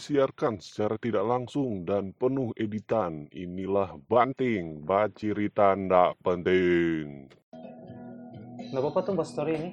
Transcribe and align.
disiarkan 0.00 0.64
secara 0.64 0.96
tidak 0.96 1.28
langsung 1.28 1.84
dan 1.84 2.16
penuh 2.16 2.56
editan. 2.56 3.28
Inilah 3.36 4.00
Banting, 4.08 4.80
Bacirita 4.80 5.76
Ndak 5.76 6.16
Penting. 6.24 7.28
Nggak 8.72 8.80
apa-apa 8.80 9.00
tuh 9.04 9.12
bahas 9.12 9.28
story 9.28 9.52
ini. 9.60 9.70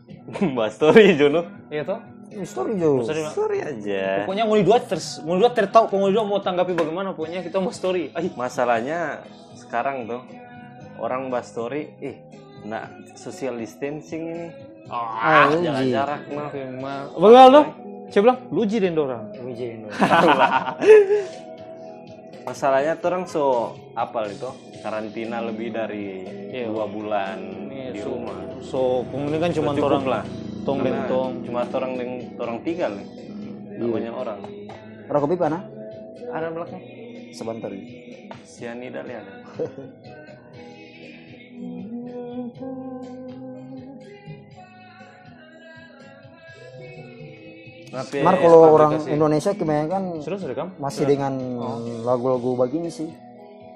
Bahas 0.58 0.76
story 0.76 1.16
Jono. 1.16 1.48
Iya 1.72 1.82
toh? 1.88 2.00
Story 2.44 2.76
Jo. 2.76 3.00
Story. 3.00 3.22
Story 3.32 3.58
aja. 3.64 4.28
Pokoknya 4.28 4.44
nguli 4.44 4.62
dua 4.68 4.84
terus 4.84 5.16
nguli 5.24 5.40
dua 5.40 5.52
tertahu, 5.56 5.88
nguli 5.88 6.12
dua 6.12 6.28
mau 6.28 6.44
tanggapi 6.44 6.76
bagaimana 6.76 7.16
pokoknya 7.16 7.40
kita 7.40 7.56
mau 7.56 7.72
story. 7.72 8.12
Ay, 8.12 8.28
Masalahnya 8.36 9.24
sekarang 9.56 10.04
tuh 10.04 10.20
orang 11.00 11.32
bahas 11.32 11.48
story, 11.48 11.88
ih, 12.04 12.20
nggak 12.68 13.16
social 13.16 13.56
distancing 13.56 14.28
ini. 14.28 14.46
ah, 14.92 15.48
Ah, 15.48 15.56
Jaga 15.56 15.80
uji. 15.80 15.88
jarak 15.88 16.22
mah. 16.28 16.50
Begal 17.16 17.46
dong. 17.48 17.68
Saya 18.10 18.26
bilang, 18.26 18.38
lu 18.50 18.66
jadiin 18.66 18.92
orang. 18.92 19.24
Uji. 19.38 19.66
Masalahnya 22.40 22.98
tuh 22.98 23.06
orang 23.06 23.24
so 23.24 23.44
apal 23.94 24.26
itu 24.26 24.50
karantina 24.80 25.38
lebih 25.40 25.70
dari 25.70 26.26
Iya. 26.50 26.66
dua 26.66 26.90
bulan 26.90 27.38
Iya, 27.70 27.94
di 27.94 28.00
so- 28.02 28.10
rumah. 28.10 28.36
So, 28.60 28.80
kemudian 29.06 29.38
kan 29.38 29.52
cuma 29.54 29.70
Cukup 29.72 29.86
orang 29.86 30.04
lah. 30.10 30.22
tong 30.60 30.82
dan 30.82 30.92
Karena 30.92 31.06
tong. 31.06 31.32
Cuma 31.46 31.60
orang 31.64 31.92
dengan 31.94 32.18
orang 32.36 32.58
tiga 32.60 32.86
nih. 32.90 33.06
Nggak 33.78 33.88
banyak 33.88 34.12
orang. 34.12 34.38
Rokok 35.06 35.28
pipa 35.30 35.46
nah? 35.46 35.62
Ada 36.30 36.46
belakang. 36.50 36.82
Sebentar. 37.30 37.70
Sianida 38.42 39.06
lihat. 39.06 39.24
Mar 47.90 48.34
kalau 48.36 48.58
aplikasi. 48.60 48.74
orang 48.76 48.92
Indonesia 49.10 49.50
kebanyakan 49.50 50.02
kamu? 50.22 50.70
masih 50.78 51.04
dengan 51.04 51.32
lagu-lagu 52.02 52.50
begini 52.56 52.86
sih. 52.86 53.10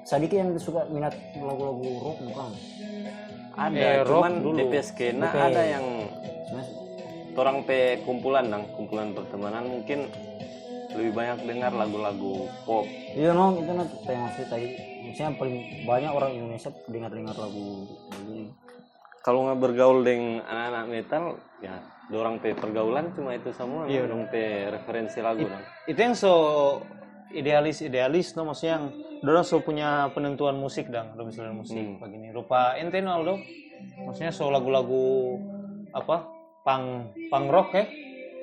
Sadiki 0.05 0.37
yang 0.37 0.55
suka 0.55 0.87
minat 0.87 1.11
lagu-lagu 1.35 1.83
rock 1.99 2.17
bukan? 2.23 2.51
ada, 3.55 3.75
Eh, 3.75 3.97
rock 4.03 4.21
cuman 4.21 4.33
dulu. 4.39 4.57
DP 4.57 4.73
skena 4.79 5.27
DP. 5.27 5.37
ada 5.41 5.61
yang 5.65 5.85
orang 7.35 7.57
pe 7.63 7.99
kumpulan 8.03 8.47
dong, 8.47 8.63
kumpulan 8.71 9.11
pertemanan 9.11 9.65
mungkin 9.65 10.07
lebih 10.95 11.11
banyak 11.11 11.43
dengar 11.43 11.71
lagu-lagu 11.73 12.47
pop. 12.63 12.87
Iya 13.11 13.35
no, 13.35 13.59
itu 13.59 13.67
nanti 13.67 13.95
maksud 14.07 14.47
tadi. 14.47 14.67
Maksudnya 15.03 15.31
paling 15.35 15.55
banyak 15.83 16.11
orang 16.13 16.31
Indonesia 16.31 16.71
dengar-dengar 16.87 17.35
lagu 17.35 17.65
begini. 18.09 18.47
Kalau 19.19 19.43
nggak 19.43 19.59
bergaul 19.59 19.99
dengan 20.01 20.45
anak-anak 20.45 20.85
metal, 20.87 21.23
ya 21.59 21.75
orang 22.07 22.37
pe 22.37 22.53
pergaulan 22.53 23.09
cuma 23.11 23.33
itu 23.33 23.49
semua. 23.51 23.85
Iya, 23.85 24.05
dong 24.05 24.27
pe 24.27 24.43
referensi 24.69 25.19
lagu 25.19 25.41
dong. 25.41 25.63
Itu 25.85 25.97
yang 25.97 26.13
so 26.13 26.33
idealis 27.29 27.81
idealis 27.81 28.33
no 28.33 28.45
maksudnya 28.45 28.73
yang 28.75 28.85
dorang 29.19 29.43
so 29.43 29.59
punya 29.59 30.07
penentuan 30.09 30.55
musik 30.55 30.87
dong 30.87 31.11
misalnya 31.19 31.51
musik 31.51 31.75
Hmm. 31.75 31.97
begini 31.97 32.29
rupa 32.29 32.77
ente 32.77 33.01
no 33.01 33.11
Aldo 33.11 33.35
maksudnya 33.99 34.29
so 34.29 34.47
lagu-lagu 34.47 35.35
apa 35.91 36.29
pang 36.61 37.09
pang 37.27 37.45
rock 37.47 37.73
ya 37.73 37.83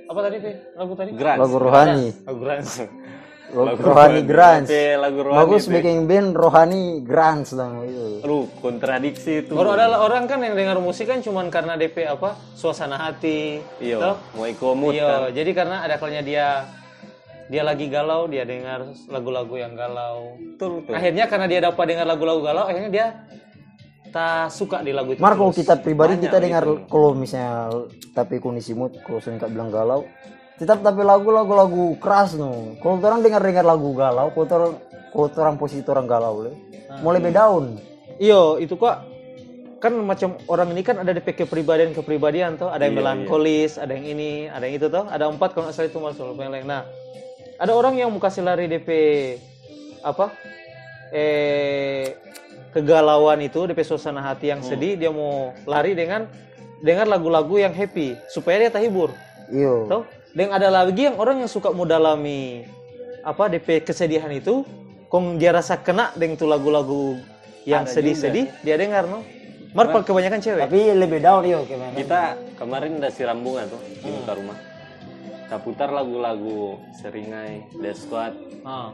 apa 0.04 0.18
tadi 0.20 0.36
teh 0.38 0.54
lagu 0.74 0.92
tadi 0.92 1.10
Grunge. 1.14 1.40
Lagu 1.40 1.56
rohani. 1.56 2.06
lagu 2.20 2.38
grunge 2.38 2.66
Lagu 3.52 3.84
rohani. 3.84 4.20
Pe 4.64 4.96
lagu 4.96 5.18
rohani. 5.20 5.38
Bagus 5.44 5.64
pe. 5.68 5.72
bikin 5.78 6.08
band 6.08 6.32
rohani 6.32 7.04
grunge 7.04 7.52
dong 7.52 7.84
itu. 7.84 8.06
Aduh, 8.24 8.44
kontradiksi 8.64 9.44
itu. 9.44 9.52
ada 9.52 10.00
orang 10.00 10.24
kan 10.24 10.40
yang 10.40 10.56
dengar 10.56 10.80
musik 10.80 11.04
kan 11.04 11.20
cuman 11.20 11.52
karena 11.52 11.76
DP 11.76 12.08
apa 12.08 12.32
suasana 12.56 12.96
hati 12.96 13.60
Iya, 13.76 14.16
mau 14.32 14.48
ikomut 14.48 14.96
Iya, 14.96 15.28
kan. 15.28 15.36
jadi 15.36 15.50
karena 15.52 15.76
ada 15.84 16.00
kalanya 16.00 16.22
dia 16.24 16.46
dia 17.52 17.60
lagi 17.60 17.92
galau, 17.92 18.24
dia 18.32 18.48
dengar 18.48 18.88
lagu-lagu 19.12 19.52
yang 19.60 19.76
galau. 19.76 20.40
Betul, 20.40 20.80
betul. 20.80 20.96
Akhirnya 20.96 21.24
karena 21.28 21.46
dia 21.52 21.60
dapat 21.60 21.84
dengar 21.84 22.06
lagu-lagu 22.08 22.40
galau, 22.40 22.64
akhirnya 22.64 22.88
dia 22.88 23.06
tak 24.12 24.48
suka 24.48 24.80
di 24.80 24.92
lagu 24.96 25.12
itu. 25.12 25.20
Mar 25.20 25.36
kalau 25.36 25.52
terus. 25.52 25.60
kita 25.64 25.74
pribadi 25.80 26.16
Banyak 26.16 26.24
kita 26.28 26.36
dengar 26.40 26.64
gitu. 26.64 26.84
kalau 26.88 27.10
misalnya 27.12 27.68
tapi 28.12 28.40
kondisi 28.40 28.72
mood 28.76 28.96
kalau 29.04 29.20
nggak 29.20 29.50
bilang 29.52 29.68
galau 29.72 30.04
tetap 30.62 30.78
tapi 30.86 31.02
lagu-lagu 31.02 31.50
lagu 31.50 31.98
keras 31.98 32.38
no 32.38 32.78
kalau 32.78 33.02
orang 33.02 33.26
dengar 33.26 33.42
dengar 33.42 33.66
lagu 33.66 33.90
galau 33.98 34.30
kalau 34.30 34.46
orang 34.46 34.72
kalau 35.10 35.26
orang 35.42 35.56
posisi 35.58 35.82
orang 35.90 36.06
galau 36.06 36.46
le 36.46 36.52
mau 37.02 37.10
lebih 37.10 37.34
down 37.34 37.82
Iyo, 38.22 38.62
itu 38.62 38.78
kok 38.78 39.02
kan 39.82 39.90
macam 39.98 40.38
orang 40.46 40.70
ini 40.70 40.86
kan 40.86 41.02
ada 41.02 41.10
DP 41.10 41.42
kepribadian 41.42 41.90
kepribadian 41.90 42.54
tuh, 42.54 42.70
ada 42.70 42.86
yang 42.86 42.94
Iya, 42.94 43.02
melankolis, 43.02 43.82
ada 43.82 43.98
yang 43.98 44.06
ini, 44.06 44.46
ada 44.46 44.62
yang 44.62 44.78
itu 44.78 44.86
tuh, 44.86 45.10
ada 45.10 45.26
empat 45.26 45.58
kalau 45.58 45.66
nggak 45.66 45.74
salah 45.74 45.90
itu 45.90 45.98
masuk 45.98 46.38
yang 46.38 46.54
lain. 46.54 46.66
Nah, 46.70 46.86
ada 47.58 47.72
orang 47.74 47.98
yang 47.98 48.14
mau 48.14 48.22
kasih 48.22 48.46
lari 48.46 48.70
DP 48.70 48.88
apa? 50.06 50.30
Eh 51.10 52.14
kegalauan 52.70 53.42
itu 53.42 53.66
DP 53.66 53.82
suasana 53.82 54.22
hati 54.22 54.54
yang 54.54 54.62
sedih, 54.62 54.94
dia 54.94 55.10
mau 55.10 55.50
lari 55.66 55.98
dengan 55.98 56.30
dengar 56.78 57.10
lagu-lagu 57.10 57.58
yang 57.58 57.74
happy 57.74 58.14
supaya 58.30 58.62
dia 58.62 58.70
terhibur. 58.70 59.10
iyo 59.50 59.90
Tahu? 59.90 60.02
Dan 60.32 60.48
ada 60.48 60.72
lagi 60.72 61.04
yang 61.12 61.20
orang 61.20 61.44
yang 61.44 61.50
suka 61.50 61.68
mendalami 61.76 62.64
apa 63.20 63.52
DP 63.52 63.84
kesedihan 63.84 64.32
itu, 64.32 64.64
kong 65.12 65.36
dia 65.36 65.52
rasa 65.52 65.76
kena 65.84 66.08
dengan 66.16 66.40
tuh 66.40 66.48
lagu-lagu 66.48 67.20
yang 67.68 67.84
sedih-sedih, 67.84 68.48
dia 68.64 68.80
dengar 68.80 69.04
no. 69.04 69.20
Mar 69.72 69.88
paling 69.88 70.04
kebanyakan 70.04 70.40
cewek. 70.44 70.68
tapi 70.68 70.80
lebih 70.92 71.24
down 71.24 71.48
iyo 71.48 71.64
kayak 71.64 71.96
Kita 71.96 72.36
kemarin 72.60 73.00
udah 73.00 73.08
siram 73.08 73.40
bunga 73.40 73.64
tuh 73.72 73.80
di 73.80 74.08
muka 74.12 74.32
rumah. 74.36 74.58
Kita 75.48 75.56
putar 75.64 75.88
lagu-lagu 75.88 76.76
Seringai, 77.00 77.64
Death 77.80 78.04
Squad. 78.04 78.36
Ah. 78.68 78.92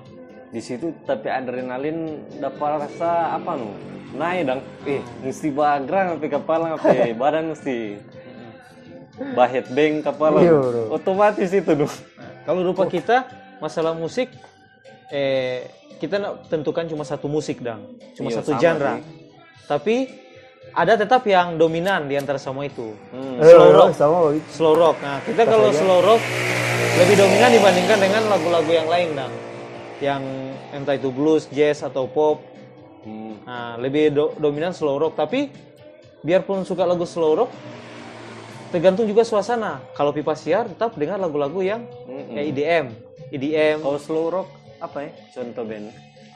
Di 0.55 0.62
situ 0.62 0.94
tapi 1.03 1.34
adrenalin 1.34 2.22
dapat 2.38 2.87
rasa 2.87 3.34
apa 3.34 3.59
nu? 3.59 3.75
Naik 4.15 4.43
dong. 4.47 4.62
Eh, 4.87 5.03
mesti 5.26 5.50
bagra 5.50 6.15
ngapain 6.15 6.31
kepala 6.31 6.65
ngapain 6.78 7.10
badan 7.26 7.44
mesti 7.59 7.99
bahet 9.34 9.66
beng 9.70 10.00
kepala. 10.00 10.40
Iya. 10.40 10.58
Otomatis 10.88 11.50
itu 11.50 11.72
dong. 11.74 11.92
Kalau 12.42 12.60
rupa 12.64 12.86
kita 12.86 13.28
masalah 13.58 13.92
musik 13.92 14.30
eh 15.08 15.66
kita 15.98 16.16
nak 16.16 16.46
tentukan 16.46 16.86
cuma 16.86 17.02
satu 17.02 17.26
musik 17.26 17.58
dang, 17.58 17.82
cuma 18.14 18.30
Iya, 18.30 18.36
satu 18.38 18.50
genre. 18.54 18.94
sih. 18.96 19.02
Tapi 19.66 19.96
ada 20.70 20.94
tetap 20.94 21.26
yang 21.26 21.58
dominan 21.58 22.06
di 22.06 22.14
antara 22.14 22.38
semua 22.38 22.64
itu. 22.64 22.94
Hmm. 23.10 23.42
Slow 23.42 23.70
rock. 23.74 23.90
sama 23.92 24.18
Slow 24.48 24.74
rock. 24.78 24.96
Nah, 25.02 25.18
kita 25.26 25.42
kalau 25.42 25.74
slow 25.74 26.00
rock 26.00 26.22
lebih 27.02 27.14
dominan 27.18 27.50
dibandingkan 27.50 27.98
dengan 27.98 28.22
lagu-lagu 28.30 28.70
yang 28.70 28.86
lain 28.86 29.08
dang. 29.16 29.32
Yang 29.98 30.22
entah 30.70 30.94
itu 30.94 31.10
blues, 31.10 31.50
jazz 31.50 31.82
atau 31.82 32.06
pop. 32.06 32.38
Hmm. 33.02 33.34
Nah, 33.42 33.74
lebih 33.76 34.14
do- 34.14 34.34
dominan 34.38 34.70
slow 34.70 35.02
rock. 35.02 35.18
Tapi 35.18 35.50
biarpun 36.22 36.62
suka 36.62 36.86
lagu 36.86 37.02
slow 37.02 37.34
rock, 37.34 37.50
tergantung 38.68 39.08
juga 39.08 39.24
suasana. 39.24 39.80
Kalau 39.96 40.12
pipa 40.12 40.32
siar 40.36 40.68
tetap 40.68 40.94
dengar 40.94 41.16
lagu-lagu 41.20 41.60
yang 41.60 41.84
Mm-mm. 42.08 42.36
kayak 42.36 42.46
EDM, 42.52 42.86
EDM. 43.32 43.76
Kalau 43.82 43.98
slow 44.00 44.26
rock 44.28 44.48
apa 44.78 45.08
ya? 45.08 45.10
Contoh 45.34 45.64
band 45.66 45.86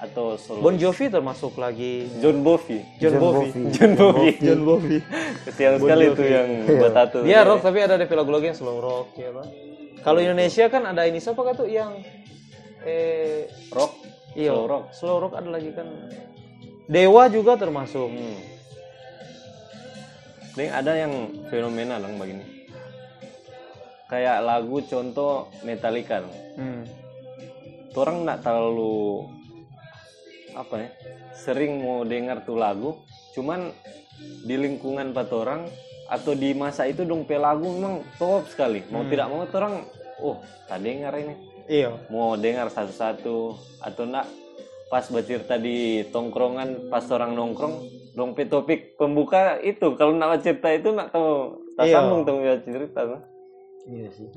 atau 0.02 0.34
solo? 0.34 0.58
Bon 0.58 0.74
Jovi 0.74 1.06
termasuk 1.06 1.54
lagi. 1.62 2.10
John 2.18 2.42
Bovi. 2.42 2.82
John, 2.98 3.14
John 3.14 3.22
Bovi. 3.22 3.48
John 3.70 3.92
Bovi. 3.94 4.30
John 4.42 4.60
Bovi. 4.66 4.98
Kesian 5.46 5.78
sekali 5.78 6.04
itu 6.10 6.24
yang 6.26 6.48
buat 6.66 6.92
tato. 6.92 7.18
Dia 7.22 7.46
rock 7.46 7.62
tapi 7.62 7.78
ada 7.80 7.94
DP 7.94 8.12
lagu-lagu 8.18 8.44
yang 8.50 8.58
slow 8.58 8.82
rock 8.82 9.14
ya 9.14 9.30
kan. 9.30 9.46
Kalau 10.02 10.18
Indonesia 10.18 10.66
kan 10.66 10.82
ada 10.82 11.06
ini 11.06 11.22
siapa 11.22 11.38
kah 11.46 11.54
tuh 11.54 11.70
yang 11.70 11.94
eh 12.82 13.46
rock, 13.70 13.94
iya, 14.34 14.50
slow 14.50 14.66
rock. 14.66 14.84
Slow 14.90 15.16
rock 15.22 15.32
ada 15.38 15.46
lagi 15.46 15.70
kan. 15.70 15.86
Dewa 16.90 17.30
juga 17.30 17.54
termasuk. 17.54 18.10
Hmm. 18.10 18.51
Nih 20.52 20.68
ada 20.68 20.92
yang 20.92 21.32
fenomena 21.48 21.96
lang 21.96 22.20
begini. 22.20 22.44
Kayak 24.08 24.44
lagu 24.44 24.84
contoh 24.84 25.48
Metallica. 25.64 26.20
Lang. 26.20 26.36
Hmm. 26.60 26.82
Orang 27.96 28.28
nggak 28.28 28.40
terlalu 28.44 29.28
apa 30.52 30.84
ya 30.84 30.88
sering 31.32 31.80
mau 31.80 32.04
dengar 32.04 32.44
tuh 32.44 32.60
lagu, 32.60 33.00
cuman 33.32 33.72
di 34.44 34.54
lingkungan 34.60 35.16
pat 35.16 35.32
orang 35.32 35.64
atau 36.12 36.36
di 36.36 36.52
masa 36.52 36.84
itu 36.84 37.08
dong 37.08 37.24
pe 37.24 37.40
lagu 37.40 37.64
memang 37.72 38.04
top 38.20 38.44
sekali. 38.52 38.84
Mau 38.92 39.08
tidak 39.08 39.32
mau 39.32 39.48
tuh 39.48 39.58
orang, 39.64 39.74
oh 40.20 40.36
tak 40.68 40.84
dengar 40.84 41.16
ini. 41.16 41.52
Iya. 41.70 41.94
mau 42.10 42.34
dengar 42.34 42.68
satu-satu 42.74 43.54
atau 43.78 44.02
enggak 44.02 44.26
pas 44.90 45.06
bercerita 45.06 45.56
di 45.56 46.04
tongkrongan 46.10 46.90
pas 46.90 47.06
orang 47.08 47.38
nongkrong 47.38 48.01
dong 48.12 48.32
pe 48.32 48.44
topik 48.44 48.94
pembuka 48.94 49.56
itu 49.58 49.94
kalau 49.94 50.12
nak 50.12 50.40
cerita 50.40 50.68
itu 50.68 50.90
nak 50.90 51.08
tahu 51.08 51.28
tak 51.72 51.86
Iya. 51.86 51.94
sambung 51.94 52.20
tuh 52.22 52.36
ya 52.38 52.54
cerita 52.58 53.00
tuh. 53.02 53.20
iya 53.86 54.06
sih 54.08 54.28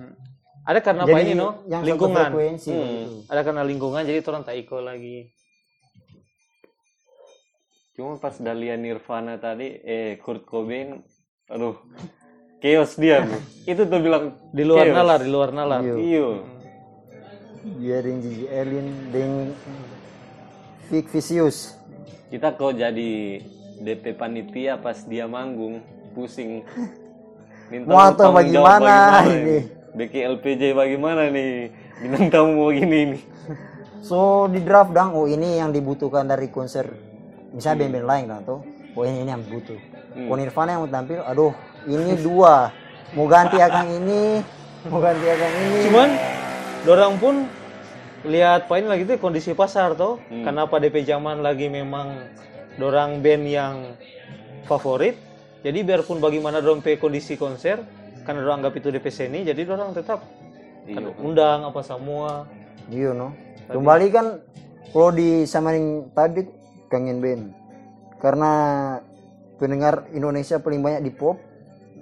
Ada 0.65 0.79
karena 0.81 1.05
apa 1.05 1.17
ini 1.19 1.33
no? 1.33 1.61
yang 1.65 1.83
Lingkungan. 1.83 2.25
Hmm. 2.25 2.33
begitu. 2.33 2.73
Ada 3.27 3.41
karena 3.43 3.61
lingkungan 3.61 4.01
jadi 4.01 4.17
orang 4.23 4.41
tak 4.41 4.57
ikut 4.57 4.81
lagi. 4.81 5.17
cuma 7.91 8.17
pas 8.17 8.35
Dahlia 8.35 8.75
Nirvana 8.75 9.37
tadi 9.37 9.71
eh 9.77 10.19
Kurt 10.19 10.43
Cobain 10.43 10.99
aduh 11.47 11.79
chaos 12.59 12.95
dia 12.95 13.23
Bu. 13.23 13.37
itu 13.71 13.81
tuh 13.81 13.99
bilang 13.99 14.35
Di 14.51 14.63
luar 14.63 14.83
chaos. 14.83 14.95
nalar, 14.95 15.19
di 15.21 15.29
luar 15.29 15.49
nalar. 15.51 15.79
Iya. 15.79 15.95
iyo 15.95 16.27
dia 17.77 17.97
dengan 17.97 18.19
Gigi 18.21 18.45
Erlin 18.47 18.87
dengan 19.09 19.47
Vic 20.85 21.05
Vicious 21.07 21.77
kita 22.27 22.51
kok 22.51 22.73
jadi 22.73 23.39
DP 23.79 24.15
panitia 24.15 24.79
pas 24.79 25.03
dia 25.03 25.27
manggung 25.27 25.83
pusing. 26.15 26.63
Minta 27.71 27.89
Mau 27.89 27.97
bagaimana 28.13 28.29
bagaimana 28.37 28.93
ini? 29.25 29.57
BK 29.95 30.13
LPJ 30.37 30.63
bagaimana 30.75 31.31
nih 31.31 31.71
bintang 32.03 32.27
tamu 32.27 32.67
begini 32.67 33.15
nih 33.15 33.21
so 34.07 34.45
di 34.51 34.59
draft 34.59 34.91
dong 34.91 35.15
oh 35.15 35.25
ini 35.25 35.57
yang 35.57 35.71
dibutuhkan 35.71 36.27
dari 36.27 36.51
konser. 36.51 36.85
Misalnya 37.55 37.87
band-band 37.87 38.07
lain 38.11 38.25
kan 38.27 38.41
tuh. 38.43 38.59
Oh 38.93 39.03
ini, 39.07 39.23
ini 39.23 39.31
yang 39.31 39.43
butuh. 39.47 39.79
Hmm. 40.13 40.27
oh 40.27 40.35
Nirvana 40.35 40.69
yang 40.75 40.81
mau 40.83 40.91
tampil. 40.91 41.19
Aduh 41.23 41.53
ini 41.87 42.13
dua. 42.19 42.69
Mau 43.15 43.25
ganti 43.31 43.57
akan 43.57 43.85
ini. 44.03 44.43
Mau 44.91 44.99
ganti 44.99 45.25
akan 45.25 45.51
ini. 45.55 45.79
Cuman 45.87 46.09
dorang 46.83 47.15
pun 47.17 47.35
lihat 48.27 48.67
poin 48.67 48.83
lagi 48.83 49.07
tuh 49.07 49.15
kondisi 49.17 49.55
pasar 49.55 49.95
toh. 49.95 50.19
Kenapa 50.27 50.77
DP 50.77 51.07
zaman 51.07 51.39
lagi 51.39 51.71
memang 51.71 52.27
dorang 52.75 53.23
band 53.23 53.43
yang 53.47 53.75
favorit. 54.67 55.15
Jadi 55.65 55.81
biarpun 55.81 56.21
bagaimana 56.21 56.61
dorang 56.61 56.85
pe 56.85 57.01
kondisi 57.01 57.33
konser, 57.39 57.81
karena 58.21 58.45
dorang 58.45 58.61
anggap 58.61 58.77
itu 58.77 58.93
DP 58.93 59.07
seni, 59.09 59.41
jadi 59.41 59.61
dorang 59.65 59.97
tetap 59.97 60.21
kan 60.85 61.05
undang 61.17 61.65
apa 61.65 61.81
semua. 61.81 62.45
Iya 62.93 63.17
no. 63.17 63.33
Kembali 63.65 64.07
kan 64.13 64.37
kalau 64.93 65.09
di 65.09 65.49
samaring 65.49 66.13
tadi 66.13 66.45
kangen 66.93 67.17
band. 67.17 67.43
Karena 68.21 68.51
pendengar 69.57 70.05
Indonesia 70.13 70.61
paling 70.61 70.85
banyak 70.85 71.01
di 71.01 71.11
pop. 71.13 71.41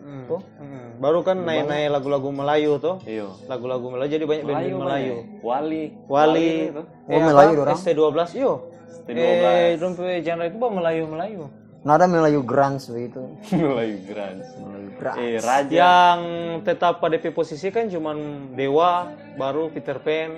Hmm. 0.04 0.28
Tuh. 0.28 0.42
Hmm. 0.60 1.00
Baru 1.00 1.24
kan 1.24 1.40
naik-naik 1.40 1.92
lagu-lagu 1.92 2.30
Melayu 2.32 2.80
tuh. 2.80 3.00
iya 3.08 3.28
Lagu-lagu 3.48 3.88
Melayu 3.88 4.10
jadi 4.12 4.26
banyak 4.28 4.44
band-band 4.44 4.80
Melayu. 4.84 5.16
Wali 5.40 5.84
Wali, 6.12 6.52
itu. 6.68 6.84
Oh, 7.08 7.20
Melayu 7.24 7.52
dorang? 7.64 7.76
ST12, 7.80 8.20
yo. 8.36 8.73
ST12. 9.06 9.44
Eh, 9.44 9.72
dorang 9.78 9.94
pe 9.94 10.22
genre 10.24 10.46
itu 10.48 10.58
bah 10.58 10.72
Melayu-Melayu. 10.72 11.44
Nada 11.84 12.08
Melayu 12.08 12.40
grunge 12.48 12.88
begitu. 12.88 13.20
Melayu 13.52 13.98
Grunge 14.08 14.48
Melayu 14.56 14.90
grunge. 14.96 15.18
eh 15.20 15.36
Raja 15.44 15.72
Yang 15.76 16.20
tetap 16.64 17.04
pada 17.04 17.20
DP 17.20 17.36
posisi 17.36 17.68
kan 17.68 17.92
cuman 17.92 18.18
Dewa, 18.56 19.12
baru 19.36 19.68
Peter 19.68 20.00
Pan. 20.00 20.32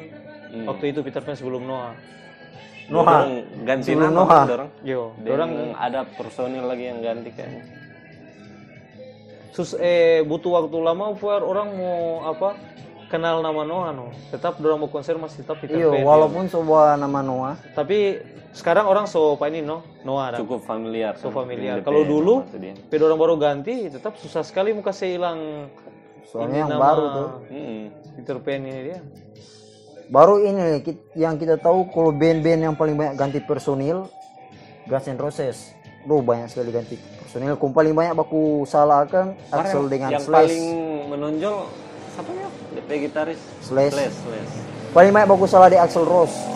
Hmm. 0.50 0.66
Waktu 0.66 0.90
itu 0.90 1.00
Peter 1.06 1.22
Pan 1.22 1.38
sebelum 1.38 1.62
Noah. 1.62 1.94
Noah. 2.90 3.06
Dorang 3.06 3.30
ganti 3.62 3.94
Sebelum 3.94 4.10
nama 4.10 4.18
Noah. 4.26 4.44
dorang 4.46 4.70
Yo, 4.82 5.02
orang 5.22 5.30
orang 5.30 5.52
ada 5.78 6.00
personil 6.18 6.66
lagi 6.66 6.86
yang 6.90 7.02
ganti 7.02 7.30
kan 7.34 7.50
sus 9.56 9.72
eh 9.80 10.20
butuh 10.28 10.52
waktu 10.60 10.78
lama 10.84 11.16
buat 11.16 11.40
orang 11.40 11.80
mau 11.80 12.28
apa 12.28 12.60
kenal 13.08 13.40
nama 13.40 13.62
Noah 13.62 13.90
no. 13.92 14.10
Tetap 14.28 14.58
orang 14.58 14.78
mau 14.78 14.90
konser 14.90 15.16
masih 15.16 15.42
tetap 15.42 15.58
Peter 15.58 15.76
Iya, 15.76 15.90
Pan. 15.90 16.02
walaupun 16.02 16.46
sebuah 16.46 16.96
nama 16.96 17.20
Noah. 17.20 17.56
Tapi 17.72 18.20
sekarang 18.52 18.88
orang 18.88 19.06
so 19.06 19.36
apa 19.36 19.48
ini 19.48 19.60
no 19.60 19.84
Noah 20.02 20.32
ada. 20.32 20.38
cukup 20.40 20.64
familiar 20.64 21.14
So 21.16 21.28
kan, 21.28 21.44
familiar. 21.44 21.80
Kalau 21.82 22.02
dulu. 22.02 22.44
Tapi 22.48 22.96
orang 22.98 23.20
baru 23.20 23.36
ganti 23.36 23.88
tetap 23.88 24.16
susah 24.16 24.42
sekali 24.42 24.72
muka 24.72 24.90
saya 24.90 25.14
hilang 25.14 25.40
Soalnya 26.26 26.48
ini 26.48 26.58
yang 26.58 26.70
nama 26.72 26.82
baru 26.84 27.04
tuh. 27.06 27.28
Peter 28.16 28.38
Pan 28.40 28.60
ini 28.60 28.82
dia. 28.84 29.00
Baru 30.06 30.38
ini 30.38 30.62
kit- 30.80 31.02
yang 31.14 31.34
kita 31.36 31.58
tahu 31.58 31.90
kalau 31.90 32.10
band-band 32.10 32.62
yang 32.64 32.76
paling 32.76 32.94
banyak 32.94 33.16
ganti 33.16 33.40
personil 33.40 34.06
Guns 34.86 35.06
N' 35.06 35.18
Roses. 35.18 35.74
Duh 36.04 36.22
banyak 36.22 36.46
sekali 36.46 36.70
ganti 36.70 36.94
personil. 37.18 37.54
Kau 37.56 37.70
paling 37.70 37.92
banyak 37.92 38.14
baku 38.14 38.62
salah 38.64 39.02
kan 39.04 39.34
Axel 39.50 39.90
dengan 39.90 40.14
yang 40.14 40.22
Slash. 40.22 40.46
paling 40.46 40.66
menonjol 41.10 41.58
siapa 42.16 42.32
ya 42.32 42.48
DP 42.80 42.90
gitaris 43.12 43.40
Slash. 43.60 43.92
Slash, 43.92 44.16
Slash. 44.24 44.52
Paling 44.96 45.12
banyak 45.12 45.28
baku 45.28 45.46
salah 45.46 45.68
di 45.68 45.76
Axel 45.76 46.08
Rose. 46.08 46.56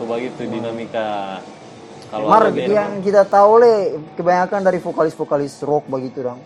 coba 0.00 0.16
gitu 0.16 0.48
dinamika 0.48 1.36
kalau 2.10 2.26
Mar 2.26 2.50
yang 2.50 2.98
kita 3.06 3.22
tahu 3.22 3.62
le 3.62 3.74
kebanyakan 4.18 4.66
dari 4.66 4.82
vokalis-vokalis 4.82 5.62
rock 5.62 5.86
begitu 5.86 6.26
dong. 6.26 6.42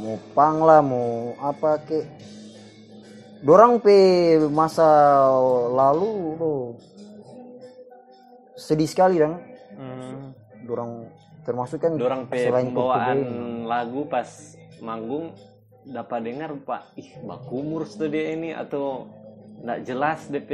Mau 0.00 0.16
pang 0.32 0.64
lah, 0.64 0.80
mau 0.80 1.36
apa 1.36 1.76
ke. 1.84 2.00
Dorang 3.44 3.84
pe 3.84 4.38
masa 4.48 4.86
lalu 5.68 6.40
tuh 6.40 6.60
sedih 8.56 8.88
sekali 8.88 9.20
dong. 9.20 9.36
Hmm. 9.76 10.32
Dorang 10.64 11.04
termasuk 11.44 11.76
kan 11.76 11.92
dorang 12.00 12.24
pe 12.24 12.48
pembawaan 12.48 13.18
lagu 13.68 14.08
pas 14.08 14.56
manggung 14.82 15.30
dapat 15.84 16.20
dengar 16.22 16.50
pak 16.58 16.90
ih 16.94 17.10
bakumur 17.22 17.86
tuh 17.86 18.06
dia 18.06 18.34
ini 18.34 18.50
atau 18.50 19.06
nggak 19.62 19.78
jelas 19.86 20.26
DP 20.26 20.50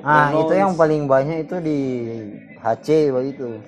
Ah 0.00 0.30
itu 0.32 0.54
yang 0.54 0.78
paling 0.78 1.10
banyak 1.10 1.42
itu 1.42 1.58
di 1.58 1.78
HC 2.56 3.10
begitu. 3.10 3.58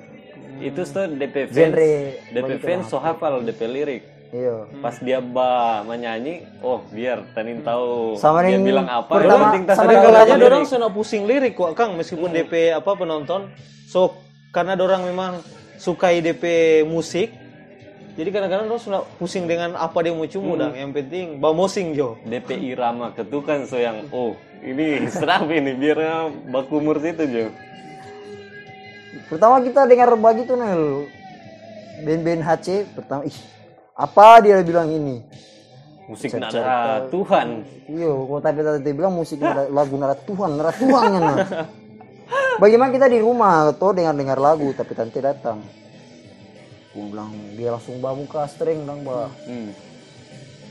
itu 0.54 0.80
tuh 0.86 1.10
DP 1.10 1.50
fans 1.50 1.54
Genre 1.56 1.92
DP 2.30 2.50
fans 2.56 2.86
so 2.86 3.02
hafal 3.02 3.42
DP 3.42 3.60
lirik 3.66 4.02
Iya. 4.30 4.66
pas 4.82 4.98
dia 4.98 5.22
ba 5.22 5.82
menyanyi 5.82 6.42
oh 6.58 6.82
biar 6.90 7.22
tanin 7.34 7.62
tahu 7.62 8.18
Sama 8.18 8.42
dia 8.42 8.54
yang 8.54 8.66
bilang 8.66 8.86
apa 8.86 9.12
pertama- 9.12 9.54
tas 9.62 9.78
sama 9.78 9.90
yang 9.94 10.38
dorang 10.40 10.66
sudah 10.66 10.90
pusing 10.90 11.22
lirik 11.22 11.54
kok 11.54 11.74
Kang 11.74 11.94
meskipun 11.94 12.30
DP 12.32 12.70
apa 12.70 12.90
penonton. 12.94 13.50
So 13.86 14.18
karena 14.50 14.74
dorang 14.74 15.06
memang 15.06 15.38
sukai 15.76 16.18
DP 16.18 16.42
musik. 16.82 17.30
Jadi 18.14 18.28
kadang-kadang 18.30 18.66
dorang 18.66 18.78
sudah 18.78 19.02
pusing 19.18 19.44
dengan 19.44 19.74
apa 19.74 19.98
dia 19.98 20.14
mau 20.14 20.22
cuma 20.24 20.54
dang. 20.56 20.70
Yang 20.72 20.92
penting 20.94 21.26
bawa 21.36 21.54
mosing 21.56 21.92
jo. 21.92 22.14
DP 22.22 22.62
irama 22.64 23.10
ketukan 23.10 23.66
so 23.66 23.74
yang 23.74 24.06
oh 24.08 24.32
ini 24.60 25.02
serap 25.10 25.44
ini 25.46 25.74
biar 25.74 25.98
bakumur 26.46 26.96
situ 26.96 27.24
jo 27.24 27.46
Pertama 29.24 29.58
kita 29.58 29.82
dengar 29.84 30.14
begitu 30.14 30.52
nih 30.52 30.70
band-band 32.02 32.42
HC 32.44 32.66
pertama 32.92 33.22
ih 33.24 33.38
apa 33.94 34.42
dia 34.42 34.58
bilang 34.60 34.86
ini 34.86 35.22
musik 36.04 36.28
Cerita. 36.28 36.50
nada 36.50 36.70
Tuhan 37.08 37.62
Iya, 37.86 38.10
kok 38.10 38.40
tapi 38.40 38.58
tadi 38.60 38.90
bilang 38.90 39.12
musik 39.12 39.38
nara- 39.38 39.68
lagu 39.68 39.94
nara 39.94 40.16
Tuhan, 40.16 40.50
nara 40.54 40.72
Tuhan 40.72 41.02
kan. 41.14 41.38
Bagaimana 42.56 42.88
kita 42.88 43.06
di 43.06 43.20
rumah 43.20 43.68
tuh 43.70 43.92
dengar-dengar 43.92 44.36
lagu 44.36 44.72
tapi 44.72 44.92
tante 44.92 45.20
datang. 45.20 45.60
Gue 46.94 47.10
bilang 47.10 47.34
dia 47.58 47.74
langsung 47.74 47.98
bawa 47.98 48.14
muka 48.14 48.46
string 48.46 48.86
dong, 48.86 49.02
Mbak. 49.02 49.28
hmm. 49.50 49.70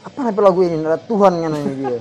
Apa 0.04 0.18
nanti 0.24 0.40
lagu 0.40 0.60
ini 0.64 0.76
nara 0.80 1.00
Tuhan 1.00 1.34
kan 1.36 1.52
ini 1.52 1.74
dia. 1.84 2.00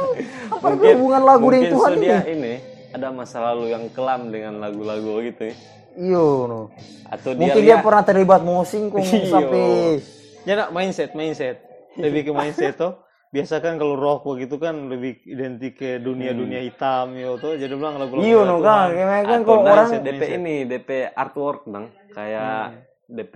Apa 0.56 0.64
nanti 0.72 0.86
hubungan 0.96 1.22
lagu 1.24 1.46
dengan 1.52 1.60
mungkin 1.60 1.74
Tuhan 1.76 1.90
so 1.92 1.96
ini? 1.96 2.04
dia 2.04 2.18
ini 2.28 2.54
ada 2.92 3.06
masa 3.12 3.38
lalu 3.44 3.64
yang 3.76 3.84
kelam 3.92 4.32
dengan 4.32 4.56
lagu-lagu 4.56 5.20
gitu 5.20 5.52
ya. 5.52 5.54
Iya, 5.98 6.26
no. 6.46 6.70
atau 7.10 7.30
dia 7.34 7.42
Mungkin 7.42 7.60
dia 7.60 7.68
lihat 7.74 7.80
pernah 7.82 8.02
terlibat 8.06 8.40
mosing 8.46 8.88
kok 8.88 9.02
sampai 9.04 9.98
Ya 10.48 10.52
nak 10.56 10.70
mindset, 10.72 11.12
mindset. 11.12 11.60
Lebih 11.98 12.30
ke 12.30 12.32
mindset 12.32 12.80
toh. 12.80 13.04
Biasa 13.28 13.60
kan 13.60 13.76
kalau 13.76 14.00
rock 14.00 14.24
begitu 14.24 14.56
kan 14.56 14.88
lebih 14.88 15.20
identik 15.28 15.76
ke 15.76 16.00
dunia-dunia 16.00 16.64
hitam 16.64 17.12
yo 17.12 17.36
tuh. 17.36 17.60
Jadi 17.60 17.76
bilang 17.76 18.00
lagu-lagu 18.00 18.24
iya 18.24 18.40
no 18.48 18.56
kan, 18.64 18.88
kayak 18.96 19.28
kan 19.28 19.40
kalau 19.44 19.60
orang 19.68 19.90
DP 20.00 20.22
ini 20.40 20.54
DP 20.64 21.12
artwork 21.12 21.68
bang 21.68 21.92
kayak 22.16 22.87
DP 23.08 23.34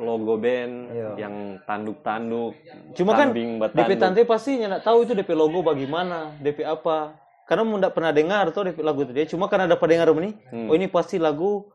logo 0.00 0.34
band 0.40 0.74
Iya. 0.90 1.08
yang 1.26 1.34
tanduk-tanduk 1.62 2.54
Cuma 2.96 3.12
kan 3.14 3.30
DP. 3.30 3.90
Tante 4.00 4.22
pasti 4.24 4.58
nggak 4.58 4.82
tahu 4.82 5.04
itu 5.04 5.12
DP 5.14 5.30
logo 5.36 5.60
bagaimana, 5.60 6.34
DP 6.40 6.64
apa. 6.64 7.14
Karena 7.46 7.62
mau 7.66 7.76
nggak 7.78 7.94
pernah 7.94 8.10
dengar 8.14 8.44
tuh 8.50 8.70
DP 8.70 8.78
lagu 8.80 9.02
itu 9.04 9.12
dia. 9.12 9.26
Cuma 9.26 9.50
karena 9.50 9.66
dapat 9.66 9.86
dengar 9.90 10.10
ini, 10.18 10.34
Hmm. 10.50 10.70
oh 10.70 10.74
ini 10.74 10.86
pasti 10.86 11.18
lagu 11.18 11.66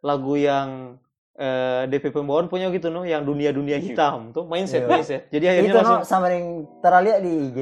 lagu 0.00 0.34
yang 0.36 0.96
eh, 1.40 1.88
DP 1.88 2.12
pembawaan 2.12 2.52
punya 2.52 2.68
gitu 2.68 2.92
no, 2.92 3.04
yang 3.08 3.24
dunia-dunia 3.24 3.80
hitam 3.80 4.28
tuh 4.32 4.44
mindset 4.44 4.84
Iya. 4.84 4.90
mindset. 4.92 5.22
Jadi 5.32 5.44
akhirnya 5.48 5.70
itu 5.72 5.76
no 5.76 5.80
langsung 5.80 6.04
sama 6.04 6.26
yang 6.28 6.46
terlihat 6.84 7.20
di 7.24 7.32
IG 7.48 7.58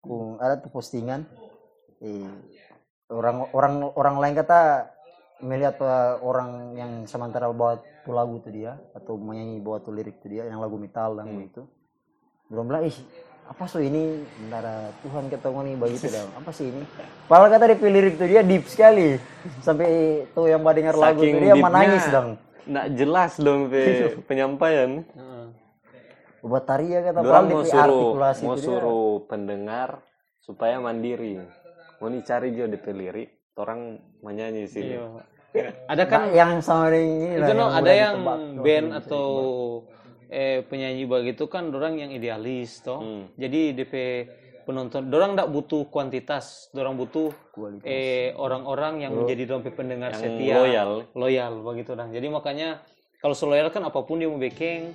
Kung 0.00 0.40
ada 0.40 0.56
tuh 0.58 0.72
postingan 0.72 1.28
eh, 2.00 2.26
orang 3.12 3.52
orang 3.52 3.74
orang 3.92 4.16
lain 4.16 4.34
kata 4.34 4.88
melihat 5.44 5.76
uh, 5.78 6.18
orang 6.24 6.72
yang 6.74 6.92
sementara 7.04 7.52
buat 7.52 7.84
tuh 8.02 8.12
lagu 8.12 8.38
itu 8.38 8.50
dia 8.50 8.78
atau 8.92 9.14
menyanyi 9.14 9.58
buat 9.58 9.82
tuh 9.82 9.94
lirik 9.94 10.18
itu 10.18 10.38
dia 10.38 10.46
yang 10.46 10.58
lagu 10.58 10.74
metal 10.74 11.14
dan 11.14 11.26
itu 11.38 11.62
belum 12.50 12.68
bilang 12.68 12.84
ih 12.84 12.96
apa 13.42 13.66
so 13.66 13.82
ini? 13.82 14.22
Antara 14.46 14.94
Tuhan 15.02 15.28
ketemu 15.28 15.58
nih 15.66 15.74
begitu 15.76 16.06
dah. 16.14 16.24
Apa 16.38 16.50
sih 16.54 16.70
ini? 16.70 16.82
Padahal 17.26 17.50
kata 17.50 17.74
di 17.74 17.88
lirik 17.90 18.14
itu 18.16 18.26
dia 18.30 18.40
deep 18.40 18.64
sekali. 18.70 19.18
Sampai 19.60 20.22
tuh 20.32 20.46
yang 20.48 20.62
mau 20.62 20.72
dengar 20.72 20.94
lagu 20.94 21.20
itu 21.20 21.36
Saking 21.36 21.36
dia 21.42 21.54
menangis 21.58 22.04
dong. 22.08 22.28
nggak 22.62 22.86
jelas 22.94 23.32
dong 23.42 23.60
pe 23.68 23.82
penyampaian. 24.30 25.02
Buat 26.42 26.64
tari 26.66 26.90
ya 26.90 27.02
kata 27.02 27.18
Dorang 27.22 27.46
mau 27.46 27.62
di 27.62 27.70
suruh 27.70 27.82
artikulasi 27.82 28.42
mau 28.42 28.54
dia. 28.54 28.64
suruh 28.66 29.06
pendengar 29.26 29.88
supaya 30.42 30.78
mandiri. 30.78 31.38
Mau 32.02 32.10
cari 32.22 32.48
jo 32.54 32.66
DP 32.66 32.86
lirik 32.94 33.30
orang 33.54 33.98
menyanyi 34.22 34.66
sih 34.66 34.96
Iya. 34.98 35.22
Ada 35.86 36.04
kan 36.08 36.20
Nah, 36.22 36.32
yang 36.32 36.52
sama 36.58 36.88
dengan 36.88 37.12
ini 37.12 37.36
lah, 37.36 37.46
itu 37.46 37.52
no 37.52 37.64
yang 37.64 37.72
ada 37.76 37.92
yang 37.92 38.14
ditebak. 38.16 38.38
band 38.64 38.88
atau 39.04 39.26
eh 40.26 40.64
penyanyi 40.64 41.04
begitu 41.04 41.44
kan 41.44 41.68
orang 41.68 42.00
yang 42.00 42.10
idealis 42.10 42.80
toh. 42.80 43.04
Hmm. 43.04 43.24
Jadi 43.36 43.76
DP 43.76 43.94
penonton. 44.64 45.12
Dorang 45.12 45.36
ndak 45.36 45.50
butuh 45.50 45.84
kuantitas, 45.86 46.72
dorang 46.72 46.96
butuh 46.96 47.34
Kualitas. 47.52 47.84
eh 47.84 48.32
orang-orang 48.32 49.04
yang 49.04 49.12
menjadi 49.12 49.42
dorang 49.44 49.60
pe 49.60 49.70
pendengar 49.70 50.16
Yang 50.16 50.22
setia, 50.24 50.54
loyal. 50.56 50.90
loyal 51.12 51.52
begitu 51.60 51.92
dong. 51.92 52.10
Jadi 52.10 52.26
makanya 52.30 52.80
kalau 53.20 53.36
seloyal 53.36 53.68
kan 53.68 53.84
apa 53.84 54.00
pun 54.00 54.18
dia 54.18 54.30
mau 54.30 54.38
backing, 54.38 54.94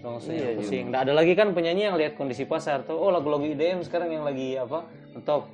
dong 0.00 0.18
Iya, 0.24 0.56
pusing. 0.56 0.88
Nggak 0.88 1.02
ada 1.04 1.12
lagi 1.12 1.32
kan 1.34 1.52
penyanyi 1.52 1.82
yang 1.84 1.96
lihat 1.98 2.16
kondisi 2.16 2.42
pasar 2.42 2.82
tuh, 2.82 2.96
oh 2.96 3.10
lagu-lagu 3.10 3.44
IDM 3.44 3.82
sekarang 3.82 4.08
yang 4.08 4.24
lagi 4.24 4.56
apa 4.56 4.86
top. 5.22 5.50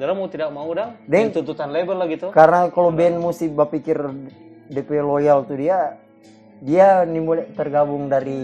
Dorang 0.00 0.16
mau 0.16 0.32
tidak 0.32 0.48
mau 0.48 0.72
dong, 0.72 0.96
Deng. 1.04 1.28
tuntutan 1.28 1.68
label 1.68 2.00
lah 2.00 2.08
gitu. 2.08 2.32
Karena 2.32 2.72
kalau 2.72 2.88
band 2.88 3.20
mesti 3.20 3.52
berpikir 3.52 4.00
DP 4.72 5.04
loyal 5.04 5.44
tuh 5.44 5.60
dia 5.60 6.00
dia 6.64 7.04
nimbul 7.04 7.44
tergabung 7.52 8.08
dari 8.08 8.40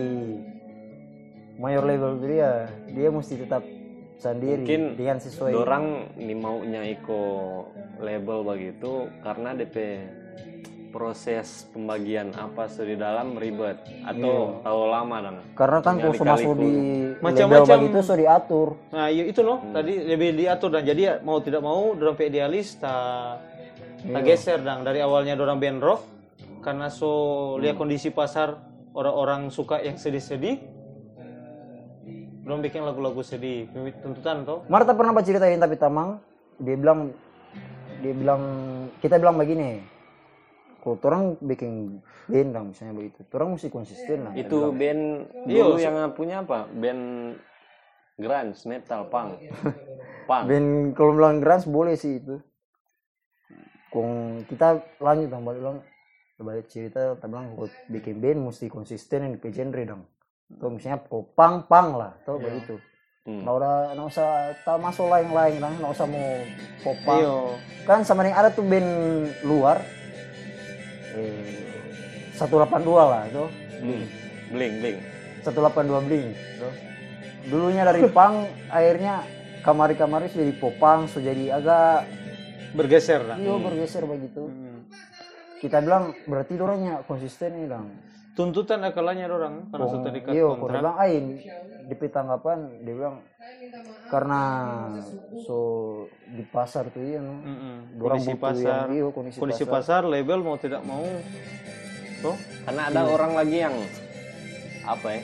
mayor 1.56 1.88
label 1.88 2.20
tuh 2.20 2.28
dia 2.28 2.68
dia 2.92 3.08
mesti 3.08 3.40
tetap 3.40 3.64
sendiri 4.20 4.68
Mungkin 4.68 5.00
dengan 5.00 5.16
sesuai 5.16 5.52
Dorang 5.52 5.86
ini 6.20 6.34
maunya 6.36 6.84
iko 6.92 7.64
label 8.04 8.44
begitu 8.44 9.08
karena 9.24 9.56
DP 9.56 9.76
proses 10.90 11.66
pembagian 11.70 12.32
apa 12.34 12.70
sudah 12.70 12.86
di 12.88 12.96
dalam 12.96 13.36
ribet 13.36 13.76
atau 14.02 14.60
tahu 14.64 14.80
lama 14.88 15.16
dong. 15.22 15.38
karena 15.58 15.78
kan 15.84 15.94
kalau 16.00 16.14
masuk 16.16 16.52
di 16.58 16.72
Macam-macam. 17.20 17.76
begitu 17.86 17.98
so 18.02 18.14
diatur 18.14 18.68
Nah, 18.92 19.06
iya 19.08 19.24
itu 19.28 19.40
loh. 19.40 19.60
Tadi 19.72 19.92
lebih 20.04 20.36
diatur 20.36 20.70
dan 20.72 20.82
jadi 20.84 21.20
mau 21.20 21.40
tidak 21.40 21.60
mau 21.60 21.92
dorang 21.96 22.16
pe 22.16 22.28
idealis 22.28 22.76
ta 22.80 22.94
ta 24.00 24.18
geser 24.20 24.60
dong 24.60 24.84
dari 24.84 25.00
awalnya 25.00 25.34
dorang 25.34 25.58
band 25.58 25.80
rock 25.82 26.00
karena 26.60 26.90
so 26.90 27.54
lihat 27.62 27.78
kondisi 27.78 28.10
pasar 28.10 28.58
orang-orang 28.92 29.48
suka 29.52 29.80
yang 29.80 29.96
sedih-sedih. 29.96 30.58
Belum 32.46 32.62
bikin 32.62 32.86
lagu-lagu 32.86 33.26
sedih, 33.26 33.66
tuntutan 34.02 34.46
toh. 34.46 34.62
Marta 34.70 34.94
pernah 34.94 35.10
baca 35.10 35.26
ceritain 35.26 35.58
tapi 35.58 35.74
Tamang 35.74 36.22
dia 36.62 36.76
bilang 36.78 37.10
dia 38.00 38.12
bilang 38.12 38.42
kita 39.00 39.16
bilang 39.16 39.36
begini 39.36 39.80
kalau 40.86 41.02
orang 41.02 41.34
bikin 41.42 41.98
band 42.30 42.50
dong 42.54 42.66
misalnya 42.70 42.94
begitu 42.94 43.26
orang 43.34 43.58
mesti 43.58 43.66
konsisten 43.66 44.22
lah 44.22 44.32
Itu 44.38 44.70
band 44.70 45.02
Iya, 45.42 45.66
dulu 45.66 45.82
yang 45.82 45.98
punya 46.14 46.46
apa? 46.46 46.70
Band 46.70 47.02
grunge, 48.14 48.54
metal, 48.70 49.10
punk. 49.10 49.42
punk. 50.30 50.44
band 50.46 50.68
kalau 50.94 51.12
bilang 51.18 51.42
grunge 51.42 51.66
boleh 51.66 51.98
sih 51.98 52.22
itu 52.22 52.38
Kung 53.90 54.42
kita 54.46 54.78
lanjut 55.02 55.26
dong 55.26 55.42
balik 55.42 55.58
bilang 55.58 55.78
balik 56.36 56.66
cerita 56.68 57.16
kita 57.16 57.26
bilang 57.26 57.56
kalau 57.56 57.66
bikin 57.88 58.22
band 58.22 58.38
mesti 58.46 58.70
konsisten 58.70 59.26
yang 59.26 59.32
di 59.34 59.50
genre 59.50 59.82
dong 59.82 60.02
tuh 60.46 60.70
misalnya 60.70 61.02
oh, 61.10 61.26
pang 61.34 61.66
pang 61.66 61.98
lah 61.98 62.14
tuh 62.22 62.38
begitu 62.38 62.78
Hmm. 63.26 63.42
nggak 63.42 63.54
udah 63.58 63.76
nggak 63.98 64.06
usah 64.06 64.30
tak 64.62 64.78
masuk 64.78 65.10
lain 65.10 65.26
lain 65.34 65.58
nggak 65.58 65.90
usah 65.90 66.06
mau 66.06 66.22
popang 66.78 67.18
Iya. 67.18 67.34
kan 67.82 68.06
sama 68.06 68.22
yang 68.22 68.38
ada 68.38 68.54
tuh 68.54 68.62
band 68.62 68.86
luar 69.42 69.82
eh 71.16 71.40
182 72.32 72.76
lah 73.02 73.24
itu 73.24 73.44
Hmm. 73.76 74.04
Bling, 74.48 74.74
bling. 74.78 74.98
182 75.42 75.52
bling 76.02 76.26
tuh. 76.56 76.72
dulunya 77.46 77.82
dari 77.82 78.02
pang 78.16 78.42
akhirnya 78.68 79.22
kamari-kamari 79.60 80.26
jadi 80.28 80.52
popang 80.54 81.06
sudah 81.06 81.24
jadi 81.26 81.44
agak 81.54 82.08
Bergeser 82.72 83.20
dah. 83.22 83.36
iyo 83.36 83.56
bergeser 83.56 84.04
begitu 84.04 84.46
Hmm. 84.46 84.84
kita 85.58 85.80
bilang 85.80 86.12
berarti 86.24 86.52
orangnya 86.56 87.00
konsisten 87.02 87.52
nih 87.54 87.68
dong 87.68 87.88
Tuntutan 88.36 88.84
akalanya 88.84 89.26
dorang 89.26 89.72
karena 89.72 89.86
sudah 89.88 90.04
terikat 90.04 90.32
iya 90.36 90.44
kalau 90.44 90.60
kontrak. 90.60 90.80
bilang 90.84 90.96
ain 91.00 91.24
di 91.86 91.94
tanggapan 92.12 92.58
dia 92.84 92.94
bilang 92.94 93.16
karena 94.06 94.40
so 95.40 95.56
di 96.28 96.44
pasar 96.44 96.92
tuh 96.92 97.00
iya 97.00 97.18
no 97.18 97.40
Mm-mm. 97.40 97.74
Dorang 97.96 98.20
Kondisi 98.20 98.36
pasar, 98.36 98.84
yang- 98.86 98.92
iya, 98.92 99.06
kondisi 99.08 99.36
kondisi 99.40 99.64
pasar. 99.64 100.02
pasar, 100.02 100.02
label 100.04 100.38
mau 100.44 100.56
tidak 100.60 100.82
mau, 100.84 101.02
toh 102.20 102.36
Karena 102.66 102.82
ada 102.86 103.00
orang 103.08 103.32
lagi 103.34 103.56
yang 103.56 103.76
apa 104.84 105.08
ya? 105.10 105.22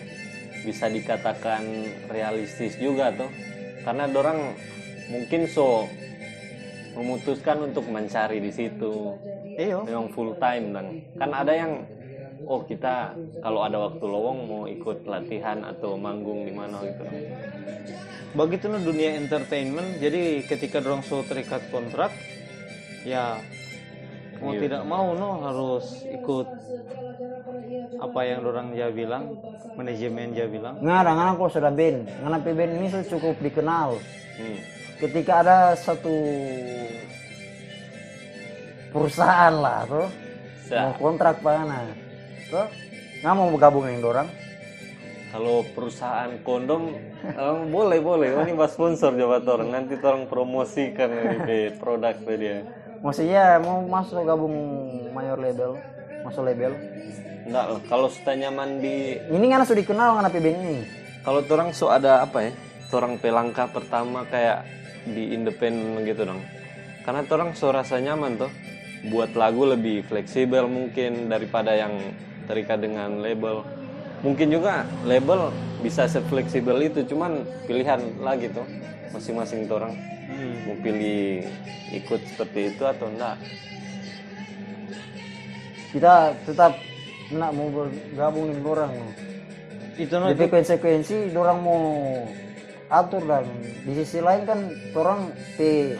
Bisa 0.62 0.86
dikatakan 0.88 1.62
realistis 2.08 2.78
juga 2.78 3.10
tuh. 3.12 3.28
Karena 3.82 4.06
dorang 4.06 4.54
mungkin 5.10 5.46
so 5.46 5.84
memutuskan 6.94 7.66
untuk 7.66 7.84
mencari 7.86 8.38
di 8.38 8.50
situ. 8.50 9.18
Iya. 9.52 9.84
Memang 9.84 10.08
full 10.10 10.32
time 10.38 10.64
dan 10.72 10.86
kan 11.18 11.30
ada 11.34 11.52
yang 11.52 11.72
oh 12.44 12.60
kita 12.62 13.12
kalau 13.40 13.62
ada 13.62 13.78
waktu 13.80 14.04
lowong 14.04 14.38
mau 14.44 14.62
ikut 14.64 15.04
latihan 15.04 15.62
atau 15.62 15.94
manggung 15.94 16.42
di 16.42 16.52
mana 16.52 16.78
gitu. 16.80 17.04
begitu 18.32 18.64
no 18.66 18.78
dunia 18.78 19.16
entertainment 19.16 19.98
jadi 19.98 20.40
ketika 20.42 20.80
dorong 20.80 21.02
so 21.02 21.20
terikat 21.22 21.60
kontrak 21.68 22.10
ya 23.02 23.36
mau 24.38 24.52
Iya. 24.52 24.60
tidak 24.64 24.82
mau 24.84 25.12
no 25.12 25.38
harus 25.40 25.84
ikut 26.04 26.48
apa 27.98 28.20
yang 28.22 28.42
dorang 28.42 28.74
dia 28.74 28.90
bilang 28.90 29.36
manajemen 29.74 30.32
dia 30.32 30.48
bilang 30.48 30.80
nggak 30.80 30.98
ada 30.98 31.10
nggak 31.12 31.34
kalau 31.36 31.50
sudah 31.50 31.70
band 31.70 31.98
nggak 32.08 32.40
pe 32.40 32.50
band 32.50 32.72
ini 32.74 32.86
sudah 32.88 33.06
cukup 33.08 33.36
dikenal 33.38 33.90
Hmm. 34.32 34.56
ketika 34.96 35.44
ada 35.44 35.56
satu 35.76 36.08
perusahaan 38.92 39.54
lah 39.54 39.84
tuh 39.84 40.08
Sa- 40.66 40.88
mau 40.88 40.92
kontrak 40.96 41.36
mana 41.40 41.84
tuh 42.52 42.68
nggak 43.24 43.32
mau 43.32 43.48
bergabung 43.48 43.88
dengan 43.88 44.04
orang 44.12 44.28
Kalau 45.32 45.64
perusahaan 45.72 46.28
kondom 46.44 46.92
eh, 47.24 47.56
boleh 47.72 48.04
boleh. 48.04 48.36
Oh, 48.36 48.44
ini 48.44 48.52
mas 48.52 48.76
sponsor 48.76 49.16
Jawa 49.16 49.40
orang 49.40 49.72
nanti 49.72 49.96
orang 49.96 50.28
promosikan 50.28 51.08
ini 51.08 51.36
ke 51.40 51.56
produk 51.80 52.12
dia. 52.36 52.68
maksudnya 53.00 53.56
mau 53.64 53.80
masuk 53.80 54.28
gabung 54.28 54.52
mayor 55.16 55.40
label 55.40 55.80
masuk 56.20 56.44
label 56.44 56.76
Enggak 57.42 57.64
lah. 57.74 57.80
Kalau 57.90 58.06
sudah 58.06 58.34
nyaman 58.38 58.78
di 58.78 59.18
ini 59.18 59.46
kan 59.50 59.66
sudah 59.66 59.80
dikenal 59.82 60.20
pe 60.30 60.38
band 60.38 60.58
ini 60.62 60.78
kalau 61.22 61.38
orang 61.54 61.70
so 61.70 61.86
ada 61.86 62.26
apa 62.26 62.50
ya? 62.50 62.52
Orang 62.92 63.16
pelangkah 63.22 63.70
pertama 63.72 64.26
kayak 64.28 64.68
di 65.08 65.32
independen 65.32 66.02
gitu 66.04 66.28
dong. 66.28 66.42
Karena 67.06 67.24
orang 67.30 67.54
so 67.54 67.70
rasa 67.70 68.02
nyaman 68.02 68.36
tuh 68.36 68.52
buat 69.08 69.32
lagu 69.34 69.66
lebih 69.66 70.06
fleksibel 70.06 70.66
mungkin 70.66 71.30
daripada 71.30 71.74
yang 71.74 71.94
terikat 72.46 72.82
dengan 72.82 73.22
label. 73.22 73.66
Mungkin 74.22 74.54
juga 74.54 74.86
label 75.02 75.50
bisa 75.82 76.06
sefleksibel 76.06 76.78
itu, 76.78 77.02
cuman 77.10 77.42
pilihan 77.66 77.98
lagi 78.22 78.46
tuh 78.54 78.66
masing-masing 79.10 79.66
orang 79.66 79.94
mau 80.66 80.76
pilih 80.80 81.44
ikut 81.92 82.20
seperti 82.32 82.72
itu 82.72 82.82
atau 82.86 83.06
enggak. 83.10 83.36
kita 85.92 86.32
tetap 86.48 86.72
nak 87.36 87.52
mau 87.52 87.68
bergabung 87.68 88.48
dengan 88.48 88.64
orang 88.72 88.92
itu 90.00 90.14
no 90.16 90.32
Jadi 90.32 90.48
konsekuensi 90.48 91.16
orang 91.36 91.58
mau 91.60 91.82
atur 92.88 93.22
dan 93.28 93.44
di 93.84 93.92
sisi 93.92 94.24
lain 94.24 94.48
kan 94.48 94.72
orang 94.96 95.28
pe 95.56 95.96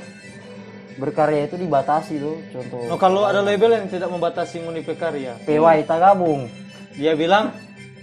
berkarya 0.98 1.48
itu 1.48 1.56
dibatasi 1.56 2.20
tuh 2.20 2.36
contoh. 2.52 2.84
No, 2.90 2.96
kalau 3.00 3.24
ada 3.24 3.40
label 3.40 3.76
yang 3.78 3.86
tidak 3.88 4.08
membatasi 4.12 4.60
muni 4.60 4.84
karya 4.84 5.36
PY 5.44 5.88
tak 5.88 5.98
gabung 6.00 6.48
dia 6.96 7.16
bilang 7.16 7.52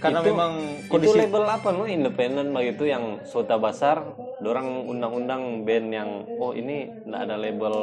karena 0.00 0.24
Itu- 0.24 0.28
memang 0.32 0.52
Itu 0.80 0.90
kondisi 0.90 1.18
label 1.20 1.44
apa 1.44 1.68
no 1.76 1.84
independen 1.84 2.50
begitu 2.56 2.88
yang 2.88 3.20
sota 3.28 3.60
basar, 3.60 4.00
dorang 4.40 4.88
undang-undang 4.88 5.62
band 5.68 5.86
yang 5.92 6.10
oh 6.40 6.56
ini 6.56 6.88
nggak 7.04 7.20
ada 7.28 7.36
label 7.36 7.76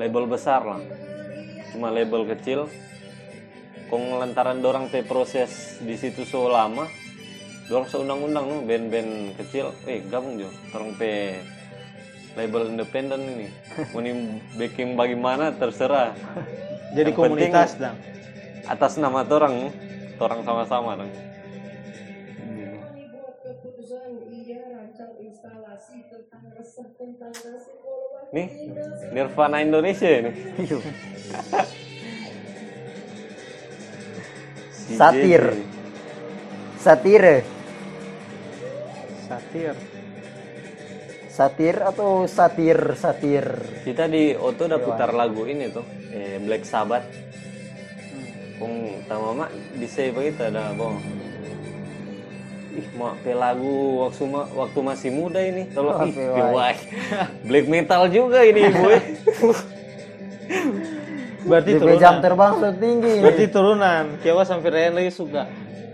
label 0.00 0.24
besar 0.24 0.64
lah, 0.64 0.80
cuma 1.76 1.92
label 1.92 2.24
kecil. 2.24 2.66
Kong 3.92 4.16
lantaran 4.16 4.64
dorang 4.64 4.88
pe 4.88 5.04
proses 5.04 5.76
di 5.84 5.92
situ 6.00 6.24
so 6.24 6.48
lama, 6.48 6.88
dorang 7.68 7.84
seundang-undang 7.84 8.48
no 8.48 8.56
band-band 8.64 9.36
kecil, 9.36 9.76
eh 9.84 10.00
gabung 10.08 10.40
jo, 10.40 10.48
dorang 10.72 10.96
pe 10.96 11.44
label 12.32 12.72
independen 12.72 13.20
ini, 13.22 13.46
mau 13.92 14.00
ini 14.04 14.12
backing 14.56 14.96
bagaimana 14.96 15.52
terserah. 15.52 16.16
jadi 16.92 17.12
Yang 17.12 17.16
penting- 17.16 17.52
komunitas 17.52 17.70
dan 17.76 17.96
Atas 18.62 18.94
nama 18.94 19.26
orang, 19.26 19.74
orang 20.22 20.40
sama-sama 20.46 20.94
dong. 20.94 21.10
Nih, 28.32 28.48
Nirvana 29.12 29.60
Indonesia 29.60 30.06
nih. 30.08 30.34
Iya. 30.62 30.78
Satir. 34.94 35.42
Satire 36.78 37.46
satir 39.32 39.74
satir 41.32 41.80
atau 41.80 42.28
satir 42.28 42.76
satir 42.92 43.44
Kita 43.82 44.04
di 44.04 44.36
Oto 44.36 44.68
udah 44.68 44.76
putar 44.78 45.10
lagu 45.10 45.48
ini 45.48 45.72
tuh, 45.72 45.80
eh, 46.12 46.36
Black 46.38 46.62
Sabbath. 46.62 47.08
Kung 48.60 49.00
tama 49.08 49.32
mak 49.34 49.50
di 49.74 49.88
save 49.88 50.14
kita 50.30 50.52
ada 50.52 50.70
boh. 50.76 50.94
ih 52.72 52.88
mau 52.96 53.12
pe 53.20 53.36
lagu 53.36 54.00
waktu 54.00 54.24
ma- 54.24 54.48
waktu 54.48 54.78
masih 54.80 55.10
muda 55.12 55.44
ini 55.44 55.68
kalau 55.76 55.92
Oh, 55.92 56.08
ih 56.08 56.16
black 57.48 57.66
metal 57.68 58.08
juga 58.08 58.40
ini 58.48 58.64
ibu 58.72 58.84
eh. 58.88 59.02
Berarti 61.42 61.70
jam 61.74 61.82
turunan. 61.82 62.16
terbang 62.22 62.52
tinggi. 62.78 63.14
Berarti 63.20 63.44
turunan. 63.50 64.04
Kiawa 64.22 64.42
sampai 64.46 64.68
Ryan 64.70 64.94
lagi 64.94 65.12
suka. 65.12 65.42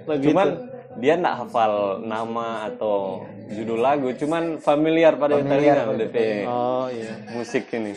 Lagi 0.07 0.25
cuman 0.29 0.47
itu. 0.47 0.78
Dia 0.99 1.15
nggak 1.15 1.37
hafal 1.39 2.03
nama 2.03 2.67
atau 2.67 3.23
judul 3.49 3.79
lagu 3.79 4.11
cuman 4.13 4.59
familiar 4.59 5.15
pada 5.15 5.39
Familiar 5.39 5.87
telinga 5.87 5.99
DP 6.05 6.17
Oh 6.45 6.87
iya. 6.91 7.15
musik 7.33 7.71
ini 7.73 7.95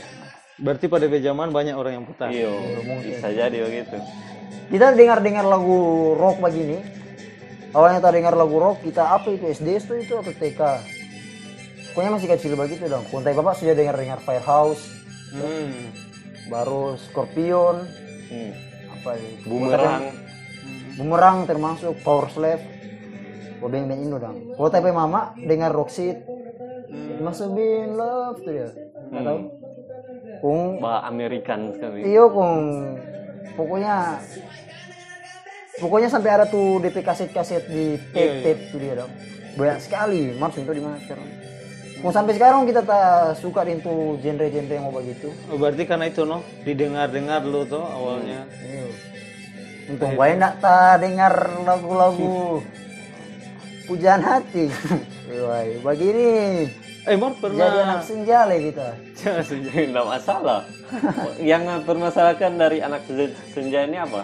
Berarti 0.62 0.86
pada 0.86 1.10
DP 1.10 1.25
zaman 1.25 1.50
banyak 1.50 1.74
orang 1.74 1.93
yang 1.98 2.05
putar. 2.05 2.29
iyo 2.29 2.53
bisa 3.01 3.34
jadi 3.34 3.58
begitu 3.65 3.98
Kita 4.72 4.96
dengar-dengar 4.96 5.43
lagu 5.43 5.77
rock 6.15 6.39
begini. 6.39 6.79
Awalnya 7.72 8.00
kita 8.00 8.12
dengar 8.13 8.34
lagu 8.36 8.55
rock, 8.55 8.79
kita 8.79 9.03
apa 9.03 9.27
itu 9.27 9.48
SD 9.48 9.67
itu 9.79 9.93
itu 10.00 10.13
atau 10.15 10.31
TK? 10.31 10.62
Pokoknya 11.91 12.12
masih 12.15 12.29
kecil 12.31 12.55
begitu 12.55 12.88
dong. 12.88 13.03
Kuntai 13.12 13.36
bapak 13.36 13.60
sudah 13.60 13.75
dengar-dengar 13.75 14.24
Firehouse, 14.24 14.88
Hmm. 15.31 15.91
baru 16.48 16.96
Scorpion, 17.00 17.84
hmm. 18.31 18.51
apa 18.91 19.12
itu? 19.15 19.48
bumerang 19.48 20.03
Bumerang 20.96 21.38
termasuk 21.48 21.96
Power 22.03 22.27
Slave. 22.27 22.63
Oh 23.61 23.69
band-band 23.69 24.01
Indo 24.01 24.17
dong. 24.17 24.57
Kalau 24.57 24.69
tapi 24.73 24.89
mama 24.89 25.37
dengar 25.37 25.69
Roxit, 25.69 26.17
masuk 27.21 27.53
in 27.61 27.93
love 27.93 28.41
tuh 28.41 28.51
dia. 28.51 28.69
Nggak 29.13 29.23
tahu. 29.23 29.39
Kung 30.41 30.61
bah 30.81 31.05
American 31.05 31.69
sekali 31.77 32.01
iyo 32.01 32.25
kung 32.33 32.57
pokoknya 33.53 34.17
pokoknya 35.77 36.09
sampai 36.09 36.33
ada 36.33 36.45
tuh 36.49 36.81
DP 36.81 37.05
kaset-kaset 37.05 37.69
di 37.69 38.01
tape 38.09 38.41
tape 38.41 38.61
tuh 38.73 38.79
dia 38.81 38.93
dong. 38.97 39.11
Banyak 39.51 39.79
sekali, 39.83 40.33
Mars 40.39 40.57
itu 40.57 40.71
di 40.73 40.81
mana 40.81 40.97
sekarang. 40.97 41.27
Kung 42.01 42.09
sampai 42.09 42.33
sekarang 42.33 42.65
kita 42.65 42.81
tak 42.81 43.37
suka 43.37 43.61
itu 43.69 44.17
genre-genre 44.17 44.73
yang 44.73 44.89
mau 44.89 44.95
begitu. 44.97 45.29
Oh, 45.53 45.59
berarti 45.61 45.85
karena 45.85 46.09
itu 46.09 46.25
no 46.25 46.41
didengar-dengar 46.65 47.45
lu 47.45 47.61
tuh 47.69 47.85
awalnya. 47.85 48.49
Iyo. 48.65 48.89
Untung 49.93 50.17
baik 50.17 50.41
nak 50.41 50.57
tak 50.57 51.05
dengar 51.05 51.33
lagu-lagu 51.61 52.63
pujaan 53.91 54.24
hati. 54.24 54.71
Wah, 55.27 55.63
begini 55.83 56.29
Eh, 57.01 57.17
jadi 57.17 57.33
pernah 57.33 57.65
anak 57.65 58.05
senjale 58.05 58.62
kita. 58.62 58.93
Jangan 59.17 59.41
senja. 59.41 59.71
Nggak 59.89 60.07
masalah. 60.07 60.62
Yang 61.41 61.63
permasalahan 61.81 62.53
dari 62.55 62.77
anak 62.77 63.01
senja, 63.10 63.25
senja 63.50 63.79
ini 63.89 63.98
apa? 63.98 64.21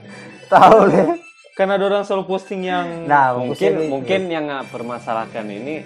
Tahu 0.52 0.78
deh. 0.88 1.20
Karena 1.52 1.76
ada 1.76 1.84
orang 1.84 2.02
selalu 2.02 2.24
posting 2.24 2.64
yang 2.64 3.04
Nah, 3.04 3.36
Mungkin 3.36 3.92
mungkin 3.92 4.20
yang 4.26 4.48
nggak 4.48 4.72
permasalahan 4.72 5.46
ini 5.46 5.84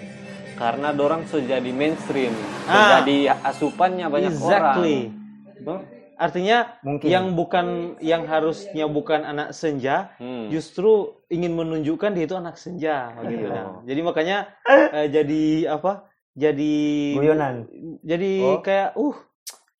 karena 0.55 0.95
dorang 0.95 1.27
sudah 1.27 1.59
jadi 1.59 1.71
mainstream, 1.71 2.31
Ah. 2.67 2.99
jadi 2.99 3.35
asupannya 3.43 4.07
banyak 4.07 4.31
exactly. 4.31 5.11
orang. 5.59 5.83
Artinya 6.19 6.57
Mungkin. 6.83 7.07
yang 7.07 7.25
bukan 7.31 7.67
yang 7.99 8.27
harusnya 8.27 8.87
bukan 8.87 9.23
anak 9.23 9.55
senja, 9.55 10.11
Hmm. 10.19 10.47
justru 10.51 11.18
ingin 11.29 11.53
menunjukkan 11.53 12.11
dia 12.17 12.25
itu 12.25 12.35
anak 12.35 12.57
senja 12.57 13.13
gitu 13.29 13.45
kan. 13.47 13.85
Jadi 13.85 14.01
makanya 14.01 14.37
eh, 14.65 15.07
jadi 15.13 15.43
apa? 15.77 16.09
Jadi 16.33 16.73
Guyonan. 17.17 17.69
Jadi 18.01 18.31
Oh. 18.41 18.61
kayak 18.65 18.97
uh 18.97 19.17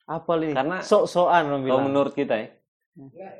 apa 0.09 0.31
ini? 0.41 0.53
Karena 0.53 0.77
sok-sokan 0.81 1.61
Kalau 1.65 1.85
menurut 1.85 2.13
kita 2.13 2.33
ya, 2.37 2.47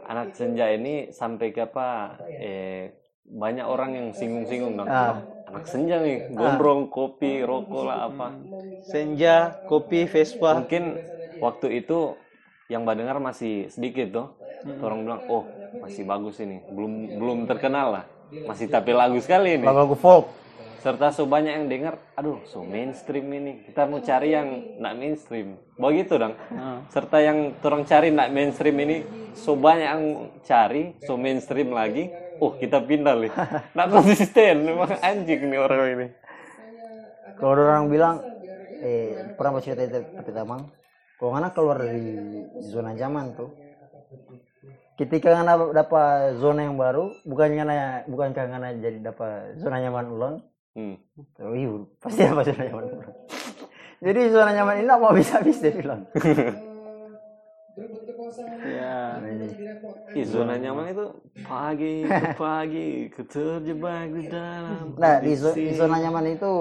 anak 0.06 0.38
senja 0.38 0.70
ini 0.74 1.10
sampai 1.14 1.54
ke 1.54 1.66
apa? 1.66 2.18
Eh, 2.30 2.94
banyak 3.30 3.66
orang 3.66 3.94
yang 3.94 4.08
singgung-singgung 4.14 4.74
dong. 4.74 4.90
Ah. 4.90 5.22
Anak 5.50 5.66
senja 5.66 6.02
nih, 6.02 6.30
gombrong, 6.34 6.94
kopi, 6.94 7.42
rokok 7.42 7.84
lah 7.86 8.10
apa. 8.10 8.38
Senja, 8.86 9.58
kopi, 9.66 10.06
Vespa. 10.06 10.62
Mungkin 10.62 10.98
waktu 11.42 11.82
itu 11.82 12.14
yang 12.70 12.86
dengar 12.86 13.18
masih 13.18 13.70
sedikit 13.70 14.14
tuh. 14.14 14.28
Orang 14.82 15.10
bilang, 15.10 15.26
oh 15.26 15.46
masih 15.78 16.04
bagus 16.08 16.42
ini, 16.42 16.66
belum 16.74 17.22
belum 17.22 17.40
terkenal 17.46 18.02
lah, 18.02 18.06
masih 18.50 18.66
tapi 18.66 18.98
lagu 18.98 19.22
sekali 19.22 19.62
ini. 19.62 19.66
Lagu-lagu 19.66 19.94
folk. 19.94 20.26
Serta 20.80 21.12
so 21.12 21.28
banyak 21.28 21.52
yang 21.60 21.68
dengar, 21.68 21.94
aduh 22.16 22.40
so 22.48 22.64
mainstream 22.64 23.28
ini, 23.36 23.68
kita 23.68 23.84
mau 23.84 24.00
cari 24.00 24.32
yang 24.32 24.80
nak 24.80 24.96
mainstream, 24.96 25.60
begitu 25.76 26.16
dong. 26.16 26.40
Ah. 26.56 26.80
Serta 26.88 27.20
yang 27.20 27.52
orang 27.60 27.84
cari 27.84 28.16
nak 28.16 28.32
mainstream 28.32 28.80
ini, 28.80 29.04
so 29.36 29.60
banyak 29.60 29.90
yang 29.92 30.06
cari, 30.40 30.96
so 31.04 31.20
mainstream 31.20 31.76
lagi, 31.76 32.08
oh 32.40 32.56
kita 32.56 32.80
pindah 32.80 33.12
nih, 33.20 33.32
nak 33.76 33.88
konsisten, 33.92 34.72
memang 34.72 34.96
anjing 35.04 35.52
nih 35.52 35.60
orang 35.60 35.80
ini. 36.00 36.08
Kalau 37.36 37.52
ada 37.60 37.62
orang 37.76 37.88
bilang, 37.92 38.16
eh 38.80 39.36
pernah 39.36 39.60
cerita 39.60 39.84
itu 39.84 40.00
tapi 40.16 40.32
tamang, 40.32 40.64
kalau 41.20 41.36
anak 41.36 41.52
keluar 41.60 41.84
dari 41.84 42.16
zona 42.64 42.96
zaman 42.96 43.36
tuh, 43.36 43.52
ketika 45.00 45.32
anak 45.34 45.72
dapat 45.72 46.36
zona 46.36 46.68
yang 46.68 46.76
baru, 46.76 47.16
bukan 47.24 47.56
karena 47.56 48.04
bukan 48.04 48.36
karena 48.36 48.76
jadi 48.76 49.00
dapat 49.02 49.56
zona 49.56 49.80
nyaman 49.80 50.06
ulang, 50.12 50.36
Hmm. 50.76 50.96
oh 51.42 51.56
iya 51.56 51.72
pasti 51.98 52.22
dapat 52.22 52.44
zona 52.52 52.62
nyaman 52.68 52.84
ulang. 52.86 53.14
Jadi 54.00 54.22
zona 54.32 54.52
nyaman 54.54 54.76
ini 54.80 54.88
mau 54.88 55.12
bisa 55.12 55.44
habis 55.44 55.60
dia 55.60 55.76
bilang. 55.76 56.08
Ya. 58.64 59.20
Ih, 60.12 60.24
zona 60.24 60.56
nyaman 60.56 60.92
itu 60.92 61.06
pagi 61.44 62.04
ke 62.04 62.28
pagi, 62.36 62.90
terjebak 63.12 64.08
di 64.12 64.24
dalam. 64.36 64.96
Nah 64.96 65.20
di, 65.20 65.34
zo- 65.36 65.56
di 65.56 65.76
zona 65.76 66.00
nyaman 66.00 66.32
itu, 66.32 66.52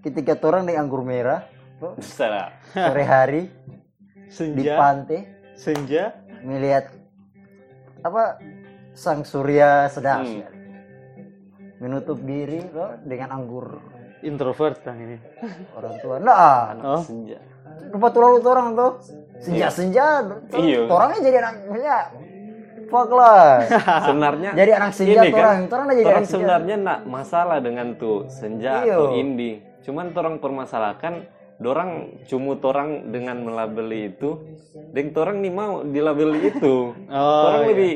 ketika 0.00 0.36
orang 0.44 0.64
di 0.64 0.76
anggur 0.76 1.00
merah, 1.00 1.44
Salah. 2.00 2.52
sore 2.72 3.04
hari 3.04 3.42
di 3.48 4.32
Senja, 4.32 4.74
pantai, 4.76 5.20
senja, 5.54 6.04
melihat 6.40 6.88
apa 8.04 8.36
sang 8.92 9.24
surya 9.24 9.88
sedap 9.88 10.22
Hmm. 10.22 10.44
sekali. 10.44 10.62
menutup 11.74 12.16
diri 12.18 12.62
loh, 12.66 12.96
dengan 13.02 13.34
anggur 13.34 13.76
introvert 14.20 14.80
kan 14.80 14.96
ini. 14.96 15.18
orang 15.74 15.94
tua 15.98 16.16
nah 16.16 16.72
Oh, 16.78 17.02
Senja. 17.02 17.36
lalu 18.14 18.36
tuh 18.38 18.50
orang 18.50 18.68
tuh 18.72 18.90
senja 19.36 19.66
senja 19.68 20.06
Iya. 20.50 20.86
orangnya 20.86 21.20
jadi 21.20 21.36
anak 21.42 21.54
senja 21.66 21.96
fuck 22.86 23.10
lah 23.10 23.64
Sebenarnya 24.06 24.50
jadi 24.54 24.70
anak 24.74 24.90
senja 24.94 25.12
ini 25.18 25.28
tuh 25.28 25.36
kan, 25.36 25.44
orang 25.44 25.58
orang 25.66 25.86
jadi 25.90 26.06
orang 26.06 26.24
sebenarnya 26.24 26.76
nak 26.78 26.98
masalah 27.04 27.58
dengan 27.58 27.86
tuh 27.94 28.28
senja 28.28 28.84
Iya. 28.84 28.94
atau 28.94 29.12
indie. 29.12 29.56
Cuman 29.82 30.06
orang 30.10 30.36
permasalahkan 30.38 31.28
dorang 31.62 32.20
cumut 32.26 32.60
orang 32.66 33.14
dengan 33.14 33.42
melabeli 33.46 34.10
itu, 34.10 34.42
dan 34.90 35.14
orang 35.14 35.36
nih 35.38 35.52
mau 35.54 35.86
dilabeli 35.86 36.40
itu. 36.50 36.92
Oh, 37.08 37.40
orang 37.48 37.62
iya. 37.62 37.70
lebih 37.70 37.92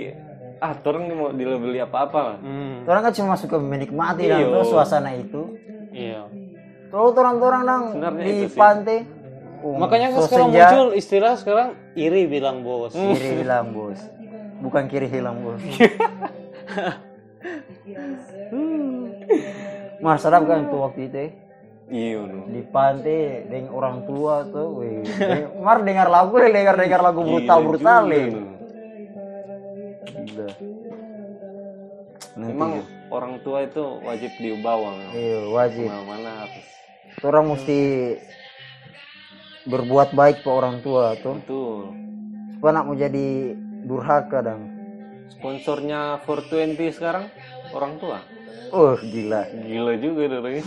ah 0.59 0.75
orang 0.75 1.03
nih 1.07 1.17
mau 1.17 1.29
dilabeli 1.31 1.79
apa-apa 1.83 2.19
lah. 2.19 2.39
hmm, 2.43 2.91
orang 2.91 3.03
kan 3.09 3.13
cuma 3.15 3.35
suka 3.39 3.57
menikmati 3.63 4.27
dan 4.27 4.51
tuh 4.51 4.67
suasana 4.67 5.15
itu 5.15 5.55
iya. 5.95 6.27
kalau 6.91 7.15
orang-orang 7.15 7.63
nang 7.63 7.83
Sebenarnya 7.95 8.27
di 8.27 8.35
itu 8.43 8.59
pantai 8.59 8.99
um, 9.63 9.79
Makanya 9.79 10.07
kan 10.15 10.19
so 10.19 10.25
sekarang 10.27 10.51
senja, 10.51 10.67
muncul 10.67 10.89
istilah 10.99 11.35
sekarang 11.39 11.69
iri 11.95 12.23
bilang 12.27 12.67
bos. 12.67 12.93
kiri 12.99 13.43
hilang 13.43 13.71
bos 13.71 14.01
bukan 14.59 14.85
kiri 14.91 15.07
hilang 15.07 15.39
bos 15.47 15.63
Mas 19.99 20.23
sadap 20.23 20.47
kan 20.47 20.71
tuh 20.71 20.79
waktu 20.87 21.11
itu. 21.11 21.27
Iya, 21.89 22.21
no. 22.21 22.45
di 22.47 22.61
pantai 22.65 23.49
dengan 23.49 23.73
orang 23.73 24.05
tua 24.05 24.45
tuh 24.45 24.69
wih 24.77 25.01
mar 25.59 25.81
dengar 25.81 26.07
lagu 26.07 26.37
deh 26.37 26.53
dengar 26.53 26.77
dengar 26.77 27.01
lagu 27.01 27.21
brutal 27.23 27.59
brutal 27.65 28.03
Gila 28.05 28.13
nih. 28.13 28.29
Nanti 32.37 32.53
Memang 32.55 32.71
orang 33.09 33.41
tua 33.41 33.65
itu 33.65 33.83
wajib 34.01 34.31
dibawa. 34.37 34.95
no. 34.95 35.09
iya 35.13 35.41
wajib 35.49 35.85
Ke 35.85 35.91
mana-mana 35.91 36.31
harus. 36.45 36.67
orang 37.21 37.45
mesti 37.49 37.79
berbuat 39.65 40.09
baik 40.13 40.37
ke 40.41 40.49
orang 40.49 40.81
tua 40.81 41.17
tuh 41.19 41.41
Betul. 41.41 41.93
supaya 42.53 42.73
nak 42.75 42.85
mau 42.85 42.95
jadi 42.95 43.27
durhaka 43.83 44.39
dan 44.41 44.61
Sponsornya 45.31 46.21
420 46.23 46.77
sekarang 46.91 47.29
orang 47.71 47.97
tua. 47.97 48.21
oh 48.71 48.93
gila 48.99 49.49
Gila 49.51 49.93
juga 49.97 50.23
dorongnya. 50.31 50.65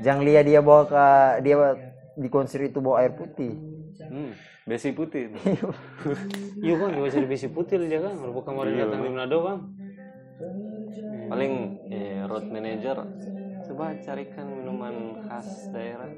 Jangan 0.00 0.22
lihat 0.24 0.44
dia 0.48 0.60
bawa 0.64 0.82
ke 0.88 1.04
dia 1.44 1.56
di 2.16 2.28
konser 2.32 2.66
itu 2.68 2.80
bawa 2.80 3.04
air 3.04 3.12
putih 3.14 3.52
Hmm, 4.10 4.34
besi 4.66 4.90
putih. 4.90 5.30
Iya 6.66 6.74
bang, 6.76 6.90
gak 6.98 7.04
bisa 7.08 7.18
besi 7.24 7.46
putih 7.46 7.78
dia 7.86 8.02
kan. 8.02 8.12
Merupakan 8.18 8.52
kemarin 8.52 8.74
datang 8.84 9.00
di 9.06 9.10
Manado 9.14 9.38
bang. 9.46 9.58
Paling 11.30 11.52
eh, 11.94 12.26
road 12.26 12.44
manager 12.50 12.96
coba 13.70 13.94
carikan 14.02 14.46
minuman 14.50 14.94
khas 15.30 15.46
daerah. 15.70 16.10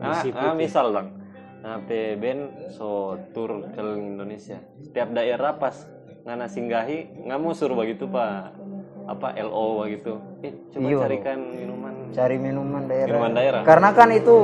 Nah, 0.00 0.16
Besi 0.16 0.28
ah, 0.32 0.54
misal 0.56 0.86
bang, 0.96 1.08
nah, 1.60 1.76
band 2.20 2.42
so 2.72 3.16
tour 3.36 3.68
ke 3.76 3.80
Indonesia. 3.80 4.56
Setiap 4.84 5.08
daerah 5.12 5.52
pas 5.60 5.76
ngana 6.24 6.48
singgahi, 6.48 7.28
nggak 7.28 7.38
mau 7.40 7.52
suruh 7.52 7.76
begitu 7.76 8.08
pak. 8.08 8.56
apa 9.06 9.38
LO 9.38 9.86
gitu 9.86 10.18
eh 10.42 10.50
coba 10.74 10.90
Iya. 10.90 10.98
carikan 10.98 11.38
minuman 11.54 11.94
cari 12.14 12.36
minuman 12.38 12.82
daerah 12.86 13.10
minuman 13.10 13.32
daerah 13.34 13.60
karena 13.64 13.88
kan 13.96 14.08
itu 14.12 14.36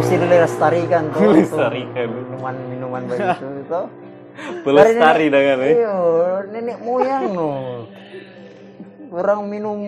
mesti 0.00 0.14
dilestarikan 0.16 1.02
tuh 1.12 1.20
itu 1.20 1.28
Dilestarikan. 1.46 2.08
minuman 2.08 2.54
minuman 2.68 3.02
begitu 3.08 3.46
itu 3.64 3.82
pelestari 4.64 5.26
dengan 5.28 5.58
eh 5.64 5.74
iya 5.80 5.96
nenek 6.48 6.78
moyang 6.82 7.24
no 7.32 7.50
orang 9.10 9.40
minum 9.46 9.78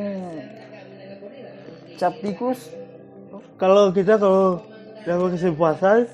cap 1.98 2.14
tikus 2.18 2.72
Kalau 3.62 3.94
kita 3.94 4.18
kalau 4.18 4.58
dapat 5.06 5.38
kesempatan 5.38 6.10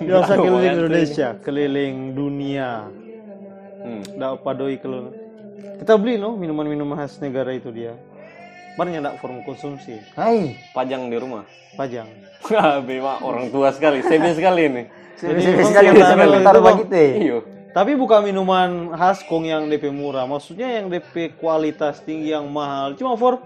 Tidak 0.00 0.24
usah 0.24 0.36
keliling 0.40 0.72
Indonesia, 0.74 1.28
keliling 1.44 1.94
dunia. 2.16 2.88
Hmm. 3.84 4.02
Nggak 4.16 4.32
padoi 4.42 4.74
kalau 4.80 5.12
kita 5.78 5.94
beli 6.00 6.16
no 6.16 6.34
minuman-minuman 6.34 6.96
khas 6.98 7.20
negara 7.20 7.52
itu 7.52 7.68
dia. 7.70 7.94
Banyak 8.74 9.06
ndak 9.06 9.16
form 9.22 9.46
konsumsi, 9.46 10.02
hai. 10.18 10.58
Pajang 10.74 11.06
di 11.06 11.14
rumah. 11.14 11.46
Pajang. 11.78 12.10
Memang 12.86 13.22
orang 13.22 13.46
tua 13.54 13.70
sekali. 13.70 14.02
Serius 14.02 14.34
sekali 14.34 14.66
Jadi 14.66 14.82
Serius 15.14 15.46
memang 15.46 15.70
sekali. 15.70 15.98
sampai 16.02 16.26
kalau 16.26 16.40
taruh 16.42 16.60
itu, 16.60 16.66
begitu 16.66 16.96
ya 16.98 17.12
iyo 17.14 17.38
Tapi 17.74 17.92
bukan 17.98 18.20
minuman 18.22 18.94
khas 18.94 19.22
kong 19.26 19.46
yang 19.50 19.66
DP 19.66 19.90
murah, 19.90 20.26
maksudnya 20.30 20.78
yang 20.78 20.86
DP 20.90 21.34
kualitas 21.38 22.02
tinggi 22.02 22.30
yang 22.34 22.46
mahal. 22.50 22.94
Cuma 22.94 23.18
for 23.18 23.42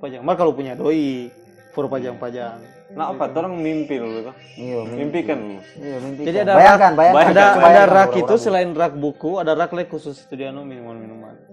pajang. 0.00 0.20
Mar 0.20 0.36
kalau 0.36 0.52
punya 0.52 0.76
doi, 0.76 1.32
for 1.72 1.88
pajang-pajang. 1.88 2.60
nah 2.92 3.08
apa? 3.08 3.24
Orang 3.32 3.56
mimpi 3.56 3.96
dulu 3.96 4.28
tuh 4.28 4.36
iya 4.60 4.84
mimpi. 4.84 5.24
Kan 5.24 5.56
iya 5.80 5.96
mimpi 5.96 6.28
Jadi 6.28 6.38
ada 6.44 6.52
bayangkan 6.52 6.92
bayangkan. 6.92 7.16
ada 7.16 7.32
Bayangkan, 7.32 7.48
ada 7.56 7.64
bayangkan 7.64 7.88
rak 7.96 8.12
itu 8.20 8.34
selain 8.36 8.70
rak 8.76 8.92
buku, 9.00 9.40
ada 9.40 9.52
rak 9.56 9.72
lek 9.72 9.88
khusus 9.88 10.20
itu 10.20 10.36
dia 10.36 10.52
no 10.52 10.60
minuman-minuman. 10.68 11.51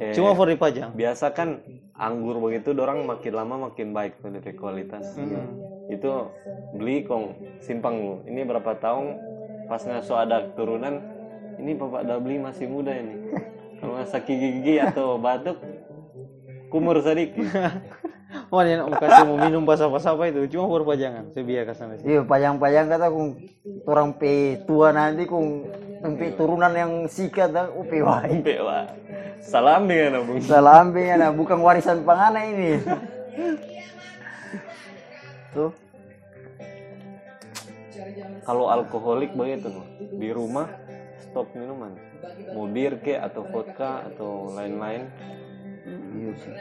Eh, 0.00 0.16
Cuma 0.16 0.32
for 0.32 0.48
dipajang. 0.48 0.96
biasa 0.96 1.36
kan 1.36 1.60
anggur 1.92 2.40
begitu 2.40 2.72
orang 2.72 3.04
makin 3.04 3.36
lama 3.36 3.68
makin 3.68 3.92
baik 3.92 4.16
tuh 4.24 4.32
dari 4.32 4.56
kualitas. 4.56 5.12
Itu 5.92 6.32
beli 6.72 7.04
kong 7.04 7.36
simpang. 7.60 8.00
Lu 8.00 8.14
ini 8.24 8.40
berapa 8.48 8.80
tahun 8.80 9.20
pas 9.68 9.84
ngaso 9.84 10.16
ada 10.16 10.48
turunan 10.56 11.04
ini 11.60 11.76
bapak 11.76 12.08
udah 12.08 12.16
beli 12.16 12.40
masih 12.40 12.64
muda 12.64 12.96
ini. 12.96 13.28
Kalau 13.76 14.00
sakit 14.00 14.36
gigi 14.40 14.80
atau 14.80 15.20
batuk 15.20 15.60
kumur 16.72 16.96
sedikit 17.04 17.44
Oh, 18.54 18.62
dia 18.62 18.78
nak 18.78 18.98
kasih 18.98 19.26
mau 19.26 19.38
minum 19.38 19.62
pas-pas 19.66 20.06
apa 20.06 20.22
itu, 20.30 20.54
cuma 20.54 20.70
for 20.70 20.82
pajangan. 20.86 21.30
Saya 21.34 21.44
biar 21.46 21.62
ke 21.66 21.74
sana 21.74 21.94
sih. 21.98 22.06
iya 22.06 22.20
pajang-pajang 22.22 22.86
kata 22.86 23.06
kung 23.10 23.28
orang 23.86 24.08
pe 24.18 24.58
tua 24.66 24.94
nanti 24.94 25.26
kung 25.26 25.66
sampai 26.00 26.32
turunan 26.38 26.72
yang 26.72 26.92
sikat 27.10 27.50
dan 27.52 27.68
upe 27.74 28.00
wai 28.00 28.30
Sampai 28.40 28.58
wah 28.62 28.86
salam 29.40 29.88
dengan 29.88 30.22
abang 30.22 30.38
Salambing 30.40 31.16
nah 31.16 31.30
bukan 31.32 31.58
warisan 31.58 32.06
pangana 32.06 32.40
ini. 32.46 32.78
Tuh, 35.50 35.74
kalau 38.46 38.70
alkoholik 38.70 39.34
begitu 39.34 39.66
di 40.14 40.30
rumah 40.30 40.70
stop 41.18 41.50
minuman 41.58 41.98
mau 42.54 42.70
bir 42.70 42.94
ke 43.02 43.18
atau 43.18 43.42
vodka 43.50 44.06
atau 44.14 44.54
lain-lain 44.54 45.10
iya 46.14 46.30
sih. 46.38 46.54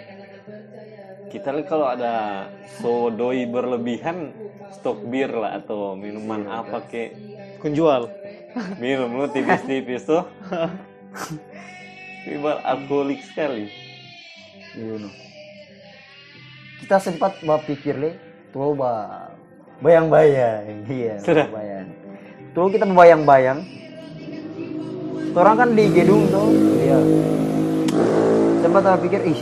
Kita 1.30 1.54
lihat 1.54 1.68
kalau 1.70 1.88
ada 1.88 2.46
sodoi 2.82 3.46
berlebihan 3.46 4.34
stok 4.74 5.06
bir 5.08 5.30
lah 5.30 5.62
atau 5.62 5.94
minuman 5.94 6.50
apa 6.50 6.84
ke 6.90 7.14
Kunjual. 7.62 8.10
minum 8.82 9.14
lu 9.14 9.30
tipis-tipis 9.30 10.10
tuh 10.10 10.26
Ibarat 12.30 12.62
alkoholik 12.66 13.22
sekali 13.22 13.70
Iya 14.78 14.96
no. 15.02 15.10
Kita 16.80 16.96
sempat 17.02 17.42
berpikir 17.42 17.98
le, 17.98 18.12
tuh 18.54 18.78
ba 18.78 19.28
bayang-bayang, 19.82 20.86
iya, 20.88 21.18
Sudah. 21.20 21.50
bayang. 21.50 21.90
Tuh 22.54 22.70
kita 22.72 22.86
bayang-bayang. 22.86 23.60
Orang 25.34 25.56
kan 25.56 25.70
di 25.72 25.86
gedung 25.92 26.28
tuh, 26.32 26.50
iya. 26.80 27.00
Sempat 28.64 28.82
berpikir, 28.96 29.22
ih, 29.28 29.42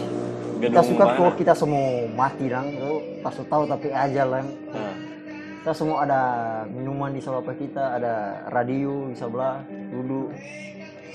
kita 0.60 0.82
suka 0.84 1.06
kalau 1.15 1.34
kita 1.38 1.54
semua 1.54 2.06
mati 2.13 2.46
dong, 2.50 2.67
tuh 2.78 2.98
pas 3.22 3.34
tahu 3.34 3.63
tapi 3.70 3.88
aja 3.93 4.24
lah. 4.26 4.43
nah, 4.43 4.96
kita 5.62 5.72
semua 5.76 5.98
ada 6.08 6.22
minuman 6.72 7.12
di 7.12 7.20
sebelah 7.20 7.43
kita 7.56 7.84
ada 8.00 8.46
radio 8.54 9.12
di 9.12 9.15
sebelah 9.15 9.62
duduk. 9.67 10.32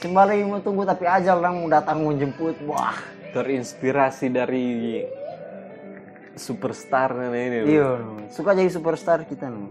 Sembari 0.02 0.42
mau 0.42 0.58
tunggu 0.58 0.82
tapi 0.82 1.06
ajal 1.06 1.38
lang 1.38 1.62
mau 1.62 1.70
datang 1.70 2.02
menjemput 2.02 2.58
wah. 2.66 2.98
Terinspirasi 3.32 4.28
dari 4.28 5.00
superstar 6.36 7.12
ini 7.28 7.68
iya 7.68 8.00
suka 8.32 8.56
jadi 8.56 8.70
superstar 8.72 9.28
kita 9.28 9.52
no. 9.52 9.68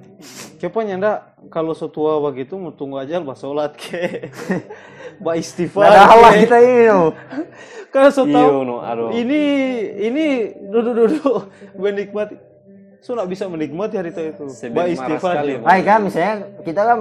Cepanya 0.62 0.93
ndak 1.02 1.17
kalau 1.50 1.74
setua 1.74 2.21
begitu 2.21 2.54
mau 2.54 2.69
tunggu 2.69 3.02
aja 3.02 3.17
bah 3.17 3.34
sholat 3.34 3.74
ke. 3.74 4.30
bah 5.24 5.34
istighfar. 5.34 5.89
ada 5.89 6.06
halah 6.06 6.32
ke. 6.38 6.45
kita 6.45 6.58
ini 6.62 6.86
no. 6.86 7.17
Kalau 7.91 8.10
so 8.13 8.24
Iya, 8.24 8.39
tahu 8.39 8.62
no, 8.63 8.78
aduh. 8.80 9.10
ini 9.12 9.41
ini 10.00 10.26
duduk-duduk 10.69 11.50
menikmati. 11.82 12.38
So 13.02 13.17
nggak 13.17 13.30
bisa 13.34 13.50
menikmati 13.50 13.97
hari 13.97 14.13
itu 14.13 14.21
itu. 14.21 14.45
Bah 14.69 14.86
istighfar. 14.86 15.41
Ay 15.65 15.82
kan 15.82 16.06
misalnya 16.06 16.62
kita 16.62 16.86
kan 16.86 17.00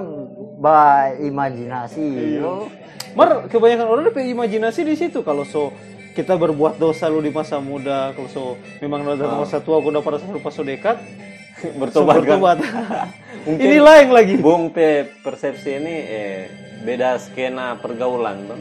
berimajinasi 0.57 2.41
yo. 2.41 2.73
Mar 3.13 3.45
kebanyakan 3.51 3.87
orang 3.91 4.09
ada 4.09 4.23
imajinasi 4.25 4.81
di 4.89 4.95
situ 4.97 5.21
kalau 5.21 5.45
so 5.45 5.69
kita 6.11 6.35
berbuat 6.35 6.77
dosa 6.77 7.07
lu 7.07 7.23
di 7.23 7.31
masa 7.31 7.59
muda 7.59 8.11
kalau 8.13 8.29
so 8.29 8.43
memang 8.79 9.07
dalam 9.07 9.41
masa 9.41 9.59
tua 9.59 9.79
udah 9.79 10.03
pada 10.03 10.19
pas 10.43 10.51
so 10.51 10.63
dekat 10.63 10.99
bertobat 11.81 12.21
kan 12.21 12.39
bertobat. 12.41 12.59
Mungkin- 13.47 13.63
ini 13.63 13.79
lain 13.81 14.09
lagi 14.11 14.35
Bung 14.37 14.69
P 14.71 14.79
persepsi 15.23 15.81
ini 15.81 15.95
eh, 16.05 16.39
beda 16.81 17.17
skena 17.17 17.77
pergaulan 17.77 18.49
tuh. 18.49 18.59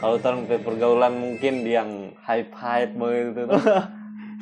Kalau 0.00 0.16
tahun 0.16 0.44
P 0.44 0.60
pergaulan 0.60 1.12
mungkin 1.12 1.64
yang 1.64 2.12
hype 2.24 2.52
hype 2.52 2.92
begitu 2.92 3.44
tuh. 3.46 3.60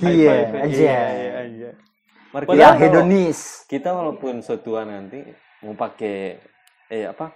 Iya 0.00 0.30
five, 0.32 0.50
aja. 0.56 0.64
iya, 0.64 1.02
iya, 1.12 1.40
iya. 1.44 1.70
Yang 2.32 2.46
kita, 2.46 2.56
kalau- 2.56 2.78
hedonis. 2.80 3.38
kita 3.68 3.88
walaupun 3.90 4.34
setua 4.40 4.86
nanti 4.86 5.20
mau 5.60 5.74
pakai 5.74 6.40
eh 6.88 7.04
apa 7.04 7.34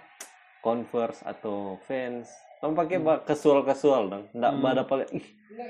Converse 0.59 1.21
atau 1.21 1.77
Vans, 1.85 2.25
kamu 2.65 2.73
pakai 2.73 2.97
casual 3.29 3.61
casual 3.61 4.09
dong, 4.09 4.23
nggak 4.33 4.53
pada 4.57 4.81
paling 4.89 5.09
ih 5.13 5.25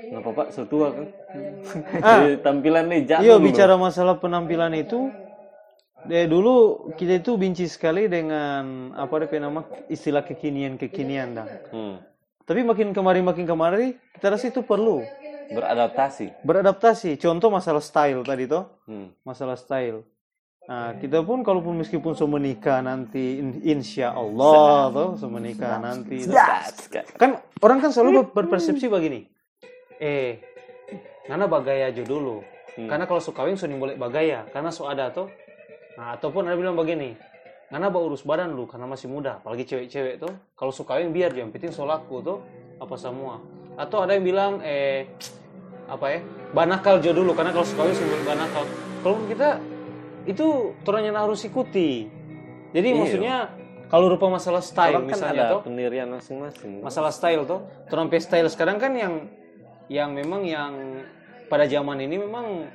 nggak 0.08 0.22
apa-apa 0.24 0.42
setua 0.48 0.86
kan. 0.96 1.06
Jadi 2.08 2.40
tampilan 2.40 2.84
nih 2.88 3.00
jatuh. 3.04 3.24
Iya 3.28 3.36
bicara 3.36 3.76
masalah 3.76 4.16
penampilan 4.16 4.72
itu 4.72 5.12
dari 6.06 6.24
dulu 6.24 6.88
kita 6.96 7.20
itu 7.20 7.36
benci 7.36 7.68
sekali 7.68 8.08
dengan 8.08 8.96
apa 8.96 9.12
ada 9.20 9.26
nama 9.36 9.60
istilah 9.92 10.24
kekinian 10.24 10.80
kekinian 10.80 11.36
dah. 11.36 11.48
Hmm, 11.68 12.00
Tapi 12.48 12.64
makin 12.64 12.96
kemari 12.96 13.20
makin 13.20 13.44
kemari 13.44 13.92
kita 14.16 14.32
rasa 14.32 14.48
itu 14.48 14.64
perlu 14.64 15.04
beradaptasi. 15.52 16.40
beradaptasi. 16.40 17.20
Contoh 17.20 17.52
masalah 17.52 17.84
style 17.84 18.24
tadi 18.24 18.48
toh, 18.48 18.64
Hmm. 18.88 19.12
masalah 19.26 19.58
style. 19.60 20.00
Nah 20.66 20.98
kita 20.98 21.22
pun 21.22 21.46
kalaupun 21.46 21.78
meskipun 21.78 22.18
so 22.18 22.26
menikah 22.26 22.82
nanti 22.82 23.38
in- 23.38 23.62
insya 23.62 24.10
Allah 24.10 24.90
toh 24.90 25.10
so 25.14 25.30
menikah 25.30 25.78
nanti. 25.78 26.26
toh. 26.26 26.34
Kan 27.14 27.38
orang 27.62 27.78
kan 27.78 27.90
selalu 27.94 28.26
ber- 28.26 28.30
berpersepsi 28.34 28.90
begini. 28.90 29.30
Eh, 30.02 30.42
karena 31.30 31.46
bagaya 31.46 31.94
aja 31.94 32.02
dulu. 32.02 32.42
Hmm. 32.74 32.90
Karena 32.90 33.06
kalau 33.06 33.22
so 33.22 33.30
kawin 33.30 33.54
so 33.54 33.70
boleh 33.70 33.94
bagaya, 33.94 34.44
karena 34.50 34.74
so 34.74 34.90
ada 34.90 35.08
toh. 35.08 35.30
Nah, 35.96 36.12
ataupun 36.18 36.44
ada 36.44 36.58
bilang 36.58 36.76
begini. 36.76 37.14
Karena 37.70 37.86
bau 37.90 38.06
urus 38.06 38.22
badan 38.22 38.54
lu 38.54 38.66
karena 38.66 38.86
masih 38.86 39.06
muda, 39.10 39.38
apalagi 39.42 39.66
cewek-cewek 39.66 40.18
tuh. 40.18 40.34
Kalau 40.54 40.70
so 40.74 40.82
kawin 40.82 41.14
biar 41.14 41.30
yang 41.34 41.50
penting 41.54 41.70
so 41.70 41.86
laku 41.86 42.20
tuh 42.20 42.38
apa 42.82 42.94
semua. 42.98 43.38
Atau 43.78 44.02
ada 44.02 44.18
yang 44.18 44.26
bilang 44.26 44.52
eh 44.66 45.06
apa 45.86 46.06
ya? 46.10 46.20
Banakal 46.50 46.98
jo 47.00 47.14
dulu 47.14 47.32
karena 47.38 47.54
kalau 47.54 47.66
so 47.66 47.74
kawin 47.78 47.94
so 47.94 48.02
boleh 48.02 48.26
banakal. 48.26 48.62
Kalau 49.02 49.16
kita 49.30 49.48
itu 50.26 50.46
turunnya 50.82 51.14
harus 51.14 51.40
ikuti. 51.42 52.06
Jadi 52.70 52.88
Iya. 52.88 52.98
maksudnya 52.98 53.36
kalau 53.86 54.10
rupa 54.10 54.26
masalah 54.28 54.60
style 54.60 54.98
Orang 54.98 55.06
kan 55.06 55.14
misalnya 55.14 55.40
ada 55.40 55.52
toh 55.52 55.60
pendirian 55.62 56.08
masing-masing. 56.10 56.82
masalah 56.82 57.10
style 57.10 57.46
tuh 57.46 57.60
trompet 57.86 58.18
style 58.20 58.50
sekarang 58.50 58.76
kan 58.76 58.92
yang 58.92 59.14
yang 59.86 60.10
memang 60.10 60.42
yang 60.42 60.74
pada 61.46 61.64
zaman 61.64 62.02
ini 62.02 62.18
memang 62.18 62.66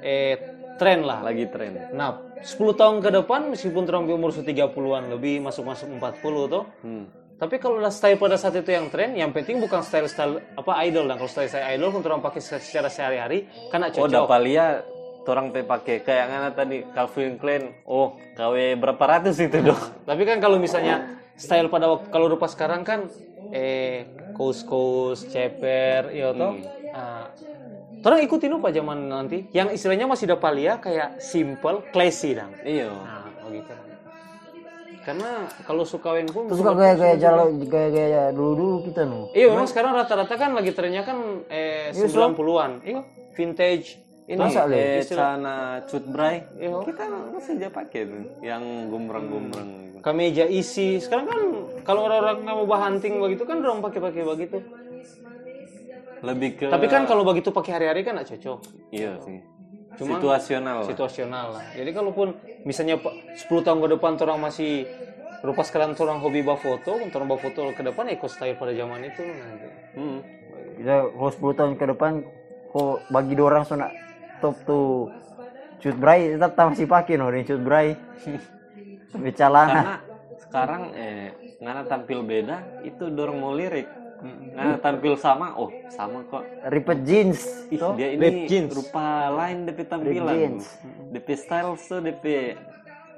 eh 0.00 0.38
tren 0.78 1.02
lah 1.02 1.20
lagi 1.20 1.50
tren. 1.50 1.90
nah 1.92 2.14
10 2.40 2.72
tahun 2.72 3.02
ke 3.02 3.10
depan 3.12 3.50
meskipun 3.50 3.82
trompet 3.84 4.14
umur 4.14 4.30
30-an 4.30 5.10
lebih 5.10 5.42
masuk-masuk 5.42 5.90
40 5.92 6.22
tuh 6.48 6.64
Hmm. 6.80 7.04
tapi 7.36 7.58
kalau 7.58 7.76
udah 7.76 7.90
style 7.90 8.16
pada 8.16 8.38
saat 8.38 8.54
itu 8.54 8.70
yang 8.70 8.86
tren 8.88 9.12
yang 9.12 9.28
penting 9.28 9.58
bukan 9.58 9.82
style 9.82 10.06
style 10.06 10.38
apa 10.54 10.72
idol 10.86 11.04
dan 11.04 11.18
kalau 11.18 11.28
style 11.28 11.50
style 11.50 11.66
idol 11.68 11.90
kan 11.90 12.00
orang 12.06 12.22
pakai 12.22 12.40
secara 12.40 12.86
sehari-hari 12.86 13.44
karena 13.68 13.90
Oh, 13.90 14.06
cocok 14.06 14.14
dapalia 14.24 14.86
orang 15.30 15.54
teh 15.54 15.62
pakai 15.62 16.02
kayak 16.02 16.26
ngana 16.28 16.50
tadi 16.52 16.82
Calvin 16.90 17.38
Klein. 17.38 17.70
Oh, 17.86 18.18
KW 18.34 18.74
berapa 18.76 19.00
ratus 19.00 19.38
itu 19.38 19.62
dong? 19.62 19.78
tapi 20.08 20.22
kan 20.26 20.42
kalau 20.42 20.58
misalnya 20.58 21.16
style 21.38 21.70
pada 21.70 21.88
waktu 21.88 22.10
kalau 22.10 22.26
rupa 22.26 22.50
sekarang 22.50 22.82
kan 22.82 23.06
eh 23.54 24.10
kaus-kaus 24.34 25.30
ceper 25.30 26.10
iya 26.10 26.34
toh? 26.34 26.54
Nah, 26.90 27.26
Orang 28.00 28.24
ikutin 28.24 28.56
apa 28.56 28.72
zaman 28.72 29.12
nanti. 29.12 29.44
Yang 29.52 29.76
istilahnya 29.76 30.08
masih 30.08 30.24
dapat 30.32 30.56
lihat 30.56 30.80
kayak 30.80 31.20
simple 31.20 31.84
classy 31.92 32.32
dong 32.32 32.52
iya. 32.64 32.88
Nah 32.88 33.28
begitu 33.44 33.90
karena 35.00 35.48
kalau 35.64 35.84
suka 35.88 36.12
weng 36.12 36.28
pun 36.28 36.44
Terus 36.46 36.60
suka 36.60 36.76
gaya-gaya 36.76 37.16
jalan 37.16 37.56
gaya-gaya 37.64 38.30
dulu-dulu 38.36 38.84
kita 38.84 39.08
nu. 39.08 39.32
iya 39.32 39.48
memang 39.48 39.66
sekarang 39.66 39.96
rata-rata 39.96 40.34
kan 40.36 40.52
lagi 40.52 40.76
trennya 40.76 41.02
kan 41.08 41.40
eh, 41.48 41.88
90-an 41.96 42.84
iya 42.84 43.00
vintage 43.32 43.96
ini 44.30 44.38
Masa, 44.38 44.62
eh, 44.70 45.02
istilah- 45.02 45.34
celana 45.34 45.56
cut 45.84 46.04
bray 46.06 46.46
Iya. 46.54 46.86
kita 46.86 47.02
masih 47.34 47.52
aja 47.58 47.68
pakai 47.68 48.00
tuh. 48.06 48.22
Yang 48.38 48.62
gombrang-gombrang 48.86 49.68
kemeja 49.98 50.46
isi. 50.46 51.02
Sekarang 51.02 51.26
kan 51.26 51.38
kalau 51.82 52.06
orang-orang 52.06 52.46
nggak 52.46 52.56
mau 52.56 52.78
hunting 52.78 53.14
begitu 53.18 53.42
kan 53.42 53.58
orang 53.58 53.82
pakai-pakai 53.82 54.22
begitu. 54.22 54.58
Lebih 56.20 56.50
ke 56.54 56.64
tapi 56.68 56.86
kan 56.86 57.08
kalau 57.08 57.24
begitu 57.24 57.50
pakai 57.50 57.70
hari-hari 57.74 58.06
kan 58.06 58.14
nggak 58.14 58.30
cocok. 58.30 58.58
Iya 58.92 59.18
sih. 59.20 59.40
Cuman- 59.98 60.16
situasional 60.16 60.76
lah. 60.80 60.86
situasional 60.86 61.46
lah. 61.58 61.64
Jadi 61.74 61.90
kalaupun 61.90 62.28
misalnya 62.62 62.96
pak 62.96 63.10
10 63.36 63.60
tahun 63.60 63.82
ke 63.82 63.88
depan 63.98 64.12
orang 64.22 64.38
masih 64.40 64.86
rupa 65.40 65.64
sekarang 65.64 65.96
orang 65.96 66.20
hobi 66.20 66.40
bawa 66.40 66.54
foto 66.54 66.94
orang 66.94 67.26
bawa 67.26 67.40
foto 67.40 67.72
ke 67.72 67.82
depan 67.82 68.06
ya 68.06 68.14
ikut 68.14 68.30
style 68.30 68.54
pada 68.54 68.70
zaman 68.70 69.00
itu. 69.02 69.22
Nanti 69.26 69.68
Hmm. 69.90 70.18
Kita 70.78 70.94
kalau 71.10 71.30
10 71.34 71.52
tahun 71.52 71.72
ke 71.74 71.84
depan 71.90 72.12
kok 72.70 72.96
bagi 73.10 73.34
dua 73.34 73.46
orang 73.50 73.64
sona 73.66 73.90
top 74.40 74.56
tuh 74.64 75.12
cut 75.80 75.96
bray 75.96 76.36
tetap 76.36 76.52
tak 76.56 76.64
masih 76.72 76.86
pakai 76.88 77.14
no 77.16 77.28
dengan 77.28 77.46
cut 77.46 77.62
bray. 77.62 77.88
Sampai 79.10 79.32
celana. 79.34 79.70
karena 79.70 79.94
sekarang 80.38 80.82
eh 80.94 81.30
ngana 81.60 81.82
tampil 81.86 82.22
beda 82.24 82.56
itu 82.86 83.10
dorong 83.10 83.38
mau 83.38 83.52
lirik 83.54 83.86
ngana 84.54 84.76
tampil 84.80 85.16
sama 85.16 85.56
oh 85.56 85.72
sama 85.88 86.24
kok 86.28 86.44
Ripet 86.68 86.98
jeans. 87.08 87.40
Ih, 87.72 87.80
toh. 87.80 87.96
dia 87.96 88.12
Ripped 88.16 88.44
ini 88.44 88.48
jeans. 88.48 88.70
rupa 88.72 89.32
lain 89.32 89.64
DP 89.68 89.80
tampilan 89.88 90.34
jeans. 90.36 90.64
DP 91.10 91.28
style 91.36 91.72
se 91.80 91.96
DP 92.00 92.24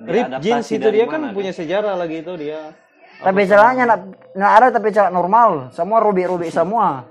Rip 0.02 0.28
jeans 0.42 0.66
itu 0.70 0.82
dari 0.82 1.02
dia 1.02 1.06
kan 1.06 1.30
punya 1.30 1.52
sejarah 1.54 1.94
lagi 1.94 2.22
itu 2.22 2.35
dia 2.38 2.74
Tapi 3.22 3.46
celananya 3.46 3.85
nak, 3.87 4.00
nak 4.35 4.52
ada 4.58 4.66
tapi 4.74 4.90
celana 4.90 5.14
normal. 5.14 5.70
Semua 5.70 6.02
robek-robek 6.02 6.50
semua. 6.58 7.06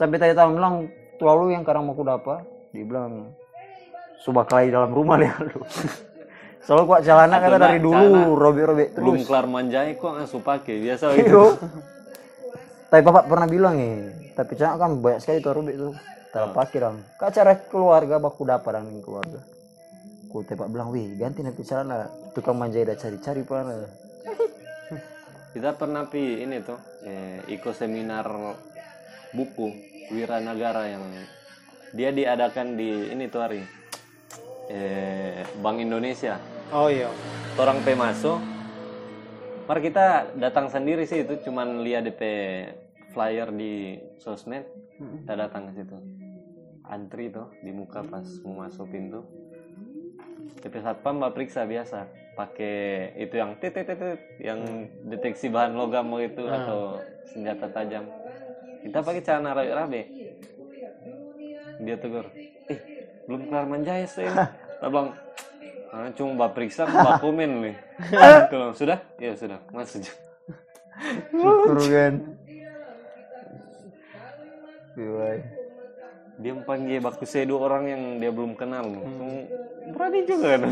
Sampai 0.00 0.16
tadi 0.16 0.32
tahun 0.32 0.56
bilang 0.56 0.88
tua 1.20 1.36
lu 1.36 1.52
yang 1.52 1.60
sekarang 1.60 1.84
mau 1.84 1.92
ku 1.92 2.00
dapat. 2.00 2.40
Dia 2.72 2.88
bilang 2.88 3.36
subah 4.22 4.46
kali 4.46 4.70
dalam 4.70 4.94
rumah 4.94 5.18
lihat 5.18 5.42
lu. 5.50 5.60
Soalnya 6.62 6.86
kuat 6.86 7.02
celana 7.02 7.42
kata 7.42 7.58
dari 7.58 7.82
dulu 7.82 8.38
robek-robek 8.38 8.94
belum 8.94 9.18
terus. 9.18 9.26
kelar 9.26 9.46
manjai 9.50 9.98
kok 9.98 10.14
langsung 10.14 10.46
pakai 10.46 10.78
biasa 10.78 11.10
gitu. 11.18 11.58
Tapi 12.86 13.02
bapak 13.02 13.24
pernah 13.26 13.48
bilang 13.50 13.74
ya, 13.82 14.14
tapi 14.38 14.54
celana 14.54 14.78
kan 14.78 14.90
banyak 15.02 15.18
sekali 15.18 15.38
tuh 15.42 15.52
robek 15.58 15.74
tuh. 15.74 15.94
Tak 16.32 16.54
pakai 16.54 16.78
dong. 16.80 16.96
Kak 17.18 17.30
cara 17.34 17.52
keluarga 17.66 18.16
baku 18.22 18.42
dapat 18.46 18.72
dengan 18.78 19.02
keluarga. 19.04 19.40
Ku 20.32 20.40
tepak 20.40 20.70
bilang, 20.72 20.88
wih 20.88 21.12
ganti 21.18 21.44
nanti 21.44 21.60
celana. 21.66 22.08
Tukang 22.32 22.56
manjai 22.56 22.88
dah 22.88 22.96
cari-cari 22.96 23.42
mana. 23.44 23.84
kita 25.52 25.76
pernah 25.76 26.08
pi 26.08 26.40
ini 26.40 26.64
tuh 26.64 26.80
eh, 27.04 27.44
ikut 27.52 27.76
seminar 27.76 28.24
buku 29.36 29.68
Wiranagara 30.08 30.88
yang 30.88 31.04
dia 31.92 32.08
diadakan 32.08 32.80
di 32.80 33.12
ini 33.12 33.28
tuh 33.28 33.40
hari 33.44 33.60
eh, 34.68 35.42
Bank 35.58 35.82
Indonesia. 35.82 36.38
Oh 36.70 36.86
iya. 36.86 37.10
Orang 37.58 37.82
pe 37.82 37.96
masuk. 37.96 38.38
Mari 39.66 39.80
kita 39.88 40.36
datang 40.36 40.68
sendiri 40.68 41.06
sih 41.06 41.22
itu 41.22 41.38
cuman 41.48 41.80
lihat 41.86 42.04
DP 42.04 42.22
flyer 43.14 43.48
di 43.54 43.98
sosmed. 44.20 44.66
Kita 44.98 45.34
datang 45.34 45.70
ke 45.70 45.82
situ. 45.82 45.96
Antri 46.86 47.32
tuh 47.32 47.48
di 47.62 47.70
muka 47.72 48.04
pas 48.04 48.26
mau 48.44 48.66
masuk 48.66 48.90
pintu. 48.90 49.24
DP 50.62 50.82
satpam 50.82 51.18
mbak 51.18 51.34
periksa 51.34 51.66
biasa 51.66 52.06
pakai 52.32 53.12
itu 53.18 53.34
yang 53.34 53.58
tit 53.60 53.74
tit 53.74 53.88
yang 54.40 54.88
deteksi 55.04 55.50
bahan 55.50 55.74
logam 55.76 56.08
itu 56.20 56.46
atau 56.46 57.00
senjata 57.26 57.66
tajam. 57.70 58.04
Kita 58.82 58.98
pakai 58.98 59.22
celana 59.22 59.54
rabe-rabe. 59.54 60.02
Dia 61.82 61.96
tegur 61.98 62.51
belum 63.32 63.48
kelar 63.48 63.64
manjai 63.64 64.04
sih 64.04 64.28
abang 64.84 65.16
ah, 65.88 66.12
cuma 66.12 66.52
periksa 66.52 66.84
mbak 66.84 67.24
komen 67.24 67.50
nih. 67.64 67.76
Kalau 68.52 68.76
sudah? 68.76 69.00
Ya 69.16 69.32
sudah. 69.32 69.56
Masuk 69.72 70.04
Syukur 71.32 71.78
kan. 71.88 72.14
Dia 76.42 76.52
panggil 76.68 77.00
baku 77.00 77.24
sedo 77.24 77.56
orang 77.56 77.88
yang 77.88 78.02
dia 78.20 78.28
belum 78.28 78.52
kenal. 78.52 78.84
Hmm. 78.84 79.48
berani 79.96 80.28
juga 80.28 80.60
kan 80.60 80.68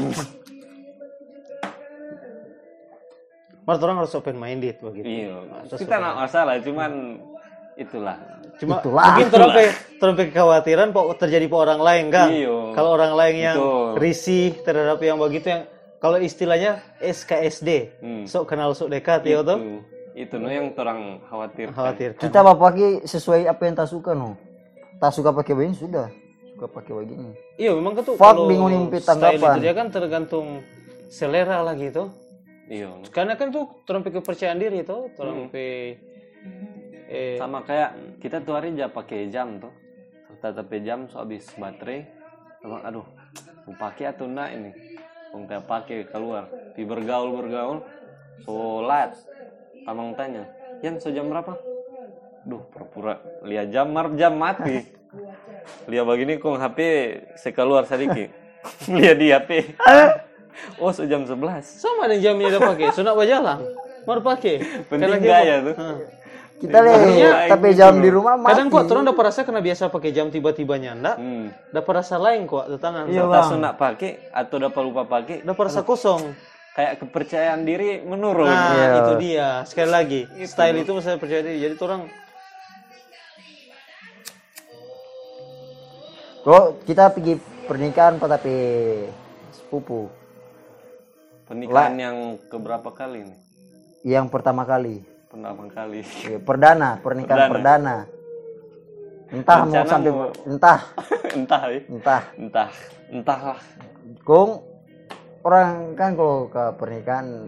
Menurut 3.60 3.82
orang 3.86 3.96
harus 4.02 4.16
open 4.18 4.36
minded 4.36 4.76
begitu. 4.82 5.08
Iya. 5.08 5.64
Kita 5.72 5.94
nggak 5.96 6.16
masalah 6.16 6.58
cuman 6.60 6.92
itulah 7.80 8.16
cuma 8.56 8.76
Itulah. 8.76 9.04
mungkin 9.08 9.28
terlalu 9.30 9.60
terlalu 9.96 10.16
kekhawatiran 10.22 10.88
kok 10.90 11.06
terjadi 11.16 11.46
ke 11.46 11.56
orang 11.56 11.80
lain 11.80 12.04
kan 12.08 12.28
kalau 12.70 12.90
orang 12.92 13.16
lain 13.16 13.36
yang 13.40 13.56
Betul. 13.56 13.88
risih 13.96 14.52
terhadap 14.60 15.00
yang 15.00 15.16
begitu 15.16 15.46
yang 15.48 15.62
kalau 15.96 16.16
istilahnya 16.16 16.80
SKSD 17.00 17.68
Hmm. 17.98 18.24
sok 18.24 18.44
kenal 18.46 18.72
sok 18.72 18.88
dekat 18.90 19.24
ya 19.24 19.40
tuh 19.40 19.56
itu 19.56 19.80
itu 20.18 20.34
no 20.36 20.48
yang 20.48 20.68
orang 20.74 21.22
khawatir 21.22 21.66
khawatir 21.70 22.08
Kita 22.14 22.40
bapak 22.42 22.60
pakai 22.60 22.88
sesuai 23.02 23.46
apa 23.46 23.62
yang 23.62 23.74
tak 23.74 23.88
suka 23.88 24.12
no. 24.12 24.36
Tak 24.98 25.16
suka 25.16 25.32
pakai 25.32 25.54
begini 25.54 25.72
sudah. 25.72 26.12
Suka 26.50 26.66
pakai 26.68 26.92
begini. 26.94 27.32
iya 27.56 27.72
memang 27.72 27.96
tuh 27.96 28.12
Fuck, 28.12 28.36
kalau 28.36 28.44
bingung 28.44 28.90
style 28.90 29.00
tanggapan. 29.06 29.40
itu 29.48 29.60
dia 29.62 29.72
kan 29.72 29.86
tergantung 29.88 30.46
selera 31.08 31.62
lah 31.62 31.72
gitu 31.72 32.12
iya 32.66 32.92
karena 33.08 33.32
kan 33.34 33.48
tuh 33.48 33.64
terlalu 33.82 34.12
kepercayaan 34.12 34.58
diri 34.58 34.82
tuh 34.82 35.08
terlalu 35.14 35.48
eh 37.10 37.34
sama 37.42 37.66
kayak 37.66 38.22
kita 38.22 38.38
tuh 38.46 38.54
hari 38.54 38.70
aja 38.78 38.86
pakai 38.86 39.26
jam 39.26 39.58
tuh. 39.58 39.74
Serta 40.30 40.62
tapi 40.62 40.86
jam 40.86 41.10
so 41.10 41.18
habis 41.18 41.50
baterai 41.58 42.06
sama 42.62 42.86
aduh 42.86 43.06
mau 43.66 43.74
pakai 43.74 44.14
atau 44.14 44.30
enggak 44.30 44.50
ini? 44.54 44.70
Mau 45.34 45.42
tidak 45.42 45.66
pakai 45.66 45.98
keluar. 46.06 46.46
Di 46.78 46.86
bergaul 46.86 47.34
bergaul 47.34 47.78
sholat. 48.46 49.18
Abang 49.90 50.14
tanya 50.14 50.46
yang 50.86 51.02
so 51.02 51.10
jam 51.10 51.26
berapa? 51.26 51.58
Duh 52.46 52.62
pura-pura. 52.70 53.18
Lihat 53.42 53.74
jam 53.74 53.90
mar 53.90 54.14
jam 54.14 54.38
mati. 54.38 54.86
Lihat 55.90 56.04
begini 56.06 56.38
kok 56.38 56.62
HP 56.62 56.78
saya 57.34 57.52
keluar 57.52 57.82
sedikit. 57.90 58.30
Lihat 58.96 59.16
di 59.18 59.34
HP 59.34 59.50
oh 60.82 60.92
so 60.92 61.08
jam 61.08 61.24
11 61.24 61.64
sama 61.64 62.06
dengan 62.06 62.22
jamnya 62.22 62.46
udah 62.54 62.62
pakai. 62.74 62.86
Sunat 62.94 63.14
berjalan? 63.16 63.58
Mau 64.06 64.20
pakai. 64.20 64.54
Penting 64.88 65.20
gaya 65.20 65.54
tuh. 65.64 65.76
Kita 66.60 66.76
lihat 66.84 67.00
Iya, 67.08 67.32
tapi 67.48 67.72
gitu 67.72 67.80
jam 67.80 68.04
di 68.04 68.12
rumah 68.12 68.36
mati. 68.36 68.52
kadang 68.52 68.68
kok 68.68 68.84
orang 68.92 69.08
dapat 69.08 69.22
rasa 69.32 69.40
karena 69.48 69.64
biasa 69.64 69.88
pakai 69.88 70.10
jam 70.12 70.28
tiba-tiba 70.28 70.76
nyanda 70.76 71.16
hmm. 71.16 71.72
dapat 71.72 71.92
rasa 72.04 72.20
lain 72.20 72.44
kok 72.44 72.68
tangan 72.76 73.08
Iya, 73.08 73.24
so 73.48 73.56
nak 73.56 73.80
pakai 73.80 74.28
atau 74.28 74.56
dapat 74.60 74.82
lupa 74.84 75.08
pakai 75.08 75.40
dapat 75.40 75.72
rasa 75.72 75.80
kosong 75.80 76.36
kayak 76.76 77.00
kepercayaan 77.00 77.64
diri 77.64 78.04
menurun. 78.04 78.44
nah 78.44 78.76
Iya. 78.76 78.92
itu 79.00 79.12
dia 79.24 79.48
sekali 79.64 79.90
lagi 79.90 80.20
style 80.44 80.84
itu 80.84 80.92
saya 81.00 81.16
percaya 81.16 81.40
diri 81.40 81.64
jadi 81.64 81.74
orang 81.80 82.12
Kok 86.40 86.88
kita 86.88 87.12
pergi 87.12 87.36
pernikahan 87.68 88.16
pak 88.16 88.40
tapi 88.40 88.56
sepupu. 89.52 90.08
Pernikahan 91.44 91.94
yang 92.00 92.16
keberapa 92.48 92.88
kali 92.96 93.28
nih? 93.28 93.38
Yang 94.08 94.26
pertama 94.32 94.64
kali. 94.64 95.04
Pertama 95.30 95.62
kali. 95.70 96.02
Ya, 96.26 96.38
Perdana, 96.42 96.98
pernikahan 96.98 97.46
perdana. 97.46 97.96
Entah 99.30 99.56
mau 99.62 99.70
Rencana 99.70 99.86
sampai 99.86 100.10
mau- 100.10 100.34
entah, 100.42 100.78
entah 101.38 101.62
ya. 101.70 101.80
entah. 101.86 102.22
Entah. 102.34 102.70
Entahlah. 103.14 103.58
Kong 104.26 104.58
orang 105.46 105.94
kan 105.94 106.18
kalau 106.18 106.50
ke 106.50 106.64
pernikahan 106.74 107.46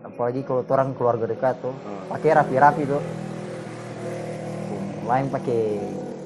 apalagi 0.00 0.40
kalau 0.40 0.64
orang 0.64 0.96
keluarga 0.96 1.28
dekat 1.28 1.60
tuh 1.60 1.76
pakai 2.08 2.30
rapi-rapi 2.32 2.82
tuh 2.88 3.02
lain 5.04 5.26
pakai 5.28 5.60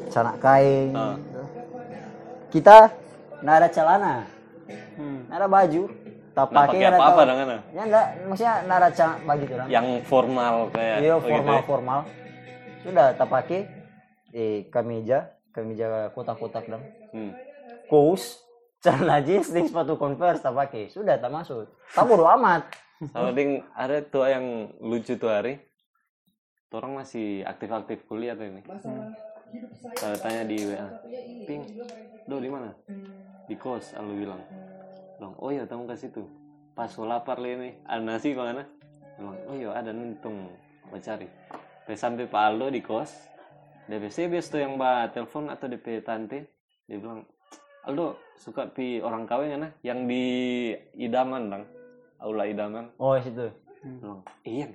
celana 0.09 0.35
kain 0.38 0.88
gitu. 0.94 1.42
kita 2.50 2.76
nggak 3.40 3.56
ada 3.56 3.68
celana 3.68 4.14
nggak 4.96 5.37
ada 5.37 5.48
baju 5.48 5.83
tak 6.40 6.46
Nggak 6.46 6.57
pakai 6.57 6.68
pakai 6.70 6.81
nggak 6.81 6.94
apa-apa 6.96 7.12
tahu. 7.16 7.31
dengan 7.31 7.46
ya 7.70 7.83
enggak 7.83 8.07
maksudnya 8.24 8.55
nggak 8.61 8.79
ada 8.79 8.88
celana 8.90 9.14
baju 9.20 9.44
tuh 9.44 9.57
yang 9.68 9.87
formal 10.03 10.55
kayak 10.70 10.96
iya 10.98 11.14
begitu 11.14 11.29
formal 11.37 11.55
ya. 11.55 11.62
formal. 11.64 12.00
Sudah 12.81 13.07
tak 13.12 13.29
pakai. 13.29 13.61
Eh 14.31 14.57
kemeja 14.66 15.18
kemeja 15.50 15.87
kotak-kotak 16.11 16.64
dong. 16.66 16.85
Hmm. 17.11 17.33
kaos 17.87 18.38
celana 18.79 19.18
jeans 19.18 19.50
dan 19.50 19.66
sepatu 19.66 19.94
converse 19.94 20.40
tak 20.40 20.55
pakai. 20.55 20.87
Sudah 20.87 21.14
tak 21.14 21.29
masuk 21.29 21.66
tak 21.90 22.05
bodo 22.05 22.24
amat. 22.31 22.64
Sama 23.11 23.31
ding 23.31 23.61
ada 23.72 24.00
tuh 24.00 24.24
yang 24.24 24.44
lucu 24.79 25.14
tuh 25.14 25.29
hari. 25.29 25.59
orang 26.70 26.94
masih 26.96 27.42
aktif-aktif 27.42 28.07
kuliah 28.07 28.33
tuh 28.33 28.46
ini. 28.46 28.62
Saya 29.98 30.14
tanya 30.16 30.46
di 30.46 30.62
WA 30.62 30.87
ping 31.42 31.66
do 32.24 32.38
di 32.38 32.46
mana? 32.46 32.70
Di 33.44 33.59
kos 33.59 33.90
lu 33.98 34.14
bilang 34.16 34.38
bilang 35.20 35.37
oh 35.37 35.52
iya 35.52 35.68
kamu 35.68 35.85
ke 35.85 35.96
situ. 36.00 36.24
Pas 36.72 36.88
lapar 36.96 37.37
ini. 37.44 37.76
Ada 37.85 38.00
nasi 38.00 38.33
mana 38.33 38.64
bilang 39.20 39.37
oh 39.44 39.54
iya 39.54 39.68
ada 39.76 39.92
nuntung. 39.92 40.48
Mau 40.88 40.96
cari. 40.96 41.28
Pas 41.85 42.00
sampai 42.00 42.24
Pak 42.24 42.40
Aldo 42.40 42.72
di 42.72 42.80
kos. 42.80 43.28
DP 43.85 44.30
bias 44.30 44.48
tuh 44.48 44.62
yang 44.62 44.80
mbak 44.80 45.12
telepon 45.12 45.52
atau 45.52 45.68
DP 45.68 46.00
tante. 46.00 46.48
Dia 46.88 46.96
bilang 46.96 47.28
Aldo 47.85 48.16
suka 48.40 48.72
pi 48.72 49.04
orang 49.04 49.28
kawin 49.28 49.61
ya 49.61 49.68
yang 49.85 50.09
di 50.09 50.24
idaman 50.96 51.52
bang. 51.52 51.64
Aula 52.16 52.48
idaman. 52.48 52.88
Oh, 52.96 53.12
situ. 53.20 53.52
bilang 53.85 54.24
iya 54.48 54.72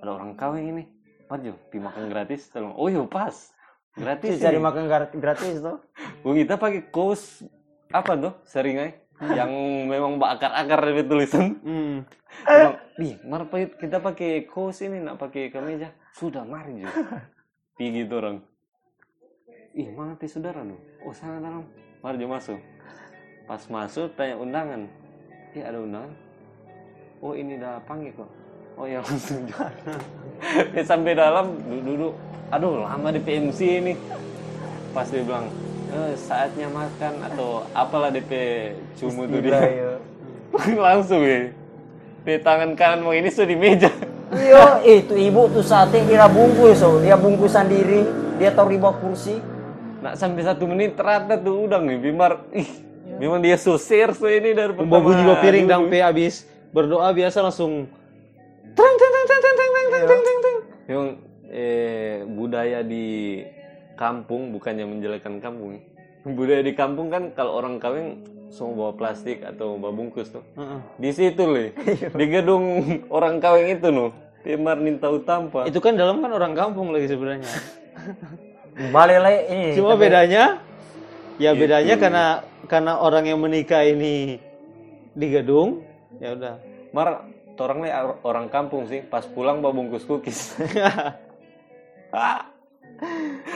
ada 0.00 0.10
orang 0.16 0.32
kawin 0.32 0.72
ini. 0.72 0.84
Parjo 1.28 1.52
pi 1.68 1.76
makan 1.76 2.08
gratis. 2.08 2.48
Tolong 2.48 2.72
oh 2.72 2.88
iya 2.88 3.04
pas. 3.04 3.52
Gratis 3.94 4.42
Cari 4.42 4.58
makan 4.58 4.88
gratis 5.20 5.60
tuh. 5.60 5.78
Oh, 6.24 6.32
kita 6.32 6.56
pakai 6.56 6.88
kaos 6.88 7.44
apa 7.92 8.16
tuh 8.16 8.32
sering 8.48 8.80
aja 8.80 9.03
yang 9.22 9.50
memang 9.86 10.18
bakar-akar 10.18 10.80
dari 10.90 11.04
tulisan. 11.06 11.58
Hmm. 11.62 11.96
Bilang, 12.44 12.76
Ih, 12.98 13.14
mar 13.26 13.46
kita 13.50 13.98
pakai 14.02 14.46
kaos 14.46 14.82
ini 14.82 14.98
nak 15.02 15.18
pakai 15.18 15.50
kemeja. 15.54 15.94
Sudah 16.14 16.42
mari 16.46 16.82
jo. 16.82 16.90
Pi 17.78 17.90
gitu 17.90 18.18
orang. 18.18 18.38
Ih 19.74 19.90
mana 19.90 20.14
saudara 20.30 20.62
lu 20.62 20.78
oh 21.02 21.10
sana 21.10 21.42
dalam 21.42 21.66
mari 21.98 22.22
jo 22.22 22.30
masuk. 22.30 22.58
Pas 23.50 23.62
masuk 23.66 24.14
tanya 24.14 24.38
undangan. 24.38 24.86
Iya 25.54 25.74
ada 25.74 25.78
undangan? 25.82 26.14
Oh 27.18 27.34
ini 27.34 27.58
udah 27.58 27.82
panggil 27.82 28.14
kok 28.14 28.30
oh 28.74 28.86
ya 28.86 28.98
langsung 29.06 29.46
dia 30.74 30.82
sampai 30.82 31.14
dalam 31.14 31.58
duduk 31.62 32.14
aduh 32.50 32.86
lama 32.86 33.08
di 33.10 33.20
PMC 33.22 33.60
ini. 33.82 33.94
Pas 34.94 35.10
dia 35.10 35.26
bilang 35.26 35.50
eh, 35.92 36.14
saatnya 36.16 36.68
makan 36.72 37.12
atau 37.32 37.68
apalah 37.76 38.08
DP 38.08 38.32
cumu 38.96 39.28
tuh 39.28 39.40
dia. 39.44 39.60
ya. 39.60 39.92
langsung 40.86 41.20
ya 41.20 41.50
di 42.24 42.40
tangan 42.40 42.72
kanan 42.72 43.04
mau 43.04 43.12
ini 43.12 43.28
sudah 43.28 43.48
di 43.52 43.56
meja. 43.56 43.92
Iya, 44.32 44.80
eh, 44.80 45.04
itu 45.04 45.14
ibu 45.14 45.46
tuh 45.52 45.60
sate 45.60 46.00
dia 46.08 46.24
bungkus, 46.24 46.80
so. 46.80 46.96
dia 47.04 47.14
bungkus 47.14 47.52
sendiri, 47.52 48.08
dia 48.40 48.50
taruh 48.50 48.72
di 48.72 48.80
bawah 48.80 48.96
kursi. 48.98 49.38
nak 50.00 50.20
sampai 50.20 50.44
satu 50.44 50.68
menit 50.68 51.00
ternyata 51.00 51.40
tuh 51.40 51.64
udang 51.68 51.88
nih 51.88 51.96
bimar. 52.00 52.44
Ih 52.52 52.68
memang 53.20 53.40
dia 53.40 53.56
sosir 53.56 54.12
so 54.12 54.28
ini 54.28 54.52
dari 54.52 54.72
Bawa 54.76 55.00
bunyi 55.00 55.22
bawa 55.24 55.40
piring 55.40 55.64
dan 55.64 55.88
pe 55.88 56.00
habis. 56.00 56.44
Berdoa 56.76 57.08
biasa 57.12 57.40
langsung. 57.40 57.88
Teng 58.74 58.94
teng 59.00 59.12
teng 59.12 59.26
teng 59.28 59.40
teng 59.40 59.54
teng 59.56 59.70
teng 59.72 59.88
teng 60.04 60.20
teng 60.20 60.38
teng. 60.40 60.56
memang 60.84 61.08
eh, 61.48 62.14
budaya 62.28 62.80
di 62.84 63.40
kampung 63.94 64.50
bukannya 64.50 64.86
menjelekkan 64.86 65.38
kampung 65.38 65.78
ya. 65.78 65.80
budaya 66.38 66.62
di 66.62 66.72
kampung 66.72 67.08
kan 67.08 67.30
kalau 67.32 67.58
orang 67.58 67.76
kawin 67.78 68.22
semua 68.48 68.88
bawa 68.88 68.92
plastik 68.94 69.42
atau 69.42 69.74
bawa 69.74 69.90
bungkus 69.90 70.30
tuh 70.30 70.44
Heeh. 70.54 70.78
di 70.96 71.10
situ 71.10 71.42
loh 71.42 71.68
di 72.18 72.24
gedung 72.28 72.64
orang 73.10 73.42
kawin 73.42 73.74
itu 73.74 73.88
loh 73.90 74.10
bimar 74.44 74.76
minta 74.76 75.08
utampa 75.08 75.64
Itu 75.64 75.80
kan 75.80 75.96
dalam 75.96 76.20
kan 76.20 76.28
orang 76.28 76.52
kampung 76.52 76.92
lagi 76.92 77.08
sebenarnya. 77.08 77.48
Balik 78.94 79.18
lagi 79.24 79.40
ini. 79.48 79.68
Cuma 79.72 79.96
tapi- 79.96 80.04
bedanya 80.04 80.44
ya 81.40 81.50
bedanya 81.56 81.94
karena 81.96 82.24
karena 82.68 82.92
orang 83.00 83.24
yang 83.24 83.40
menikah 83.40 83.80
ini 83.80 84.36
di 85.16 85.26
gedung 85.32 85.80
ya 86.20 86.36
udah. 86.36 86.54
Mar, 86.92 87.24
orang 87.56 87.78
nih 87.80 87.92
or- 87.96 88.20
orang 88.22 88.46
kampung 88.52 88.84
sih, 88.84 89.00
pas 89.00 89.24
pulang 89.26 89.58
bawa 89.58 89.72
bungkus 89.74 90.04
cookies. 90.04 90.54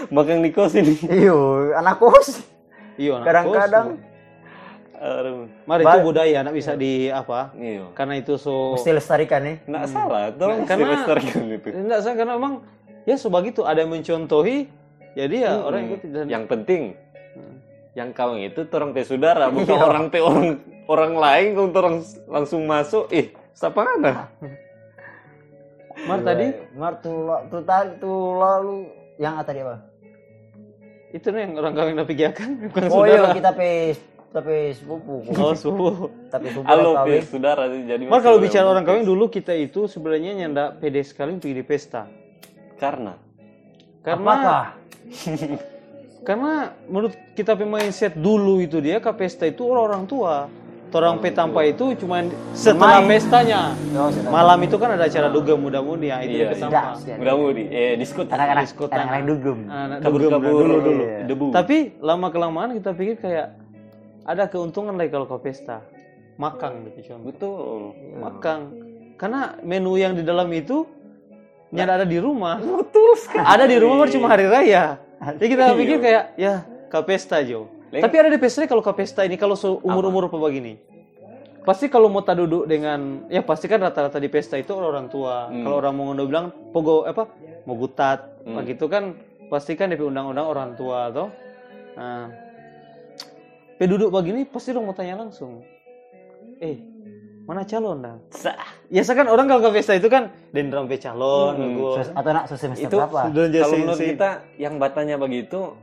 Makan 0.09 0.41
di 0.41 0.51
kos 0.51 0.73
ini. 0.75 0.95
Iyo, 1.05 1.71
anak 1.73 1.99
kos. 1.99 2.43
Iya, 2.97 3.19
anak 3.19 3.27
Kadang-kadang 3.27 3.87
kos. 3.95 4.07
Aduh, 4.99 5.47
Mari 5.63 5.87
itu 5.87 5.99
budaya, 6.03 6.39
nak 6.43 6.51
bisa 6.53 6.75
di 6.75 7.07
apa? 7.07 7.55
iya. 7.55 7.87
Karena 7.95 8.19
itu 8.19 8.35
so 8.35 8.75
mesti 8.75 8.91
lestarikan 8.91 9.47
nih. 9.47 9.57
Nggak 9.63 9.85
salah, 9.87 10.35
tolong 10.35 10.67
Karena- 10.67 10.67
karena... 10.67 10.95
lestarikan 10.99 11.45
itu. 11.49 11.67
Enggak 11.71 11.99
sah 12.03 12.15
karena 12.19 12.35
emang 12.35 12.55
ya 13.07 13.15
sebegitu 13.15 13.63
ada 13.63 13.79
yang 13.79 13.95
mencontohi 13.95 14.67
jadi 15.15 15.37
ya 15.41 15.53
orang 15.61 15.83
Hmm. 15.83 15.89
ikut 15.93 16.01
dan 16.09 16.27
Yang 16.27 16.45
penting, 16.47 16.83
yang 17.95 18.11
kawin 18.11 18.43
itu 18.45 18.67
orang 18.69 18.91
pe 18.91 19.03
saudara, 19.03 19.47
bukan 19.49 19.79
orang 19.79 20.05
pe 20.11 20.19
orang 20.19 20.49
orang 20.87 21.13
lain, 21.15 21.47
kalau 21.55 21.71
orang 21.77 21.97
langsung 22.27 22.67
masuk, 22.67 23.07
ih, 23.11 23.31
siapa 23.53 23.79
ada? 23.79 24.27
Mar 26.07 26.23
tadi 26.23 26.47
Mar 26.75 26.99
tuh, 26.99 27.23
la- 27.23 27.43
tuh 27.47 27.63
tadi 27.63 27.91
tuh 27.99 28.19
lalu 28.35 28.87
yang 29.19 29.43
tadi 29.43 29.61
apa? 29.67 29.99
itu 31.09 31.27
nih 31.33 31.41
yang 31.49 31.53
orang 31.57 31.73
kawin 31.73 31.97
tapi 31.97 32.15
kan 32.21 32.51
bukan 32.69 32.81
Oh 32.93 33.05
iya 33.09 33.33
kita 33.33 33.51
pe 33.57 33.97
tapi 34.29 34.77
sepupu. 34.77 35.25
Oh, 35.41 35.57
subuh. 35.57 36.13
Tapi 36.33 36.53
sepupu 36.53 36.69
Halo 36.69 37.01
kawin. 37.01 37.25
saudara, 37.25 37.65
jadi 37.65 38.05
Mar 38.05 38.21
kalau 38.21 38.37
bicara 38.37 38.69
orang 38.69 38.85
kawin 38.85 39.09
dulu 39.09 39.33
kita 39.33 39.57
itu 39.57 39.89
sebenarnya 39.89 40.37
nyanda 40.37 40.77
pede 40.77 41.01
sekali 41.01 41.41
pergi 41.41 41.57
di 41.57 41.65
pesta. 41.65 42.05
Karena 42.77 43.17
Karena 44.05 44.21
Apakah? 44.21 44.65
karena 46.29 46.77
menurut 46.93 47.17
kita 47.33 47.57
pe 47.57 47.65
mindset 47.65 48.13
dulu 48.21 48.61
itu 48.61 48.85
dia 48.85 49.01
ke 49.01 49.09
pesta 49.17 49.49
itu 49.49 49.65
orang-orang 49.65 50.05
tua. 50.05 50.45
Orang 50.91 51.21
pe 51.21 51.29
tanpa 51.29 51.61
itu 51.63 51.93
cuma 51.95 52.25
setelah 52.51 52.99
Main. 52.99 53.13
pestanya. 53.13 53.77
Oh, 53.93 54.09
sudah. 54.09 54.31
Malam 54.31 54.59
itu 54.63 54.77
kan 54.77 54.89
ada 54.91 55.05
acara 55.05 55.29
duga 55.29 55.53
muda-mudi 55.55 56.09
ya, 56.09 56.17
itu 56.19 56.41
Iya, 56.41 56.57
iya. 56.57 57.15
mudah-mudi, 57.15 57.65
eh 57.67 57.93
diskut, 57.95 58.25
Anak-anak 58.27 58.65
Diskut 58.65 58.89
anak-anak 58.89 59.13
anak. 59.15 59.29
dugem. 59.29 59.59
Anak 59.67 59.97
kabur-kabur 60.01 60.49
dugem 60.49 60.65
dulu 60.65 60.77
dulu. 60.81 61.05
Iya. 61.05 61.19
debu. 61.25 61.47
Tapi 61.51 61.77
lama 61.99 62.27
kelamaan 62.29 62.71
kita 62.73 62.91
pikir 62.91 63.17
kayak 63.19 63.47
ada 64.25 64.45
keuntungan 64.47 64.95
lagi 64.95 65.11
kalau 65.11 65.25
ke 65.25 65.37
pesta. 65.39 65.85
Makang 66.37 66.89
gitu 66.89 67.13
contoh. 67.13 67.25
betul. 67.27 67.81
Makang. 68.17 68.61
Karena 69.15 69.41
menu 69.61 69.93
yang 69.95 70.15
di 70.15 70.23
dalam 70.23 70.49
itu 70.51 70.87
nyada 71.69 72.01
ada 72.01 72.07
di 72.07 72.17
rumah. 72.17 72.57
Betul 72.57 73.13
sekali. 73.15 73.45
Ada 73.45 73.65
di 73.65 73.77
rumah 73.77 73.97
baru 74.01 74.11
cuma 74.11 74.27
hari 74.27 74.47
raya. 74.47 74.97
Jadi 75.37 75.49
kita 75.49 75.65
Iya. 75.67 75.77
pikir 75.77 75.97
kayak 75.99 76.25
ya 76.35 76.55
ke 76.87 76.99
pesta 77.03 77.43
Jo. 77.43 77.69
Leng- 77.89 78.05
Tapi 78.05 78.17
ada 78.17 78.29
di 78.29 78.37
pesta 78.37 78.65
kalau 78.65 78.85
ke 78.85 78.93
pesta 78.93 79.25
ini 79.25 79.35
kalau 79.35 79.57
umur-umur 79.81 80.29
apa 80.29 80.37
begini. 80.39 80.77
Pasti 81.65 81.89
kalau 81.89 82.09
mau 82.09 82.25
tak 82.25 82.41
duduk 82.41 82.65
dengan 82.65 83.29
ya 83.29 83.41
pasti 83.41 83.69
kan 83.69 83.77
rata-rata 83.79 84.17
di 84.17 84.29
pesta 84.29 84.57
itu 84.57 84.73
orang 84.73 85.09
tua. 85.09 85.49
Hmm. 85.49 85.65
Kalau 85.65 85.77
orang 85.77 85.93
mau 85.93 86.05
ngondo 86.07 86.25
bilang 86.25 86.47
pogo 86.73 87.05
apa 87.05 87.29
mau 87.65 87.77
gutat 87.77 88.25
Hmm. 88.45 88.57
begitu 88.57 88.89
kan 88.89 89.13
pasti 89.49 89.73
kan 89.73 89.89
DP 89.89 90.01
undang-undang 90.03 90.49
orang 90.49 90.71
tua 90.75 91.09
toh. 91.09 91.29
Nah, 91.93 92.33
pe 93.77 93.85
duduk 93.85 94.09
begini 94.09 94.45
pasti 94.45 94.73
dong 94.73 94.85
mau 94.85 94.97
tanya 94.97 95.21
langsung. 95.21 95.61
Eh, 96.59 96.81
mana 97.45 97.65
calon 97.65 98.01
dah? 98.01 98.17
Sah. 98.33 98.57
Biasa 98.89 99.13
kan 99.13 99.29
orang 99.29 99.45
kalau 99.47 99.61
ke 99.63 99.71
pesta 99.77 99.93
itu 99.93 100.09
kan 100.09 100.33
dendram 100.49 100.89
pe 100.89 100.97
calon, 100.97 101.53
Hmm. 101.53 102.17
Atau 102.17 102.31
nak 102.33 102.45
semester 102.49 102.81
Itu 102.81 102.97
berapa? 102.97 103.29
Kalau 103.29 103.77
menurut 103.77 104.01
kita 104.01 104.29
yang 104.57 104.81
batanya 104.81 105.17
begitu, 105.17 105.77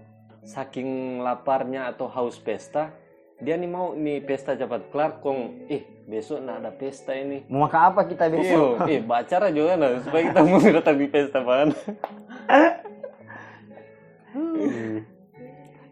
saking 0.45 1.19
laparnya 1.25 1.89
atau 1.89 2.05
haus 2.05 2.37
pesta, 2.37 2.93
dia 3.41 3.59
nih 3.59 3.67
mau 3.67 3.91
nih 3.97 4.23
pesta 4.23 4.55
cepat 4.55 4.87
kelar, 4.93 5.19
kong, 5.19 5.67
eh 5.67 5.83
besok 6.05 6.39
nak 6.45 6.61
ada 6.61 6.71
pesta 6.71 7.17
ini. 7.17 7.43
Mau 7.49 7.65
makan 7.65 7.81
apa 7.91 8.01
kita 8.05 8.29
besok? 8.29 8.85
Iya, 8.85 8.93
eh 8.95 9.01
bacara 9.01 9.49
juga 9.49 9.73
nah, 9.75 9.97
supaya 9.99 10.23
kita 10.29 10.41
mau 10.45 10.61
datang 10.61 10.95
di 11.01 11.07
pesta 11.09 11.39
pan. 11.41 11.69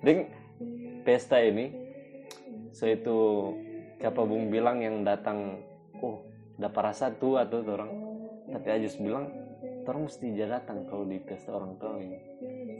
Ding, 0.03 0.19
pesta 1.03 1.41
ini, 1.41 1.73
so 2.71 2.85
itu 2.87 3.17
siapa 3.99 4.21
bung 4.23 4.51
bilang 4.51 4.83
yang 4.83 5.01
datang, 5.01 5.63
oh 5.99 6.23
dapat 6.59 6.93
rasa 6.93 7.09
tua 7.11 7.43
tuh 7.49 7.65
orang. 7.65 7.91
Tapi 8.43 8.67
Ajus 8.69 8.99
bilang, 8.99 9.31
orang 9.83 10.07
mesti 10.07 10.25
aja 10.31 10.45
datang 10.59 10.87
kalau 10.87 11.03
di 11.03 11.17
pesta 11.19 11.51
orang 11.51 11.75
kawin. 11.77 12.15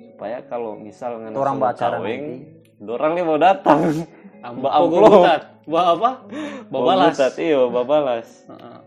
Supaya 0.08 0.38
kalau 0.48 0.78
misal 0.78 1.20
Orang 1.34 1.60
kawin, 1.74 2.22
nanti. 2.80 2.88
orang 2.88 3.12
nih 3.14 3.24
mau 3.26 3.40
datang. 3.40 3.80
Ambo 4.44 4.68
Ba 4.68 4.70
amplop. 4.76 5.12
gutat. 5.24 5.42
Ba 5.64 5.82
apa? 5.96 6.10
Babalas. 6.68 7.16
Babalas. 7.16 7.36
Iya, 7.40 7.62
babalas. 7.72 8.30
Heeh. 8.52 8.80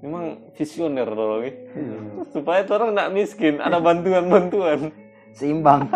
Memang 0.00 0.24
visioner 0.56 1.04
orang 1.04 1.44
ini. 1.44 1.52
Hmm. 1.76 2.24
Supaya 2.32 2.64
orang 2.64 2.96
nggak 2.96 3.12
miskin, 3.12 3.60
ada 3.60 3.76
bantuan-bantuan. 3.84 4.88
Seimbang. 5.36 5.92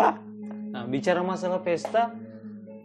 Nah, 0.69 0.85
bicara 0.85 1.25
masalah 1.25 1.65
pesta, 1.65 2.13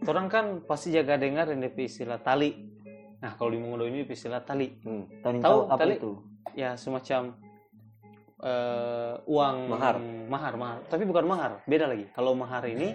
orang 0.01 0.27
kan 0.33 0.45
pasti 0.65 0.89
jaga 0.89 1.21
dengar 1.21 1.45
yang 1.53 1.61
istilah 1.85 2.17
tali. 2.17 2.73
Nah, 3.21 3.37
kalau 3.37 3.53
di 3.53 3.61
Mongodo 3.61 3.85
ini 3.85 4.01
istilah 4.01 4.41
tali. 4.41 4.73
Hmm. 4.81 5.05
Tahu 5.21 5.37
Tahu, 5.37 5.41
tahu 5.45 5.59
apa 5.69 5.77
tali? 5.77 5.95
itu? 6.01 6.11
Ya, 6.57 6.73
semacam 6.73 7.37
eh, 8.41 9.13
uang 9.25 9.55
Mahar. 9.69 9.95
mahar, 10.27 10.53
mahar. 10.55 10.79
Tapi 10.85 11.03
bukan 11.05 11.25
mahar, 11.25 11.51
beda 11.63 11.85
lagi. 11.87 12.05
Kalau 12.11 12.33
mahar 12.33 12.65
ini 12.65 12.89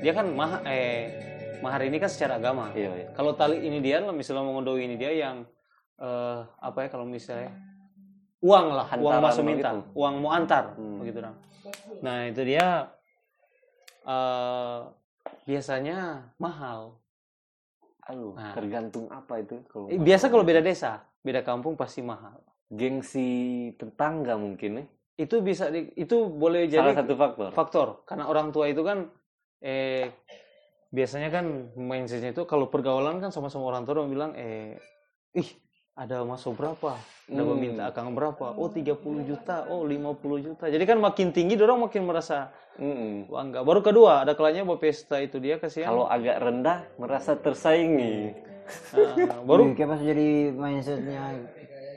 dia 0.00 0.12
kan 0.12 0.32
mahar 0.32 0.64
eh 0.64 1.12
mahar 1.60 1.84
ini 1.84 1.96
kan 1.96 2.08
secara 2.08 2.36
agama. 2.36 2.72
Iya, 2.72 2.90
iya. 2.96 3.08
Kalau 3.12 3.36
tali 3.36 3.60
ini 3.60 3.78
dia, 3.78 4.00
misalnya 4.00 4.40
Mongodo 4.42 4.74
ini 4.74 4.96
dia 4.96 5.12
yang 5.12 5.44
eh, 5.96 6.40
apa 6.58 6.78
ya 6.84 6.88
kalau 6.88 7.04
misalnya 7.04 7.52
uang 8.40 8.66
lah 8.72 8.88
uang 8.88 9.04
Hantaran 9.04 9.20
masuk 9.20 9.44
minta 9.44 9.68
begitu. 9.70 9.92
uang 9.92 10.14
mau 10.16 10.32
antar 10.32 10.72
Hmm. 10.72 10.96
begitu 10.96 11.20
dong 11.20 11.36
nah 12.00 12.24
itu 12.24 12.40
dia 12.40 12.88
eh 14.02 14.80
biasanya 15.44 15.98
mahal 16.36 16.96
Aduh, 18.00 18.32
Nah. 18.34 18.56
tergantung 18.56 19.12
apa 19.12 19.38
itu 19.38 19.60
kalau 19.68 19.86
Eh, 19.86 20.00
biasa 20.00 20.32
kalau 20.32 20.42
beda 20.42 20.58
desa 20.58 21.04
beda 21.20 21.44
kampung 21.44 21.76
pasti 21.76 22.00
mahal 22.00 22.40
gengsi 22.70 23.30
tetangga 23.74 24.38
mungkin 24.38 24.70
ya. 24.78 24.84
itu 25.20 25.36
bisa 25.42 25.68
di- 25.68 25.90
itu 25.94 26.30
boleh 26.30 26.70
Salah 26.70 26.94
jadi 26.94 27.02
satu 27.02 27.14
faktor. 27.18 27.50
faktor 27.52 27.88
karena 28.06 28.24
orang 28.24 28.54
tua 28.54 28.70
itu 28.70 28.80
kan 28.80 29.10
eh 29.60 30.08
biasanya 30.88 31.28
kan 31.28 31.46
mindsetnya 31.76 32.32
itu 32.32 32.42
kalau 32.46 32.66
pergaulan 32.66 33.20
kan 33.20 33.30
sama-sama 33.30 33.68
orang 33.68 33.84
tua 33.84 34.00
orang 34.00 34.08
bilang 34.08 34.30
eh 34.34 34.78
ih 35.34 35.50
ada 35.94 36.24
masuk 36.24 36.56
berapa 36.56 36.96
ada 37.30 37.42
Hmm. 37.42 37.50
meminta 37.54 37.86
akang 37.86 38.10
berapa 38.10 38.56
oh 38.56 38.66
30 38.66 39.22
juta 39.22 39.68
oh 39.68 39.86
50 39.86 40.40
juta 40.40 40.66
jadi 40.66 40.82
kan 40.82 40.98
makin 40.98 41.30
tinggi 41.30 41.54
orang 41.60 41.86
makin 41.86 42.02
merasa 42.02 42.50
Mm-mm. 42.74 43.28
bangga 43.28 43.60
baru 43.60 43.84
kedua 43.84 44.24
ada 44.24 44.32
kalanya 44.32 44.64
bawa 44.64 44.80
pesta 44.80 45.20
itu 45.20 45.36
dia 45.36 45.60
kasihan 45.60 45.92
Kalau 45.92 46.06
agak 46.08 46.40
rendah 46.40 46.78
merasa 46.96 47.36
tersaingi. 47.36 48.32
Nah, 48.94 49.42
baru 49.44 49.70
Wih, 49.70 49.74
kayak 49.76 49.88
pas 49.90 50.00
jadi 50.00 50.28
mindsetnya 50.54 51.22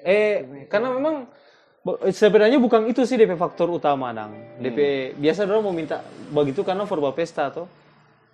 eh 0.03 0.67
karena 0.67 0.91
memang 0.93 1.15
sebenarnya 2.11 2.59
bukan 2.59 2.87
itu 2.87 3.03
sih 3.03 3.19
DP 3.19 3.35
faktor 3.35 3.67
utama 3.67 4.11
dang 4.15 4.59
DP 4.59 5.11
biasa 5.19 5.43
orang 5.47 5.63
mau 5.63 5.75
minta 5.75 5.99
begitu 6.31 6.63
karena 6.63 6.87
for 6.87 6.99
bawa 6.99 7.11
pesta 7.11 7.51
tuh 7.51 7.67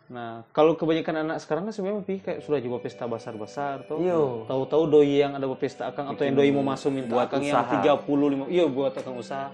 nah 0.10 0.42
kalau 0.50 0.74
kebanyakan 0.74 1.22
anak 1.22 1.38
sekarang 1.38 1.70
kan 1.70 1.74
sebenarnya 1.74 2.02
pi 2.02 2.18
kayak 2.18 2.42
sudah 2.42 2.58
coba 2.66 2.78
pesta 2.82 3.06
besar 3.06 3.34
besar 3.38 3.86
tuh 3.86 4.02
tahu-tahu 4.50 4.84
doi 4.90 5.22
yang 5.22 5.38
ada 5.38 5.46
pesta 5.54 5.86
akang 5.94 6.10
atau 6.10 6.26
yang 6.26 6.34
doi 6.34 6.50
mau 6.50 6.66
masuk 6.66 6.90
minta 6.90 7.14
buat 7.14 7.30
akang 7.30 7.46
yang 7.46 7.62
usaha. 7.62 8.02
30 8.10 8.34
lima 8.34 8.46
iya 8.50 8.66
buat 8.66 8.94
akang 8.98 9.14
usaha. 9.22 9.54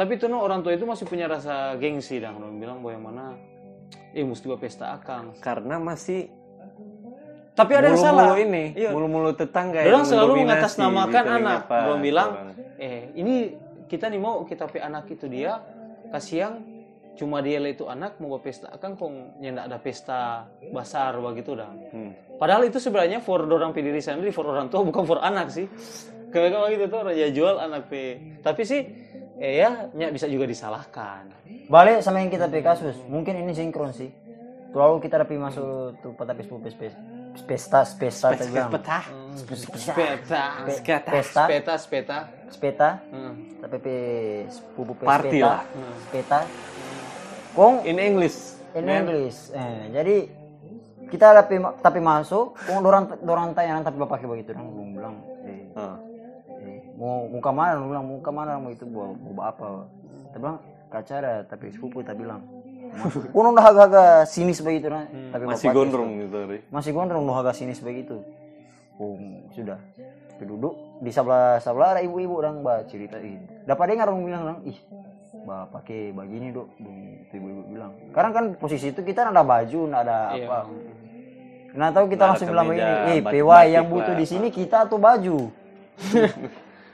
Tapi 0.00 0.16
itu 0.16 0.24
no 0.32 0.40
orang 0.40 0.64
tua 0.64 0.72
itu 0.72 0.88
masih 0.88 1.04
punya 1.04 1.28
rasa 1.28 1.76
gengsi 1.76 2.16
orang 2.24 2.56
bilang 2.56 2.80
bahwa 2.80 2.92
yang 2.96 3.04
mana 3.04 3.24
eh 4.16 4.24
mesti 4.24 4.48
bawa 4.48 4.56
pesta 4.56 4.96
akang. 4.96 5.36
Karena 5.44 5.76
masih 5.76 6.32
tapi 7.54 7.72
ada 7.76 7.92
yang 7.92 8.00
salah 8.00 8.30
mulu-mulu 8.30 8.44
ini, 8.46 8.64
Iya. 8.72 8.90
mulu-mulu 8.94 9.30
tetangga 9.36 9.82
Orang 9.82 9.90
yang 9.92 10.06
selalu 10.06 10.32
mengatasnamakan 10.46 11.24
anak. 11.28 11.60
Orang 11.68 12.00
bilang, 12.00 12.28
Orang. 12.30 12.54
eh 12.80 13.10
ini 13.18 13.34
kita 13.90 14.06
nih 14.06 14.20
mau 14.22 14.46
kita 14.46 14.70
pe 14.70 14.78
anak 14.78 15.10
itu 15.10 15.26
dia 15.26 15.60
kasihan 16.08 16.62
cuma 17.18 17.42
dia 17.44 17.60
lah 17.60 17.68
itu 17.68 17.84
anak 17.84 18.16
mau 18.22 18.38
pesta 18.40 18.70
kan 18.80 18.96
kong 18.96 19.42
nyendak 19.42 19.66
ada 19.68 19.78
pesta 19.82 20.48
besar 20.72 21.18
begitu 21.20 21.58
dah. 21.58 21.68
Hmm. 21.68 22.16
Padahal 22.38 22.64
itu 22.64 22.80
sebenarnya 22.80 23.20
for 23.20 23.44
orang 23.44 23.76
diri 23.76 24.00
sendiri, 24.00 24.32
for 24.32 24.46
orang 24.48 24.72
tua 24.72 24.80
bukan 24.80 25.04
for 25.04 25.20
anak 25.20 25.52
sih. 25.52 25.68
Kayak 26.32 26.78
gitu 26.78 26.84
tuh 26.86 27.00
raja 27.02 27.26
jual 27.34 27.58
anak 27.58 27.90
pe. 27.90 28.38
Tapi 28.40 28.62
sih 28.62 28.80
eh 29.40 29.56
ya 29.56 29.88
nya 29.96 30.12
bisa 30.12 30.28
juga 30.28 30.44
disalahkan. 30.44 31.32
balik 31.66 32.04
sama 32.04 32.20
yang 32.20 32.28
kita 32.28 32.46
pe 32.50 32.60
kasus 32.60 32.98
mungkin 33.08 33.40
ini 33.40 33.54
sinkron 33.54 33.94
sih 33.94 34.10
lalu 34.74 35.02
kita 35.02 35.22
tapi 35.22 35.38
masuk 35.38 35.96
tuh 36.02 36.12
tapi 36.18 36.42
pes 36.42 36.74
pes 36.74 36.94
pesta 37.40 37.80
pesta 37.84 38.26
tadi 38.32 38.50
bilang. 38.50 38.70
Petah. 38.70 39.04
Pesta, 39.40 39.92
Pe- 39.94 40.18
pesta. 41.06 41.42
peta, 41.46 41.74
peta. 41.80 42.18
pesta 42.50 42.88
Hmm. 43.08 43.34
tapi 43.62 43.76
pe 43.78 43.94
sepupu 44.50 44.92
pe 44.94 45.04
Party 45.06 45.38
peta 45.38 45.46
lah. 45.46 45.62
peta 46.10 46.40
kong 47.52 47.86
In 47.86 47.96
English. 47.96 48.58
in. 48.74 48.86
English. 48.86 49.54
Eh, 49.54 49.90
jadi 49.90 50.16
kita 51.06 51.30
tapi 51.32 51.58
tapi 51.80 51.98
masuk. 51.98 52.58
Kong 52.66 52.82
dorang 52.82 53.04
dorang 53.22 53.48
tanya 53.50 53.82
tapi 53.82 53.98
bapak 53.98 54.22
kayak 54.22 54.30
begitu 54.30 54.50
dong 54.54 54.66
belum 54.70 54.88
bilang 54.94 55.14
eh, 55.42 55.62
eh, 56.58 56.78
mau 56.94 57.26
ke 57.30 57.50
mana? 57.50 57.78
Bilang 57.78 58.04
mau 58.04 58.18
ke 58.18 58.30
mana 58.30 58.52
mau 58.58 58.70
itu 58.70 58.84
bawa 58.84 59.14
bawa 59.16 59.42
apa? 59.48 59.66
Kita 60.30 60.36
bilang 60.38 60.58
ke 60.90 60.96
acara 60.98 61.32
tapi 61.46 61.66
sepupu 61.70 62.02
kita 62.02 62.14
bilang 62.14 62.42
kuno 63.34 63.48
udah 63.50 63.66
agak-agak 63.66 64.10
sinis 64.26 64.58
begitu 64.58 64.88
nah 64.88 65.06
tapi 65.30 65.44
Masih 65.46 65.68
gondrong 65.70 66.10
gitu. 66.18 66.36
Ri. 66.44 66.58
masih 66.68 66.90
gondrong 66.90 67.22
udah 67.22 67.38
agak 67.40 67.54
sinis 67.54 67.78
begitu 67.78 68.20
oh, 68.96 69.16
sudah 69.50 69.78
duduk 70.40 70.72
di 70.98 71.08
sebelah 71.08 71.60
sebelah 71.60 71.88
ada 71.94 72.00
ibu-ibu 72.00 72.32
orang 72.34 72.60
bah 72.60 72.80
cerita 72.84 73.16
ini 73.16 73.44
dapat 73.62 73.92
dengar 73.92 74.08
orang 74.08 74.24
bilang 74.24 74.42
orang 74.42 74.58
ih 74.64 74.78
bah 75.40 75.68
pakai 75.68 76.10
begini 76.10 76.48
dok 76.50 76.68
Dong, 76.76 76.98
itu 77.20 77.34
ibu-ibu 77.36 77.62
bilang 77.68 77.92
karena 78.10 78.30
kan 78.30 78.44
posisi 78.54 78.88
itu 78.88 79.00
kita 79.00 79.28
ada 79.28 79.40
baju 79.40 79.80
ada 79.90 80.32
Iya. 80.32 80.44
apa 80.44 80.60
Nah 81.70 81.94
tahu 81.94 82.10
kita 82.10 82.18
ada 82.20 82.30
langsung 82.34 82.50
bilang 82.50 82.66
begini, 82.66 82.92
eh 83.06 83.18
PY 83.22 83.46
yang 83.76 83.86
butuh 83.86 84.18
di 84.18 84.26
sini 84.26 84.50
kita 84.50 84.90
atau 84.90 84.98
baju? 84.98 85.54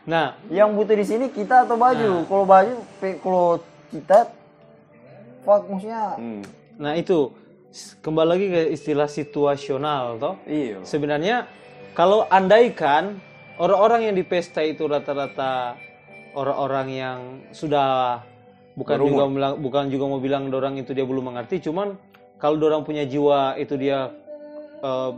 Nah, 0.04 0.36
Yang 0.46 0.68
butuh 0.70 0.94
di 0.94 1.06
sini 1.06 1.26
kita 1.28 1.64
atau 1.64 1.74
baju? 1.74 2.22
Kalau 2.22 2.44
baju, 2.44 2.74
pe- 3.00 3.16
kalau 3.16 3.58
kita, 3.88 4.28
fuck 5.46 5.62
maksudnya 5.70 6.18
Hmm. 6.18 6.42
Nah 6.76 6.92
itu 6.98 7.32
kembali 8.02 8.28
lagi 8.28 8.46
ke 8.50 8.60
istilah 8.72 9.08
situasional 9.08 10.18
toh. 10.18 10.34
Iya. 10.48 10.82
Sebenarnya 10.82 11.46
kalau 11.96 12.26
andaikan 12.28 13.20
orang-orang 13.56 14.10
yang 14.10 14.14
di 14.16 14.24
pesta 14.24 14.60
itu 14.60 14.84
rata-rata 14.84 15.76
orang-orang 16.36 16.86
yang 16.92 17.18
sudah 17.52 18.20
bukan 18.76 18.96
juga 19.00 19.24
bilang, 19.28 19.54
bukan 19.56 19.84
juga 19.88 20.04
mau 20.04 20.20
bilang 20.20 20.52
orang 20.52 20.76
itu 20.76 20.92
dia 20.92 21.08
belum 21.08 21.32
mengerti, 21.32 21.64
cuman 21.64 21.96
kalau 22.36 22.60
orang 22.68 22.84
punya 22.84 23.08
jiwa 23.08 23.56
itu 23.56 23.80
dia 23.80 24.12
eh, 24.84 25.10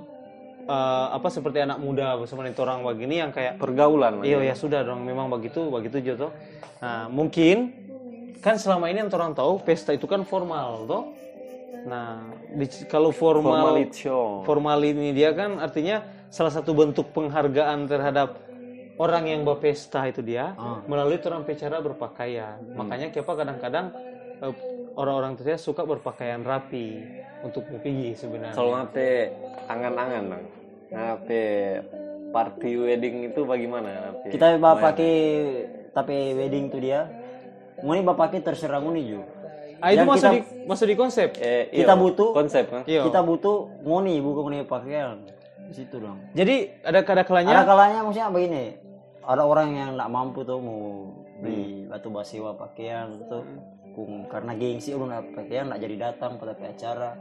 eh, 0.71 1.07
apa 1.11 1.29
seperti 1.35 1.67
anak 1.67 1.83
muda 1.83 2.15
bersama 2.15 2.47
itu 2.47 2.63
orang 2.63 2.87
begini 2.87 3.19
yang 3.27 3.35
kayak 3.35 3.59
Pergaulan. 3.59 4.23
Iya 4.23 4.47
ya 4.47 4.55
sudah 4.55 4.87
dong 4.87 5.03
memang 5.03 5.27
begitu 5.27 5.67
begitu 5.67 6.15
Joto. 6.15 6.31
Nah 6.79 7.11
mungkin 7.11 7.75
kan 8.39 8.55
selama 8.57 8.87
ini 8.91 9.03
yang 9.07 9.11
orang 9.11 9.35
tahu 9.35 9.59
pesta 9.63 9.95
itu 9.95 10.07
kan 10.07 10.23
formal 10.23 10.87
toh. 10.87 11.05
Nah 11.87 12.23
di- 12.55 12.87
kalau 12.87 13.11
formal 13.11 13.79
show. 13.91 14.43
formal 14.43 14.81
ini 14.83 15.15
dia 15.15 15.35
kan 15.35 15.59
artinya 15.59 16.03
salah 16.29 16.53
satu 16.53 16.75
bentuk 16.77 17.11
penghargaan 17.15 17.89
terhadap 17.89 18.39
orang 18.99 19.31
yang 19.31 19.41
berpesta 19.47 20.05
itu 20.11 20.21
dia 20.21 20.53
melalui 20.91 21.19
orang 21.23 21.47
cara 21.55 21.79
berpakaian. 21.79 22.59
Makanya 22.75 23.15
kenapa 23.15 23.33
kadang-kadang 23.39 23.87
eh, 24.43 24.55
orang-orang 24.99 25.39
itu 25.39 25.43
dia 25.47 25.59
suka 25.59 25.87
berpakaian 25.87 26.43
rapi 26.43 27.07
untuk 27.47 27.63
pergi 27.71 28.19
sebenarnya. 28.19 28.59
Kalau 28.59 28.75
ngape 28.75 29.09
angan-angan 29.71 30.23
bang. 30.27 30.45
Ngape 30.91 31.45
party 32.35 32.71
wedding 32.77 33.17
itu 33.33 33.41
bagaimana? 33.47 33.89
Ngape? 33.89 34.29
kita 34.35 34.47
bapak 34.59 34.99
pakai 34.99 35.15
tapi 35.95 36.17
wedding 36.35 36.69
tuh 36.69 36.81
dia. 36.83 37.07
Mau 37.83 37.93
nih 37.95 38.03
bapak 38.03 38.17
pakai 38.31 38.41
terserah 38.43 38.81
ngoni 38.83 39.03
juga. 39.07 39.27
ah 39.79 39.95
itu 39.95 40.03
masuk 40.03 40.19
kita- 40.19 40.35
di 40.35 40.41
masuk 40.67 40.87
di 40.91 40.97
konsep. 40.99 41.29
Eh, 41.39 41.71
kita 41.71 41.95
iya, 41.95 42.03
butuh- 42.03 42.35
konsep 42.35 42.65
kan? 42.67 42.83
Iya. 42.83 43.07
Kita 43.07 43.21
butuh 43.23 43.57
ngoni 43.87 44.19
bukan 44.19 44.43
ngoni 44.45 44.67
pakaian. 44.67 45.23
Di 45.71 45.75
situ 45.77 46.03
dong. 46.03 46.19
Jadi 46.35 46.83
ada 46.83 47.07
kada 47.07 47.23
Ada 47.23 47.29
kalanya 47.31 47.63
kalanya 47.63 47.99
maksudnya 48.03 48.29
begini. 48.29 48.65
Ada 49.23 49.43
orang 49.47 49.69
yang 49.71 49.91
nggak 49.95 50.11
mampu 50.11 50.43
tuh 50.43 50.59
mau 50.59 51.15
beli 51.39 51.87
batu 51.87 52.11
basiwa 52.11 52.59
pakaian 52.59 53.23
tuh. 53.31 53.47
Kung, 53.95 54.27
karena 54.27 54.55
gengsi 54.55 54.95
nggak 55.07 55.35
pakaian 55.35 55.71
nggak 55.71 55.81
jadi 55.81 55.97
datang 56.01 56.39
pada 56.39 56.55
ke 56.55 56.65
acara. 56.67 57.15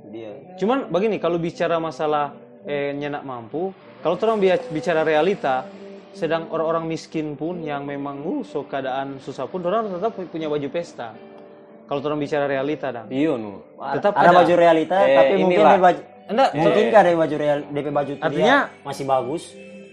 Itu 0.00 0.08
Dia. 0.08 0.32
Cuman 0.56 0.88
begini, 0.88 1.16
kalau 1.16 1.36
bicara 1.36 1.76
masalah 1.76 2.32
eh, 2.64 2.92
nyenak 2.92 3.24
mampu, 3.24 3.72
kalau 4.00 4.16
bi- 4.36 4.52
bicara 4.68 5.00
realita, 5.00 5.64
sedang 6.12 6.46
orang-orang 6.48 6.86
miskin 6.86 7.34
pun 7.34 7.60
yang 7.60 7.82
memang 7.82 8.20
uh, 8.20 8.42
so 8.42 8.62
keadaan 8.62 9.18
susah 9.18 9.46
pun, 9.46 9.62
orang 9.62 9.90
tetap 9.90 10.12
punya 10.26 10.46
baju 10.46 10.68
pesta. 10.68 11.14
Kalau 11.84 11.98
orang 12.00 12.18
bicara 12.18 12.46
realita, 12.46 12.90
dong. 12.90 13.10
Iya 13.10 13.34
nu. 13.34 13.66
Tetap 13.74 14.14
ada, 14.14 14.30
ada. 14.30 14.38
baju 14.38 14.54
realita 14.54 14.94
Eh, 14.96 15.10
tapi 15.12 15.32
mungkin 15.36 15.58
inilah. 15.58 15.70
dia 15.70 15.82
baju 15.82 16.00
Enggak, 16.30 16.50
mungkin 16.54 16.84
ada 16.94 17.10
baju 17.12 17.36
real 17.36 17.58
DP 17.66 17.86
baju 17.90 18.12
Artinya- 18.22 18.62
masih 18.80 19.04
bagus. 19.04 19.42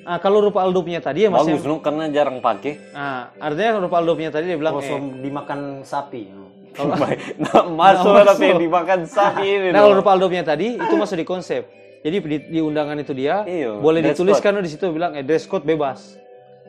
ah, 0.05 0.21
kalau 0.21 0.37
rupa 0.39 0.61
Aldo 0.61 0.79
punya 0.79 1.01
tadi 1.01 1.25
ya 1.25 1.29
masih. 1.33 1.57
Bagus 1.57 1.65
nu 1.65 1.81
karena 1.81 2.05
jarang 2.07 2.37
pakai. 2.37 2.77
Ah, 2.93 3.33
artinya 3.37 3.81
rupa 3.81 3.97
Aldo 3.97 4.13
punya 4.13 4.29
tadi 4.29 4.45
dia 4.45 4.55
bilang, 4.55 4.77
Kalau 4.77 4.85
eh, 4.85 5.01
dimakan 5.19 5.59
sapi. 5.81 6.29
Baik. 7.01 7.41
Nah, 7.41 7.65
masuk 7.65 8.13
Nah, 8.13 8.23
tapi 8.23 8.45
dimakan 8.69 8.99
sapi 9.03 9.45
ini. 9.49 9.67
nah 9.73 9.81
kalau 9.81 9.97
rupa 9.97 10.13
Aldo 10.13 10.29
punya 10.29 10.45
tadi 10.45 10.77
itu 10.77 10.93
masuk 10.93 11.17
di 11.17 11.25
konsep. 11.25 11.65
Jadi 12.05 12.15
di, 12.23 12.37
di 12.57 12.59
undangan 12.61 12.97
itu 13.01 13.11
dia 13.11 13.43
Iya, 13.43 13.77
boleh 13.81 14.05
dituliskan 14.05 14.57
di 14.61 14.69
situ 14.69 14.93
bilang 14.93 15.17
eh 15.17 15.25
dress 15.25 15.49
code 15.49 15.65
bebas. 15.65 16.15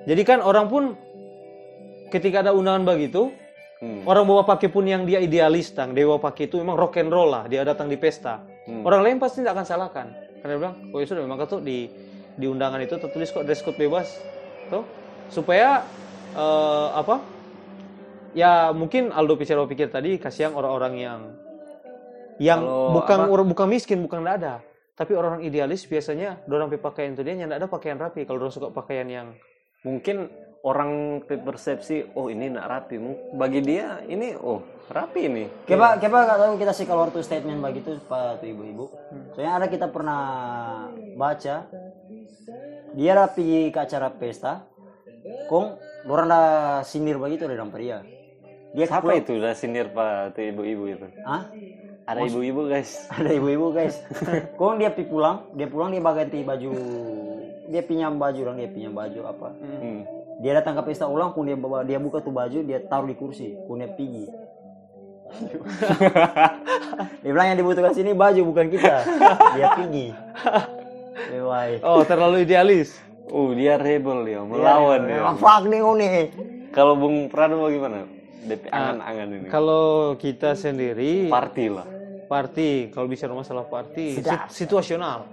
Jadi 0.08 0.22
kan 0.24 0.40
orang 0.40 0.66
pun 0.72 0.96
ketika 2.08 2.40
ada 2.40 2.56
undangan 2.56 2.88
begitu, 2.88 3.28
Hmm. 3.78 4.02
Orang 4.10 4.26
bawa 4.26 4.42
pakai 4.42 4.66
pun 4.66 4.82
yang 4.90 5.06
dia 5.06 5.22
idealis, 5.22 5.70
tang. 5.70 5.94
Dia 5.94 6.02
bawa 6.02 6.18
pakai 6.18 6.50
itu 6.50 6.58
memang 6.58 6.74
rock 6.74 6.98
and 6.98 7.14
roll 7.14 7.30
lah. 7.30 7.46
Dia 7.46 7.62
datang 7.62 7.86
di 7.86 7.94
pesta. 7.94 8.42
Hmm. 8.66 8.82
Orang 8.82 9.06
lain 9.06 9.22
pasti 9.22 9.38
tidak 9.38 9.54
akan 9.54 9.66
salahkan. 9.66 10.06
Karena 10.42 10.50
dia 10.50 10.58
bilang, 10.58 10.76
oh 10.90 10.98
ya 10.98 11.06
sudah 11.06 11.22
memang 11.22 11.38
tuh 11.46 11.62
di 11.62 11.86
di 12.38 12.46
undangan 12.46 12.82
itu 12.82 12.98
tertulis 12.98 13.30
kok 13.30 13.46
dress 13.46 13.62
code 13.62 13.78
bebas, 13.78 14.10
tuh 14.66 14.82
supaya 15.30 15.86
eh, 16.34 16.88
apa? 16.90 17.22
Ya 18.34 18.74
mungkin 18.74 19.14
Aldo 19.14 19.38
Picero 19.38 19.66
pikir 19.70 19.94
tadi 19.94 20.18
kasihan 20.18 20.54
orang-orang 20.58 20.94
yang 20.98 21.20
yang 22.38 22.62
Kalau 22.62 22.94
bukan 22.98 23.18
apa? 23.30 23.46
bukan 23.46 23.66
miskin, 23.70 24.02
bukan 24.02 24.26
ada. 24.26 24.58
Tapi 24.98 25.12
orang 25.14 25.46
idealis 25.46 25.86
biasanya 25.86 26.42
pakai 26.42 26.82
pakaian 26.82 27.14
itu 27.14 27.22
dia 27.22 27.38
yang 27.38 27.54
ada 27.54 27.70
pakaian 27.70 27.94
rapi. 27.94 28.26
Kalau 28.26 28.42
orang 28.42 28.50
suka 28.50 28.74
pakaian 28.74 29.06
yang 29.06 29.30
Mungkin 29.86 30.26
orang 30.66 31.22
pe 31.22 31.38
persepsi 31.38 32.02
oh 32.18 32.26
ini 32.26 32.50
nak 32.50 32.66
rapi 32.66 32.98
bagi 33.38 33.62
dia 33.62 34.02
ini 34.10 34.34
oh 34.34 34.58
rapi 34.90 35.30
ini 35.30 35.44
Kepa, 35.62 36.02
kepa 36.02 36.18
gak 36.26 36.38
tahu 36.42 36.52
kita 36.58 36.72
sih 36.74 36.82
kalau 36.82 37.06
waktu 37.06 37.22
statement 37.22 37.62
begitu 37.62 37.94
pak 38.10 38.42
tuh 38.42 38.50
ibu-ibu. 38.50 38.90
Soalnya 39.38 39.52
ada 39.62 39.66
kita 39.70 39.86
pernah 39.86 40.22
baca 41.14 41.70
dia 42.98 43.12
pergi 43.30 43.70
ke 43.70 43.78
acara 43.78 44.10
pesta, 44.10 44.66
kong 45.46 45.78
orang 46.10 46.26
ada 46.26 46.42
sinir 46.82 47.22
begitu 47.22 47.46
dari 47.46 47.54
dalam 47.54 47.70
pria. 47.70 48.02
Dia 48.74 48.90
siapa 48.90 49.14
itu 49.14 49.38
udah 49.38 49.54
sinir 49.54 49.94
pak 49.94 50.34
tuh 50.34 50.42
ibu-ibu 50.42 50.84
itu 50.90 51.06
Hah? 51.22 51.54
ada 52.10 52.24
ibu-ibu 52.24 52.64
guys 52.64 53.04
Ada 53.12 53.30
ibu-ibu 53.36 53.68
guys. 53.76 54.00
kong 54.56 54.80
dia 54.80 54.88
pi 54.88 55.04
pulang, 55.04 55.44
dia 55.52 55.68
pulang 55.68 55.92
dia 55.92 56.00
ganti 56.00 56.40
baju, 56.40 56.70
dia 57.68 57.82
pinjam 57.84 58.16
baju 58.16 58.38
orang 58.48 58.56
dia 58.64 58.70
pinjam 58.72 58.92
baju 58.96 59.20
apa. 59.28 59.48
Hmm. 59.60 60.00
Dia 60.40 60.56
datang 60.56 60.78
ke 60.80 60.82
pesta 60.88 61.04
ulang, 61.04 61.36
kong 61.36 61.44
dia 61.52 61.56
bawa 61.58 61.84
dia 61.84 62.00
buka 62.00 62.24
tuh 62.24 62.32
baju, 62.32 62.64
dia 62.64 62.80
taruh 62.80 63.04
di 63.04 63.16
kursi, 63.18 63.52
kong 63.68 63.84
dia 63.84 63.90
pergi. 63.92 64.24
dia 67.20 67.30
bilang 67.36 67.52
yang 67.52 67.58
dibutuhkan 67.60 67.92
sini 67.92 68.16
baju 68.16 68.40
bukan 68.48 68.66
kita. 68.72 69.04
Dia 69.60 69.66
pergi. 69.76 70.06
Lewai. 71.28 71.84
Oh, 71.84 72.00
terlalu 72.08 72.48
idealis. 72.48 72.96
oh 73.28 73.52
dia 73.52 73.76
rebel 73.76 74.24
dia 74.24 74.40
melawan 74.40 75.04
dia 75.04 75.20
Memang 75.20 75.36
fuck 75.36 75.68
nih 75.68 75.80
nih. 75.84 76.26
kalau 76.72 76.96
bung 76.96 77.28
Prado 77.28 77.60
bagaimana 77.60 78.08
DP 78.48 78.64
angan-angan 78.72 79.28
ini 79.36 79.46
Kalau 79.52 80.16
kita 80.16 80.56
sendiri 80.56 81.28
party 81.28 81.66
lah 81.68 81.97
party, 82.28 82.92
kalau 82.92 83.08
bicara 83.08 83.32
masalah 83.32 83.64
party 83.66 84.20
sit- 84.20 84.52
situasional. 84.52 85.24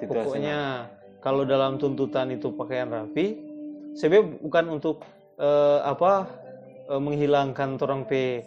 situasi 0.00 0.08
Pokoknya 0.08 0.88
kalau 1.20 1.44
dalam 1.44 1.76
tuntutan 1.76 2.32
itu 2.32 2.50
pakaian 2.56 2.88
rapi, 2.88 3.36
sebenarnya 3.94 4.40
bukan 4.40 4.64
untuk 4.80 5.04
eh, 5.38 5.80
apa 5.84 6.26
eh, 6.88 7.00
menghilangkan 7.00 7.78
orang 7.78 8.08
pe 8.08 8.44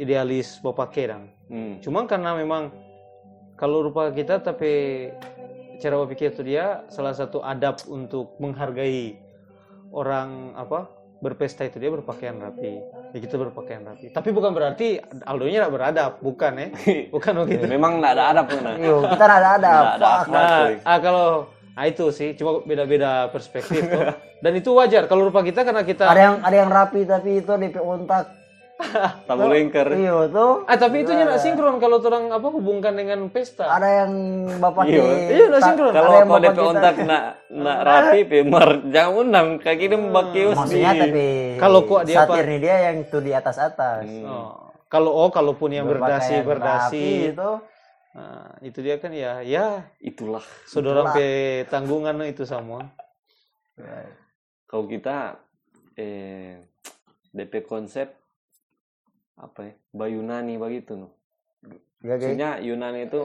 idealis 0.00 0.58
bapaknya 0.64 1.20
hmm. 1.52 1.84
Cuman 1.84 2.08
karena 2.08 2.32
memang 2.32 2.72
kalau 3.60 3.84
rupa 3.84 4.08
kita 4.08 4.40
tapi 4.40 5.06
cara 5.80 5.96
berpikir 6.04 6.32
itu 6.32 6.44
dia 6.44 6.84
salah 6.88 7.12
satu 7.12 7.44
adab 7.44 7.80
untuk 7.88 8.36
menghargai 8.40 9.16
orang 9.92 10.56
apa 10.56 10.88
berpesta 11.20 11.68
itu 11.68 11.76
dia 11.76 11.92
berpakaian 11.92 12.40
rapi. 12.40 12.80
Ya 13.10 13.18
kita 13.18 13.36
berpakaian 13.36 13.82
rapi. 13.82 14.14
Tapi 14.14 14.30
bukan 14.30 14.54
berarti 14.54 15.02
Aldonya 15.26 15.66
tidak 15.66 15.72
beradab, 15.74 16.12
bukan 16.22 16.52
ya? 16.54 16.66
Bukan 17.14 17.32
begitu. 17.42 17.64
memang 17.66 17.98
nggak 17.98 18.12
ada 18.14 18.24
adab 18.30 18.46
Yo, 18.78 19.02
kita 19.02 19.24
ada 19.26 19.48
ada. 19.58 19.70
Nggak 19.70 19.94
ada. 19.98 20.12
Nah, 20.30 20.58
ah, 20.86 20.98
kalau 21.02 21.28
ah, 21.74 21.84
itu 21.90 22.06
sih 22.14 22.38
cuma 22.38 22.62
beda-beda 22.62 23.26
perspektif 23.34 23.82
tuh. 23.82 24.14
Dan 24.44 24.52
itu 24.56 24.72
wajar 24.72 25.04
kalau 25.04 25.28
rupa 25.28 25.44
kita 25.44 25.68
karena 25.68 25.84
kita 25.84 26.08
Ada 26.08 26.20
yang 26.22 26.36
ada 26.40 26.56
yang 26.56 26.70
rapi 26.72 27.04
tapi 27.04 27.44
itu 27.44 27.52
DP 27.52 27.76
ontak. 27.76 28.39
tabu 29.28 29.46
lengker 29.48 29.88
Iya 29.92 30.28
tuh. 30.28 30.64
Ah 30.64 30.76
tapi 30.76 31.04
itu 31.04 31.12
tidak 31.12 31.38
sinkron 31.38 31.76
kalau 31.78 32.00
orang 32.00 32.32
apa 32.32 32.48
hubungkan 32.48 32.96
dengan 32.96 33.28
pesta. 33.28 33.68
Ada 33.68 33.88
yang 34.04 34.12
bapak 34.58 34.84
Iya. 34.88 35.04
Iya, 35.30 35.44
udah 35.48 35.60
sinkron. 35.62 35.92
kalau 35.92 36.10
ada 36.10 36.18
yang 36.18 36.28
kau 36.28 36.34
bapak 36.34 36.44
DP 36.44 36.58
kita- 36.58 36.70
ontak 36.72 36.94
nak 37.04 37.24
nak 37.50 37.78
rapi 37.82 38.20
pe 38.24 38.38
mar 38.46 38.68
jangan 38.88 39.12
undang 39.16 39.48
kaki 39.58 39.84
dia 39.86 39.98
bakius 39.98 40.56
Maksudnya 40.56 40.92
di 40.92 41.00
tapi 41.00 41.26
Kalau 41.58 41.80
kok 41.84 42.02
dia 42.04 42.16
satir 42.22 42.46
dia 42.58 42.76
yang 42.90 42.96
tuh 43.08 43.20
di 43.22 43.32
atas 43.32 43.56
atas. 43.56 44.04
Oh. 44.24 44.70
Kalau 44.90 45.10
oh 45.14 45.30
kalaupun 45.30 45.70
yang 45.70 45.86
berdasi 45.86 46.42
Berpakaian 46.42 46.48
berdasi 46.48 47.04
itu. 47.30 47.50
Nah, 48.10 48.58
itu 48.66 48.78
dia 48.82 48.98
kan 48.98 49.14
ya 49.14 49.38
ya 49.46 49.86
itulah 50.02 50.42
saudara 50.66 51.14
pe 51.14 51.62
tanggungan 51.70 52.18
itu 52.26 52.42
semua. 52.42 52.90
kalau 54.66 54.84
kita 54.84 55.38
eh 55.96 56.60
DP 57.30 57.64
konsep 57.64 58.19
apa 59.40 59.60
ya 59.66 59.74
Bayunani 59.96 60.54
begitu 60.60 60.94
no. 60.94 61.08
Ya, 62.00 62.16
guys. 62.16 62.32
Maksudnya 62.32 62.50
Yunani 62.64 63.00
itu 63.08 63.20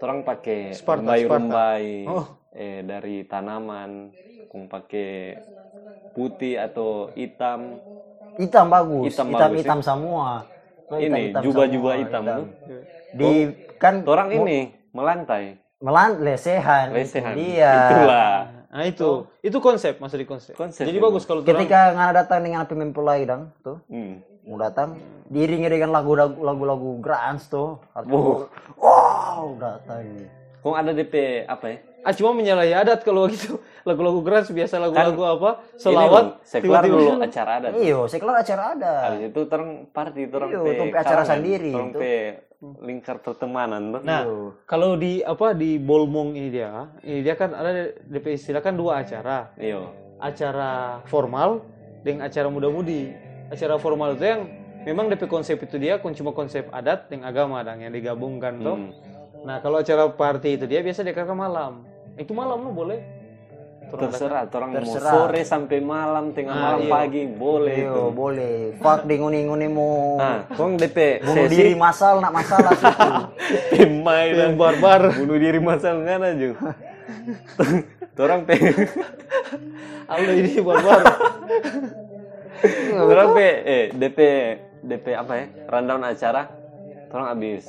orang 0.00 0.22
pakai 0.22 0.74
rumbai-rumbai 0.86 1.88
Oh. 2.06 2.26
eh 2.54 2.82
dari 2.82 3.26
tanaman, 3.26 4.10
kung 4.50 4.66
pakai 4.66 5.38
putih 6.14 6.58
atau 6.58 7.10
hitam. 7.14 7.78
Hitam 8.38 8.66
bagus. 8.70 9.14
Hitam 9.14 9.26
Hitam 9.30 9.50
bagus, 9.50 9.58
hitam, 9.62 9.80
semua. 9.82 10.28
Oh, 10.90 10.98
Ini 10.98 11.34
juba-juba 11.38 11.94
semua, 11.94 12.00
hitam 12.02 12.22
tuh. 12.26 12.46
Di 13.10 13.30
kan 13.78 14.02
Orang 14.06 14.28
ini 14.30 14.70
melantai, 14.94 15.58
melan 15.82 16.22
lesehan. 16.22 16.90
itu 16.90 16.96
lesehan. 16.98 17.34
Dia. 17.38 17.74
Itulah. 17.74 18.32
Nah 18.70 18.84
itu 18.86 19.26
itu 19.42 19.58
konsep 19.58 19.98
masuk 19.98 20.18
di 20.22 20.26
konsep. 20.26 20.54
Konsep 20.54 20.86
Jadi 20.86 20.98
itu. 20.98 21.04
bagus 21.04 21.22
kalau 21.26 21.42
Ketika 21.42 21.90
ngana 21.94 22.12
datang 22.14 22.40
dengan 22.46 22.62
api 22.62 22.74
mempelai 22.78 23.26
dong, 23.26 23.50
tuh 23.66 23.78
Hmm. 23.90 24.22
Mau 24.46 24.56
datang 24.56 24.96
diiringi 25.28 25.68
dengan 25.68 25.94
lagu-lagu 25.94 26.36
lagu-lagu 26.40 26.98
grunge 27.00 27.44
tuh. 27.48 27.78
Wow. 27.94 28.48
Wow, 28.80 29.46
datang. 29.60 30.28
Kung 30.60 30.74
ada 30.76 30.92
DP 30.92 31.44
apa 31.48 31.66
ya? 31.68 31.78
ah 32.00 32.12
cuma 32.16 32.32
menyalahi 32.32 32.72
adat 32.72 33.04
kalau 33.04 33.28
gitu 33.28 33.60
lagu-lagu 33.84 34.24
keras 34.24 34.48
biasa 34.48 34.80
lagu-lagu 34.80 35.20
apa 35.20 35.50
Kan 35.60 35.76
Ini 35.76 35.80
selawat 35.80 36.24
Sekular 36.44 36.82
dulu 36.84 37.10
acara 37.20 37.50
adat. 37.60 37.72
Iyo, 37.76 37.98
sekelar 38.08 38.36
acara 38.40 38.62
ada. 38.76 38.92
Habis 39.08 39.22
itu 39.32 39.40
terang 39.48 39.70
party 39.92 40.22
terang 40.28 40.50
Iya, 40.52 40.60
pe 40.60 40.70
acara 40.72 41.04
karangan, 41.04 41.28
sendiri, 41.28 41.72
terang 41.72 41.90
itu. 41.92 42.00
pe 42.00 42.12
lingkar 42.84 43.16
pertemanan 43.24 43.82
tuh. 43.96 44.02
Nah, 44.04 44.20
Iyo. 44.24 44.38
kalau 44.68 44.96
di 44.96 45.24
apa 45.24 45.56
di 45.56 45.80
Bolmong 45.80 46.36
ini 46.36 46.48
dia, 46.52 46.88
ini 47.04 47.20
dia 47.24 47.34
kan 47.36 47.56
ada 47.56 47.92
DP 48.04 48.36
istilah 48.36 48.60
kan 48.60 48.76
dua 48.76 49.00
acara. 49.04 49.52
Iyo. 49.56 49.92
Acara 50.20 51.00
formal 51.08 51.64
dengan 52.04 52.28
acara 52.28 52.48
muda-mudi. 52.52 53.12
Acara 53.50 53.74
formal 53.76 54.14
itu 54.14 54.24
yang 54.24 54.42
memang 54.82 55.10
DP 55.10 55.26
konsep 55.26 55.58
itu 55.58 55.76
dia 55.76 55.98
kun- 55.98 56.14
cuma 56.14 56.30
konsep 56.30 56.70
adat 56.70 57.10
dengan 57.10 57.28
agama 57.28 57.60
dan 57.60 57.82
yang 57.82 57.90
digabungkan 57.90 58.56
tuh. 58.56 58.78
Hmm. 58.78 58.90
Nah, 59.40 59.58
kalau 59.58 59.80
acara 59.80 60.06
party 60.06 60.54
itu 60.54 60.64
dia 60.64 60.80
biasa 60.80 61.02
dia 61.02 61.16
malam. 61.26 61.82
Itu 62.14 62.30
malam 62.30 62.62
lo 62.62 62.70
boleh. 62.70 63.00
Turun 63.90 64.06
Terserah, 64.06 64.46
orang 64.46 64.70
mau 64.70 64.78
Terserah. 64.86 65.10
sore 65.10 65.42
sampai 65.42 65.82
malam, 65.82 66.30
tengah 66.30 66.54
Ah, 66.54 66.62
malam 66.62 66.80
iya. 66.86 66.92
pagi 66.94 67.22
boleh 67.26 67.74
Iyo, 67.74 67.90
itu. 67.90 68.02
boleh. 68.14 68.54
Fuck 68.78 69.02
di 69.02 69.14
nguni-nguni 69.18 69.66
mau 69.66 70.14
Nah, 70.14 70.46
kong 70.54 70.78
DP 70.78 71.18
bunuh 71.26 71.34
sesi 71.34 71.54
diri 71.58 71.74
masal 71.74 72.22
nak 72.22 72.30
masalah 72.30 72.70
situ. 72.70 73.10
pemai 73.74 74.30
dan 74.30 74.54
Yang 74.54 74.62
barbar. 74.62 75.00
bunuh 75.10 75.38
diri 75.42 75.58
masal 75.58 76.06
kan 76.06 76.22
aja. 76.22 76.48
Orang 78.14 78.44
pe, 78.46 78.52
Aldo 80.06 80.32
ini 80.38 80.60
barbar. 80.60 81.00
orang 82.94 83.28
pe, 83.32 83.48
eh 83.62 83.84
DP 83.92 84.18
DP 84.80 85.06
apa 85.12 85.32
ya? 85.36 85.44
Rundown 85.68 86.02
acara, 86.04 86.42
orang 87.10 87.26
habis 87.32 87.64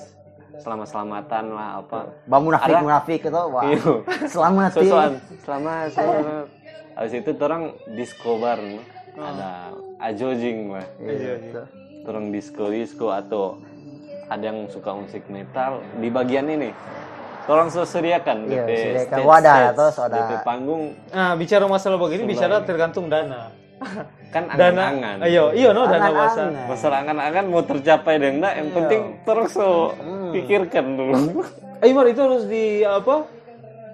selamat 0.61 0.87
selamatan 0.87 1.45
lah 1.51 1.69
apa. 1.81 1.99
Bang 2.27 2.43
munafik 2.45 2.71
Ada- 2.71 2.83
munafik 2.83 3.19
itu 3.23 3.41
wah. 3.49 3.63
Iyo. 3.65 3.93
Selamat 4.29 4.69
sih. 4.75 4.87
Sosokan, 4.87 5.11
selamat, 5.41 5.85
selamat. 5.95 6.45
Habis 6.91 7.13
itu 7.17 7.31
orang 7.39 7.63
disco 7.95 8.31
bar, 8.37 8.59
no? 8.59 8.81
ada 9.17 9.51
ajojing 10.11 10.71
lah. 10.71 10.87
Iya. 11.01 11.65
Orang 12.05 12.33
disco 12.33 12.69
disco 12.69 13.09
atau 13.11 13.57
ada 14.31 14.43
yang 14.47 14.69
suka 14.71 14.95
musik 14.95 15.27
metal 15.27 15.83
di 15.99 16.07
bagian 16.07 16.47
ini. 16.47 16.71
Tolong 17.49 17.73
sediakan 17.73 18.47
Iya, 18.47 18.63
DP 18.63 18.69
sediakan 18.77 19.17
wadah 19.25 19.55
atau 19.73 19.87
soda. 19.89 20.13
DP 20.13 20.31
panggung 20.45 20.93
Nah, 21.09 21.33
bicara 21.33 21.65
masalah 21.65 21.97
begini 21.97 22.23
bicara 22.29 22.61
tergantung 22.61 23.09
dana. 23.09 23.49
kan 24.31 24.47
Dana. 24.47 24.95
angan-angan. 24.95 25.17
Ayo, 25.27 25.51
iya 25.51 25.69
no 25.75 25.83
dana 25.83 26.09
bahasa. 26.09 26.41
Masalah 26.65 26.97
angan-angan 27.03 27.45
mau 27.51 27.61
tercapai 27.61 28.15
dan 28.15 28.39
enggak, 28.39 28.53
yang 28.55 28.69
penting 28.71 29.01
terus 29.27 29.51
so 29.51 29.91
pikirkan 30.31 30.85
dulu. 30.95 31.43
Ayo 31.83 31.91
Mar, 31.91 32.07
itu 32.07 32.21
harus 32.21 32.47
di 32.47 32.87
apa? 32.87 33.27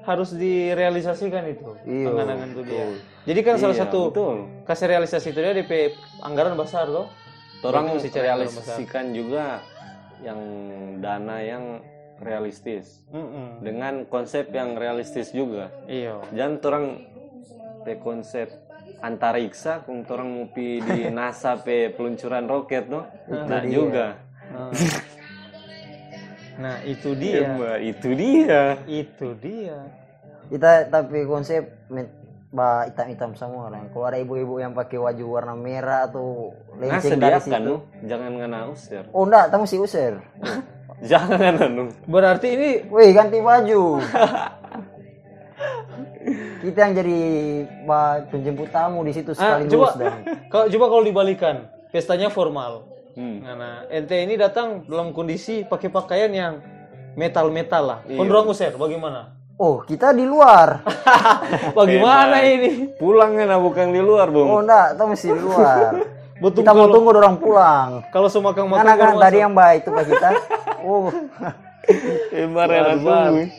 Harus 0.06 0.32
direalisasikan 0.32 1.44
itu. 1.52 1.74
Iya, 1.84 2.08
Angan-angan 2.14 2.48
itu 2.54 2.62
dia. 2.64 2.86
Jadi 3.28 3.40
kan 3.44 3.56
salah 3.60 3.76
Iya, 3.76 3.84
satu 3.84 4.00
betul. 4.08 4.36
kasih 4.64 4.88
realisasi 4.88 5.28
itu 5.36 5.40
dia 5.42 5.52
DP 5.52 5.72
anggaran 6.24 6.56
besar 6.56 6.88
loh. 6.88 7.12
Orang 7.60 7.92
mesti 7.92 8.14
realisasikan 8.14 9.12
juga 9.12 9.60
yang 10.22 10.40
dana 11.02 11.42
yang 11.42 11.64
realistis 12.22 13.02
Mm-mm. 13.14 13.62
dengan 13.62 14.06
konsep 14.08 14.50
yang 14.54 14.78
realistis 14.78 15.34
juga. 15.34 15.74
Iya. 15.90 16.22
Jangan 16.34 16.54
orang 16.64 16.86
konsep 18.04 18.52
antariksa 19.00 19.84
kung 19.84 20.02
orang 20.04 20.30
mau 20.30 20.46
pi 20.50 20.80
di 20.80 21.08
NASA 21.18 21.56
pe 21.56 21.90
peluncuran 21.90 22.46
roket 22.46 22.88
no. 22.88 23.06
Nah 23.28 23.62
juga. 23.64 24.18
Nah, 24.48 24.72
Nah, 26.58 26.82
itu 26.82 27.14
Iya, 27.14 27.22
dia. 27.22 27.48
Mbak, 27.54 27.78
itu 27.86 28.10
dia. 28.18 28.62
Itu 28.90 29.28
dia. 29.38 29.78
Kita 30.50 30.90
tapi 30.90 31.22
konsep 31.22 31.62
men- 31.88 32.10
ba 32.48 32.88
hitam-hitam 32.90 33.36
semua 33.36 33.70
orang. 33.70 33.92
Kalau 33.92 34.08
ada 34.08 34.18
ibu-ibu 34.18 34.58
yang 34.58 34.74
pakai 34.74 34.98
baju 34.98 35.26
warna 35.30 35.54
merah 35.54 36.10
atau 36.10 36.56
Nah, 36.74 36.98
lenceng 36.98 37.20
dari 37.20 37.38
sediakan 37.38 37.62
situ. 37.62 37.62
no. 37.62 37.76
Jangan 38.02 38.32
ngena 38.34 38.60
usir. 38.72 39.04
Oh 39.12 39.22
enggak, 39.22 39.54
kamu 39.54 39.66
si 39.68 39.78
usir. 39.78 40.14
Jangan 41.12 41.62
anu. 41.62 41.94
Berarti 42.10 42.48
ini 42.50 42.70
Wih, 42.90 43.14
ganti 43.14 43.38
baju. 43.38 44.02
Kita 46.68 46.80
yang 46.84 46.94
jadi 46.94 47.20
penjemput 48.28 48.68
tamu 48.70 49.00
di 49.02 49.16
situ 49.16 49.32
Ah, 49.34 49.64
sekaligus 49.64 49.72
coba 49.72 49.90
dan 49.96 50.14
kalau 50.52 50.66
coba 50.68 50.86
kalau 50.92 51.04
dibalikan, 51.04 51.56
pestanya 51.90 52.28
formal. 52.28 52.84
Hmm. 53.16 53.42
Nah, 53.42 53.88
ente 53.90 54.14
ini 54.14 54.36
datang 54.36 54.86
dalam 54.86 55.10
kondisi 55.10 55.64
pakai 55.64 55.90
pakaian 55.90 56.30
yang 56.30 56.54
metal-metal 57.18 57.84
lah. 57.84 58.00
Iya. 58.06 58.20
Kondorang 58.20 58.46
user, 58.52 58.76
bagaimana? 58.76 59.38
oh 59.58 59.82
kita 59.82 60.14
di 60.14 60.22
luar 60.22 60.86
Bagaimana 61.78 62.46
ini? 62.46 62.94
Pulang 62.94 63.34
kan 63.34 63.58
bukan 63.58 63.90
di 63.90 64.02
luar, 64.02 64.30
Bung. 64.30 64.46
oh 64.48 64.62
enggak 64.62 64.94
kita 64.94 65.04
mesti 65.10 65.28
di 65.34 65.42
luar 65.42 65.92
Betul 66.46 66.62
kita 66.62 66.72
mau 66.78 66.86
kalau- 66.86 66.94
tunggu 66.94 67.10
orang 67.18 67.36
pulang 67.42 67.90
Kalau 68.14 68.30
semua 68.30 68.54
makan 68.54 68.70
anak 68.70 69.02
anak 69.02 69.18
tadi 69.18 69.38
yang 69.42 69.54
baik 69.58 69.82
itu 69.82 69.90
pak 69.90 70.06
kita 70.06 70.30
oh 70.86 71.10
yang 72.30 73.02
tunggu. 73.02 73.50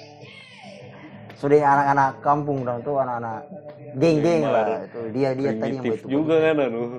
Sudah 1.38 1.56
anak-anak 1.56 2.10
kampung 2.18 2.58
dong 2.62 2.82
tuh 2.82 2.98
anak-anak 2.98 3.46
geng-geng 3.94 4.42
lah 4.44 4.82
itu 4.82 5.00
dia 5.12 5.30
dia 5.32 5.32
tadi 5.32 5.42
yang 5.46 5.58
Primitif 5.78 5.92
baik 5.92 6.00
itu 6.00 6.08
juga 6.08 6.34
kan 6.40 6.56
aduh. 6.60 6.90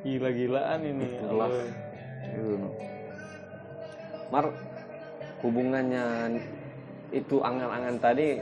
Gila-gilaan 0.00 0.80
ini. 0.80 1.06
Itulah. 1.12 1.50
Hmm. 2.30 2.68
Mar 4.30 4.44
hubungannya 5.42 6.04
itu 7.10 7.36
angan-angan 7.40 7.96
tadi 7.98 8.38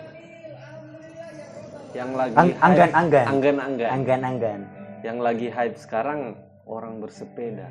yang 1.91 2.13
lagi 2.13 2.35
Ang- 2.37 2.53
hype- 2.53 2.61
anggan-anggan. 2.61 3.25
anggan-anggan 3.27 3.89
anggan-anggan 3.91 4.61
yang 5.01 5.19
lagi 5.19 5.49
hype 5.49 5.75
sekarang 5.75 6.37
orang 6.63 7.01
bersepeda 7.01 7.65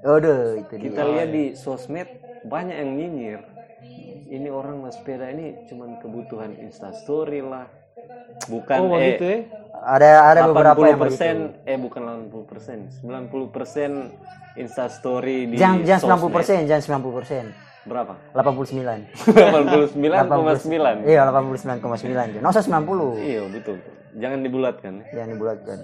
Aduh, 0.00 0.62
itu 0.62 0.74
kita 0.78 1.00
dia. 1.00 1.10
lihat 1.10 1.28
di 1.28 1.44
sosmed 1.52 2.06
banyak 2.44 2.76
yang 2.76 2.90
nyinyir 2.94 3.40
ini 4.34 4.48
orang 4.48 4.80
bersepeda 4.80 5.30
ini 5.30 5.64
cuman 5.64 5.98
kebutuhan 5.98 6.54
instastory 6.56 7.40
lah 7.40 7.66
bukan 8.46 8.78
Oh, 8.80 8.90
eh 8.92 9.14
begitu 9.14 9.24
ya? 9.24 9.38
Ada 9.74 10.08
ada 10.26 10.40
beberapa 10.48 10.80
yang 10.82 10.98
80 10.98 11.04
begitu. 11.04 11.24
eh 11.64 11.78
bukan 11.78 12.02
80 12.28 12.44
persen 12.44 12.78
90 13.00 13.48
persen 13.50 13.90
instastory 14.54 15.46
di 15.46 15.56
Jangan 15.56 15.82
jangan 15.82 16.00
90 16.00 16.18
sosmed. 16.20 16.32
persen, 16.32 16.58
jangan 16.64 16.82
90 17.00 17.14
persen. 17.14 17.44
berapa 17.84 18.16
89. 18.32 19.12
89,9 19.28 21.04
Iya, 21.04 21.28
89,9. 21.28 22.40
Nggak 22.40 22.48
usah 22.50 22.64
90. 22.64 23.20
iya 23.20 23.44
betul 23.44 23.76
jangan 24.14 24.40
dibulatkan 24.40 24.92
ya. 24.94 25.04
Jangan 25.12 25.30
dibulatkan. 25.36 25.78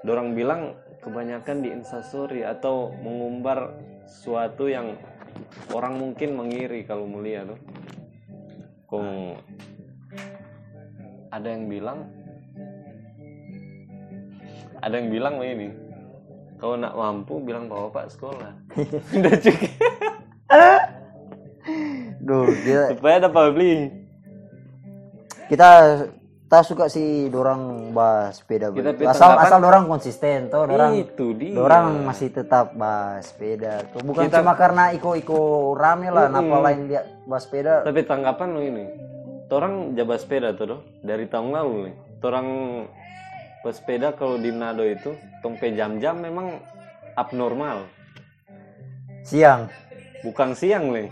Dorang 0.00 0.28
bilang 0.32 0.60
kebanyakan 0.98 1.56
di 1.60 1.72
instastory 1.72 2.44
atau 2.44 2.92
mengumbar 2.94 3.72
sesuatu 4.04 4.68
yang 4.68 5.00
orang 5.70 5.96
mungkin 5.96 6.36
mengiri 6.36 6.84
kalau 6.84 7.08
melihat 7.08 7.48
tuh. 7.48 7.58
Kong 8.90 9.38
ada 11.30 11.46
yang 11.46 11.70
bilang 11.70 12.10
ada 14.82 14.94
yang 14.98 15.14
bilang 15.14 15.38
ini 15.38 15.70
kalau 16.60 16.76
nak 16.76 16.92
mampu 16.92 17.40
bilang 17.40 17.72
bawa 17.72 17.88
pak 17.88 18.12
sekolah. 18.12 18.52
Udah 19.16 19.34
cukup 19.40 19.70
Duh, 22.20 22.52
kita 22.52 23.00
supaya 23.00 23.16
dapat 23.24 23.44
beli. 23.56 23.88
Kita 25.48 26.04
tak 26.50 26.66
suka 26.66 26.90
sih 26.90 27.30
dorang 27.30 27.94
bahas 27.94 28.42
sepeda. 28.42 28.74
Kita 28.74 28.90
asal 29.06 29.38
tanggapan- 29.38 29.46
asal 29.46 29.58
dorang 29.62 29.84
konsisten 29.86 30.50
toh, 30.50 30.66
dorang 30.66 30.98
itu 30.98 31.30
dia 31.32 31.54
dorang 31.54 32.02
masih 32.02 32.28
tetap 32.28 32.74
bahas 32.74 33.30
sepeda. 33.30 33.86
Tuh 33.86 34.02
bukan 34.02 34.26
Kita- 34.26 34.42
cuma 34.42 34.58
karena 34.58 34.90
iko-iko 34.90 35.38
rame 35.72 36.10
lah, 36.10 36.26
napa 36.26 36.56
lain 36.60 36.90
lihat 36.90 37.06
bahas 37.24 37.46
sepeda. 37.46 37.86
tapi 37.86 38.02
tanggapan 38.02 38.48
lo 38.50 38.60
ini 38.60 38.84
orang 39.46 39.94
jabat 39.94 40.18
sepeda 40.18 40.50
tuh 40.52 40.66
doh 40.68 40.80
dari 41.00 41.26
tahun 41.26 41.50
lalu 41.50 41.74
nih 41.86 41.94
orang 42.20 42.46
pesepeda 43.60 44.12
kalau 44.12 44.34
di 44.36 44.50
Nado 44.50 44.82
itu 44.82 45.10
tompe 45.40 45.70
jam-jam 45.70 46.16
memang 46.16 46.58
abnormal 47.14 47.84
Siang. 49.22 49.68
bukan 50.22 50.54
siang 50.54 50.90
nih 50.90 51.08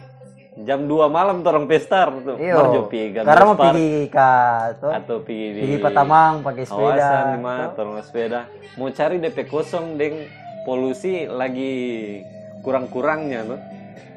jam 0.59 0.81
2 0.83 0.91
malam 1.09 1.37
orang 1.41 1.67
pestar 1.67 2.11
tuh 2.11 2.35
Iyo. 2.35 2.55
Marjo 2.57 2.81
pi 2.87 3.13
gambar 3.13 3.29
Karena 3.29 3.45
mau 3.45 3.57
pergi 3.57 3.91
ke 4.09 4.31
tuh, 4.77 4.91
atau 4.91 5.17
pergi 5.21 5.47
di 5.49 5.61
pergi 5.61 5.77
Patamang 5.79 6.33
pakai 6.43 6.65
sepeda. 6.65 6.83
kawasan 6.99 7.25
di 7.29 7.39
mana 7.39 7.65
orang 7.71 8.03
sepeda 8.03 8.41
mau 8.75 8.89
cari 8.91 9.17
DP 9.19 9.39
kosong 9.47 9.87
deng 9.95 10.15
polusi 10.65 11.25
lagi 11.25 11.75
kurang-kurangnya 12.61 13.41
tuh 13.47 13.61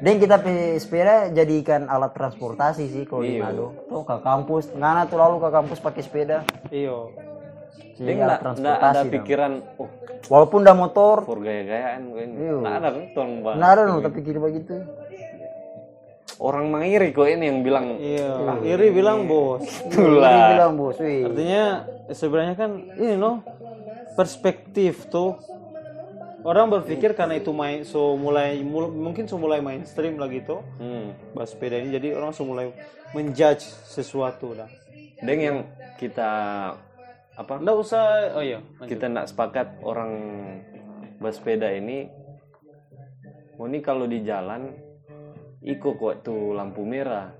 Dan 0.02 0.18
kita 0.18 0.42
pe- 0.42 0.82
sepeda 0.82 1.30
jadikan 1.30 1.86
alat 1.86 2.10
transportasi 2.10 2.90
sih 2.90 3.06
kalau 3.06 3.22
di 3.22 3.38
Iya. 3.38 3.46
Manado. 3.46 3.70
Tuh 3.86 4.02
ke 4.02 4.16
kampus, 4.18 4.74
ngana 4.74 5.06
tuh 5.06 5.14
lalu 5.14 5.38
ke 5.38 5.48
kampus 5.48 5.78
pakai 5.78 6.02
sepeda. 6.02 6.38
Iya. 6.74 7.06
Jadi 7.94 8.02
Deng 8.02 8.18
alat 8.18 8.34
ada 8.34 8.42
transportasi. 8.42 8.98
dong. 8.98 9.14
pikiran 9.14 9.52
oh 9.78 9.86
Walaupun 10.22 10.58
udah 10.60 10.74
motor, 10.76 11.16
for 11.22 11.38
gaya-gayaan 11.38 12.02
Iya. 12.18 12.54
nggak 12.58 12.74
ada 12.74 12.88
bahas. 13.38 13.54
nggak 13.54 13.70
ada 13.70 13.82
tapi 14.02 14.18
kiri 14.22 14.38
begitu. 14.40 14.74
Orang 16.42 16.66
mengiri 16.68 17.14
kok 17.14 17.22
ini 17.24 17.44
yang 17.46 17.62
bilang 17.62 18.02
Iya. 18.02 18.58
Iri 18.66 18.90
bilang 18.90 19.30
bos. 19.30 19.62
Dia 19.86 19.94
itulah 19.94 20.34
bilang 20.50 20.72
bos, 20.74 20.98
wih. 20.98 21.30
Artinya 21.30 21.64
sebenarnya 22.10 22.54
kan 22.58 22.70
ini 22.98 23.14
loh 23.14 23.46
perspektif 24.18 25.06
tuh 25.06 25.38
orang 26.42 26.68
berpikir 26.68 27.14
karena 27.14 27.38
itu 27.38 27.54
main 27.54 27.86
so 27.86 28.18
mulai 28.18 28.60
mul- 28.60 28.90
mungkin 28.90 29.24
so 29.24 29.38
mulai 29.38 29.62
mainstream 29.62 30.18
lagi 30.18 30.42
tuh 30.42 30.60
hmm. 30.76 31.32
bahas 31.38 31.54
sepeda 31.54 31.78
ini 31.78 31.94
jadi 31.94 32.18
orang 32.18 32.34
so 32.34 32.42
mulai 32.42 32.74
menjudge 33.14 33.62
sesuatu 33.86 34.58
dah. 34.58 34.68
Deng 35.22 35.38
yang 35.40 35.58
kita 35.96 36.30
apa 37.32 37.54
Nggak 37.56 37.76
usah 37.78 38.02
oh 38.36 38.44
iya. 38.44 38.58
lanjut. 38.76 38.90
kita 38.90 39.04
nggak 39.08 39.26
sepakat 39.30 39.68
orang 39.80 40.12
bersepeda 41.16 41.70
ini 41.72 42.10
ini 43.56 43.78
kalau 43.78 44.10
di 44.10 44.26
jalan 44.26 44.74
iko 45.62 45.94
kok 45.94 46.22
tuh 46.22 46.52
lampu 46.52 46.82
merah 46.82 47.30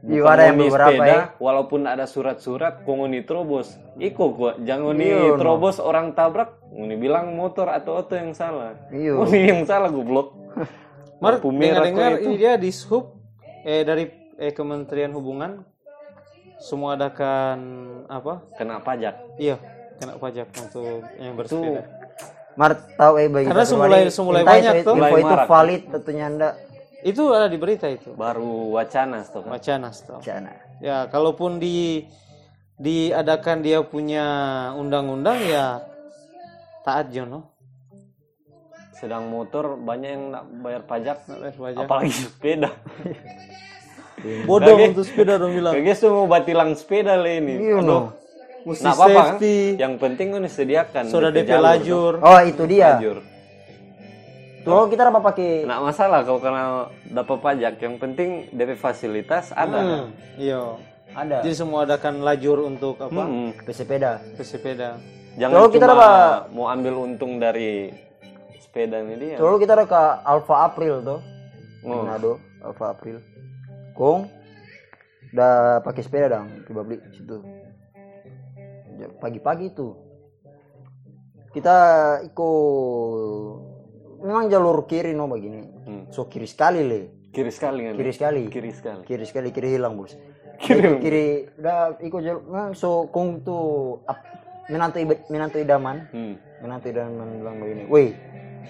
Iya, 0.00 0.24
ada 0.24 0.48
yang 0.48 0.56
beberapa, 0.56 0.96
sepeda, 0.96 1.12
ya. 1.12 1.20
walaupun 1.36 1.84
ada 1.84 2.08
surat-surat 2.08 2.80
ngoni 2.88 3.20
terobos 3.20 3.68
iko 3.96 4.32
kok 4.32 4.54
jangan 4.60 4.96
Iya, 4.96 5.12
nih 5.28 5.36
terobos 5.36 5.76
orang 5.76 6.12
tabrak 6.12 6.56
ngoni 6.66 6.96
bilang 6.96 7.36
motor 7.36 7.68
atau 7.68 8.00
auto 8.00 8.16
yang 8.16 8.32
salah 8.32 8.80
Iya. 8.88 9.12
ngoni 9.12 9.40
yang 9.44 9.62
salah 9.62 9.86
goblok 9.86 10.32
Mar, 11.20 11.36
lampu 11.36 11.52
merah 11.52 11.84
dengar-dengar 11.84 12.12
ini 12.18 12.34
dia 12.34 12.56
di 12.56 12.72
Sub 12.72 13.12
eh 13.60 13.84
dari 13.84 14.08
eh, 14.34 14.50
Kementerian 14.50 15.12
Hubungan 15.12 15.68
semua 16.56 16.96
adakan 16.96 17.60
apa? 18.06 18.40
kena 18.56 18.80
pajak 18.80 19.20
Iya, 19.36 19.60
kena 19.96 20.16
pajak 20.16 20.48
untuk 20.54 21.04
yang 21.16 21.36
bersepeda. 21.36 21.84
Mar 22.52 22.72
tahu 22.96 23.14
eh 23.16 23.28
bagi 23.28 23.46
Karena 23.46 23.64
semulai- 23.64 24.08
semulai 24.08 24.40
entah 24.42 24.52
banyak 24.54 24.74
tuh. 24.80 24.94
Info 24.96 25.16
itu 25.18 25.34
valid 25.46 25.82
tentunya 25.88 26.24
anda. 26.26 26.48
Itu 27.02 27.30
ada 27.30 27.46
di 27.46 27.56
berita 27.56 27.86
itu. 27.86 28.12
baru 28.12 28.72
wacana 28.72 29.24
kan 29.24 29.40
Wacana 29.48 29.88
toh. 29.90 30.20
Cana. 30.20 30.52
Ya, 30.78 31.06
kalaupun 31.06 31.56
di 31.56 32.04
diadakan 32.76 33.60
dia 33.60 33.80
punya 33.80 34.24
undang-undang 34.74 35.40
ya 35.42 35.84
taat 36.80 37.08
Jono. 37.10 37.48
sedang 38.92 39.28
motor 39.28 39.80
banyak 39.80 40.10
yang 40.10 40.24
nggak 40.28 40.44
bayar 40.60 40.82
pajak 40.84 41.18
Wajah. 41.56 41.88
apalagi 41.88 42.12
sepeda 42.12 42.68
Bodoh 44.44 44.76
Kage- 44.76 44.92
untuk 44.92 45.04
sepeda 45.06 45.40
dong 45.40 45.56
bilang. 45.56 45.72
Kayaknya 45.72 45.96
semua 45.96 46.28
batilang 46.28 46.76
sepeda 46.76 47.16
lah 47.16 47.32
ini. 47.32 47.56
Iya 47.56 47.80
no. 47.80 48.12
Mesti 48.60 48.84
Nah, 48.84 48.92
apa-apa 48.92 49.08
kan? 49.08 49.24
safety. 49.32 49.56
Yang 49.80 49.94
penting 49.96 50.26
kan 50.28 50.40
disediakan. 50.44 51.02
Sudah 51.08 51.30
DP 51.32 51.48
DP 51.48 51.56
lajur. 51.56 52.12
Oh 52.20 52.40
itu 52.44 52.62
dia. 52.68 53.00
Lajur. 53.00 53.24
Tuh 54.60 54.92
kita 54.92 55.08
dapat 55.08 55.22
pakai 55.24 55.50
Nggak 55.64 55.82
masalah 55.82 56.20
kalau 56.20 56.40
karena 56.40 56.64
dapat 57.08 57.36
pajak. 57.40 57.72
Yang 57.80 57.94
penting 57.96 58.30
DP 58.52 58.76
fasilitas 58.76 59.56
ada. 59.56 59.78
Hmm, 59.80 60.06
iya. 60.36 60.76
ada 61.10 61.42
Jadi 61.42 61.56
semua 61.56 61.82
adakan 61.88 62.22
lajur 62.22 62.62
untuk 62.62 63.00
apa? 63.00 63.22
Hmm. 63.24 63.50
pesepeda. 63.64 64.20
Pesepeda. 64.36 65.00
Jangan 65.40 65.54
Kalau 65.56 65.68
kita 65.70 65.86
cuma 65.86 65.94
dapat- 65.96 66.42
mau 66.52 66.66
ambil 66.68 66.94
untung 67.00 67.40
dari 67.40 67.90
sepeda 68.60 69.00
ini 69.00 69.14
dia. 69.16 69.36
Lalu 69.40 69.64
kita 69.64 69.72
ada 69.74 69.86
ke 69.88 70.02
Alpha 70.22 70.56
April 70.62 70.94
tuh. 71.02 71.20
Oh. 71.80 72.04
Manado, 72.04 72.36
Alpha 72.60 72.92
April. 72.92 73.18
Kong 73.96 74.28
udah 75.32 75.80
pakai 75.80 76.02
sepeda 76.04 76.38
dong, 76.38 76.46
coba 76.68 76.80
beli 76.84 77.00
situ. 77.10 77.40
Pagi-pagi 79.16 79.72
tuh. 79.72 79.96
Kita 81.50 81.76
ikut 82.22 83.69
memang 84.20 84.46
jalur 84.46 84.84
kiri 84.84 85.12
no 85.12 85.26
begini. 85.26 85.62
Hmm. 85.82 86.02
So 86.08 86.24
kiri 86.24 86.44
sekali 86.44 86.80
le. 86.80 87.00
Kiri 87.30 87.48
sekali 87.48 87.80
kan? 87.82 87.94
Kiri 87.94 88.12
sekali. 88.12 88.40
Kiri 88.46 88.70
sekali. 88.70 89.02
Kiri 89.02 89.24
sekali 89.24 89.48
kiri 89.50 89.68
hilang 89.72 89.94
bos. 89.94 90.14
Kiri. 90.60 91.00
kiri 91.00 91.26
udah 91.56 91.96
ikut 91.98 92.20
jalur 92.20 92.44
nah, 92.46 92.68
so 92.70 93.08
kong 93.08 93.40
tuh 93.40 93.64
ap- 94.04 94.28
menantu 94.68 95.00
menantu 95.26 95.56
idaman 95.56 96.04
Hmm. 96.12 96.36
menantu 96.60 96.92
idaman 96.92 97.40
bilang 97.40 97.56
begini 97.56 97.88
woi 97.88 98.12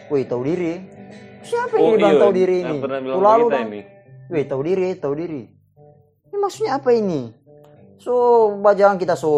woi 0.06 0.22
tahu 0.22 0.46
diri 0.46 0.86
siapa 1.42 1.74
Oh, 1.74 1.90
yang 1.90 1.98
bilang 1.98 2.14
iya. 2.14 2.22
tahu 2.22 2.30
diri 2.30 2.56
ini 2.62 2.78
Tuh 2.78 3.18
lalu 3.18 3.46
ini. 3.50 3.80
woi 4.30 4.42
tahu 4.46 4.62
diri 4.62 4.88
tahu 4.94 5.14
diri 5.18 5.42
ini 6.24 6.36
maksudnya 6.38 6.78
apa 6.78 6.94
ini 6.94 7.34
So, 7.98 8.12
ba 8.56 8.72
jangan 8.72 8.96
kita 8.96 9.12
so 9.12 9.28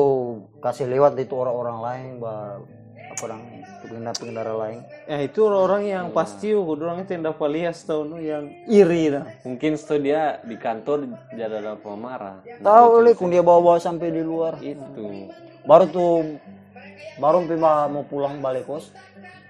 kasih 0.61 0.87
lewat 0.87 1.19
itu 1.19 1.35
orang-orang 1.35 1.79
lain, 1.81 2.09
ba 2.21 2.63
apa 3.09 3.21
orang 3.25 3.62
pengendara-pengendara 3.93 4.55
lain. 4.57 4.81
Ya 5.05 5.19
itu 5.21 5.45
orang 5.45 5.85
yang 5.85 6.05
pasti 6.17 6.57
orang 6.57 7.05
itu 7.05 7.13
yang 7.13 7.29
lihat 7.29 7.77
tahu 7.85 8.09
nu 8.09 8.17
yang 8.25 8.49
iri 8.65 9.13
dah. 9.13 9.29
Mungkin 9.45 9.77
setelah 9.77 10.01
dia 10.01 10.23
di 10.49 10.57
kantor 10.57 11.13
jadi 11.37 11.61
ada 11.61 11.77
pemarah. 11.77 12.41
Tahu 12.65 12.87
oleh 13.05 13.13
kun 13.13 13.29
dia 13.29 13.45
bawa-bawa 13.45 13.77
sampai 13.77 14.09
di 14.09 14.25
luar. 14.25 14.57
Itu. 14.65 15.29
Baru 15.69 15.85
tuh 15.93 16.41
baru 17.21 17.45
pima 17.45 17.85
mau 17.93 18.09
pulang 18.09 18.41
balik 18.41 18.65
kos. 18.65 18.89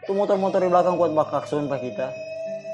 Tuh 0.03 0.19
motor-motor 0.19 0.59
di 0.59 0.67
belakang 0.67 0.99
kuat 0.99 1.15
bakakson 1.15 1.71
pak 1.71 1.79
kita. 1.79 2.11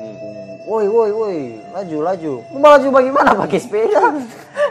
Hmm. 0.01 0.49
Woi, 0.69 0.85
woi, 0.85 1.11
woi, 1.11 1.39
laju, 1.73 1.99
laju. 2.05 2.33
Mau 2.53 2.71
laju 2.71 2.89
bagaimana 2.93 3.33
pakai 3.33 3.57
sepeda? 3.57 4.21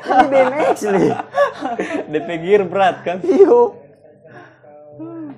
Ini 0.05 0.25
BMX 0.29 0.77
nih. 0.93 1.09
DP 2.13 2.29
gear 2.45 2.61
berat 2.69 3.01
kan? 3.01 3.17
Iyo. 3.25 3.75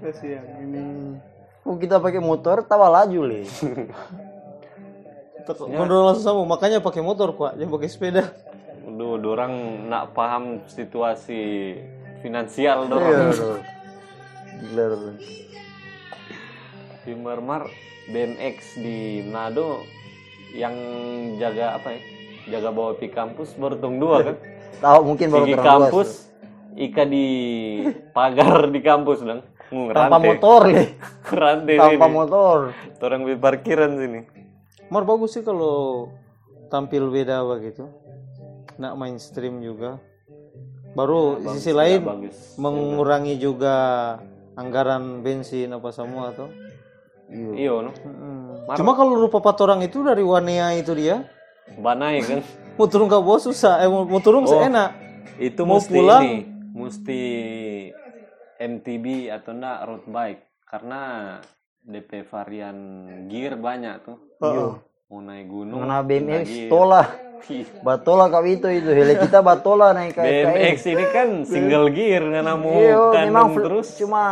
Kasihan 0.04 0.44
ini. 0.60 1.16
Kok 1.70 1.78
kita 1.78 2.02
pakai 2.02 2.18
motor, 2.18 2.66
tawa 2.66 2.90
laju 2.90 3.30
le. 3.30 3.46
Menurut 5.70 6.02
langsung 6.10 6.26
sama, 6.26 6.42
makanya 6.50 6.82
pakai 6.82 7.06
motor 7.06 7.30
kok, 7.38 7.54
jangan 7.62 7.74
pakai 7.78 7.90
sepeda. 7.94 8.24
Aduh, 8.90 9.22
orang 9.22 9.86
nak 9.86 10.18
paham 10.18 10.66
situasi 10.66 11.78
finansial 12.26 12.86
Iya, 12.86 12.90
dorang. 12.90 13.14
aduh. 13.30 13.58
Gila. 14.66 14.86
Di 17.06 17.14
Marmar 17.14 17.70
BMX 18.10 18.58
di 18.82 19.22
Manado 19.30 19.86
yang 20.50 20.74
jaga 21.38 21.78
apa 21.78 21.94
ya? 21.94 22.02
Jaga 22.50 22.74
bawa 22.74 22.98
pi 22.98 23.14
kampus 23.14 23.54
baru 23.54 23.78
tong 23.78 24.02
dua 24.02 24.26
kan? 24.26 24.36
Tahu 24.82 25.00
mungkin 25.06 25.30
baru 25.30 25.46
luas. 25.54 25.62
kampus, 25.62 26.10
Ika 26.74 27.06
di 27.06 27.26
pagar 28.10 28.74
di 28.74 28.82
kampus 28.82 29.22
dong. 29.22 29.46
Hmm, 29.70 29.90
Tanpa 29.90 30.18
rantai. 30.18 30.28
motor 30.28 30.62
le. 30.72 30.84
Rantai 31.26 31.76
Tanpa 31.78 32.06
sini. 32.06 32.16
motor. 32.16 32.58
Orang 33.00 33.22
di 33.24 33.36
parkiran 33.36 33.92
sini. 33.96 34.20
Mar 34.90 35.06
bagus 35.06 35.34
sih 35.34 35.44
kalau 35.44 36.10
tampil 36.68 37.08
beda 37.08 37.46
begitu. 37.46 37.86
Nak 38.76 38.94
mainstream 38.96 39.62
juga. 39.62 40.02
Baru 40.90 41.38
di 41.38 41.48
sisi 41.54 41.70
lain 41.70 42.02
bagus. 42.02 42.58
mengurangi 42.58 43.38
juga 43.38 43.76
anggaran 44.56 45.22
bensin 45.22 45.70
apa 45.70 45.90
semua 45.90 46.34
tuh. 46.34 46.50
Iya, 47.30 47.86
no. 47.86 47.94
Cuma 48.74 48.98
kalau 48.98 49.14
rupa 49.16 49.38
patorang 49.38 49.86
itu 49.86 50.02
dari 50.02 50.26
Wanea 50.26 50.74
itu 50.74 50.98
dia, 50.98 51.30
Banai 51.78 52.26
kan. 52.26 52.42
mau 52.78 52.90
turun 52.90 53.06
ke 53.06 53.14
bawah 53.14 53.38
susah, 53.38 53.78
eh 53.80 53.88
mau, 53.88 54.18
turun 54.18 54.50
enak. 54.50 54.90
Itu 55.38 55.62
Mau 55.62 55.78
mesti 55.78 55.94
pulang? 55.94 56.24
ini, 56.26 56.38
mesti 56.74 57.22
MTB 58.60 59.06
atau 59.32 59.56
enggak 59.56 59.80
road 59.88 60.04
bike 60.06 60.44
karena 60.68 61.02
DP 61.80 62.28
varian 62.28 62.78
gear 63.26 63.56
banyak 63.56 64.04
tuh. 64.04 64.18
Iya. 64.38 64.84
Mau 65.10 65.20
naik 65.20 65.48
gunung. 65.48 65.80
Mana 65.80 66.04
BMX 66.04 66.68
tola. 66.68 67.04
Ih, 67.48 67.64
Batola 67.80 68.28
kau 68.28 68.44
itu 68.44 68.68
itu. 68.68 68.92
Hele 68.92 69.16
kita 69.16 69.40
batola 69.40 69.96
naik 69.96 70.12
ke 70.12 70.22
BMX 70.22 70.78
ini 70.86 71.06
kan 71.10 71.28
single 71.48 71.88
gear 71.90 72.20
mau 72.54 72.68
Iya, 72.76 73.00
memang 73.26 73.48
kanan 73.48 73.56
fl- 73.56 73.64
terus. 73.64 73.88
cuma 73.96 74.24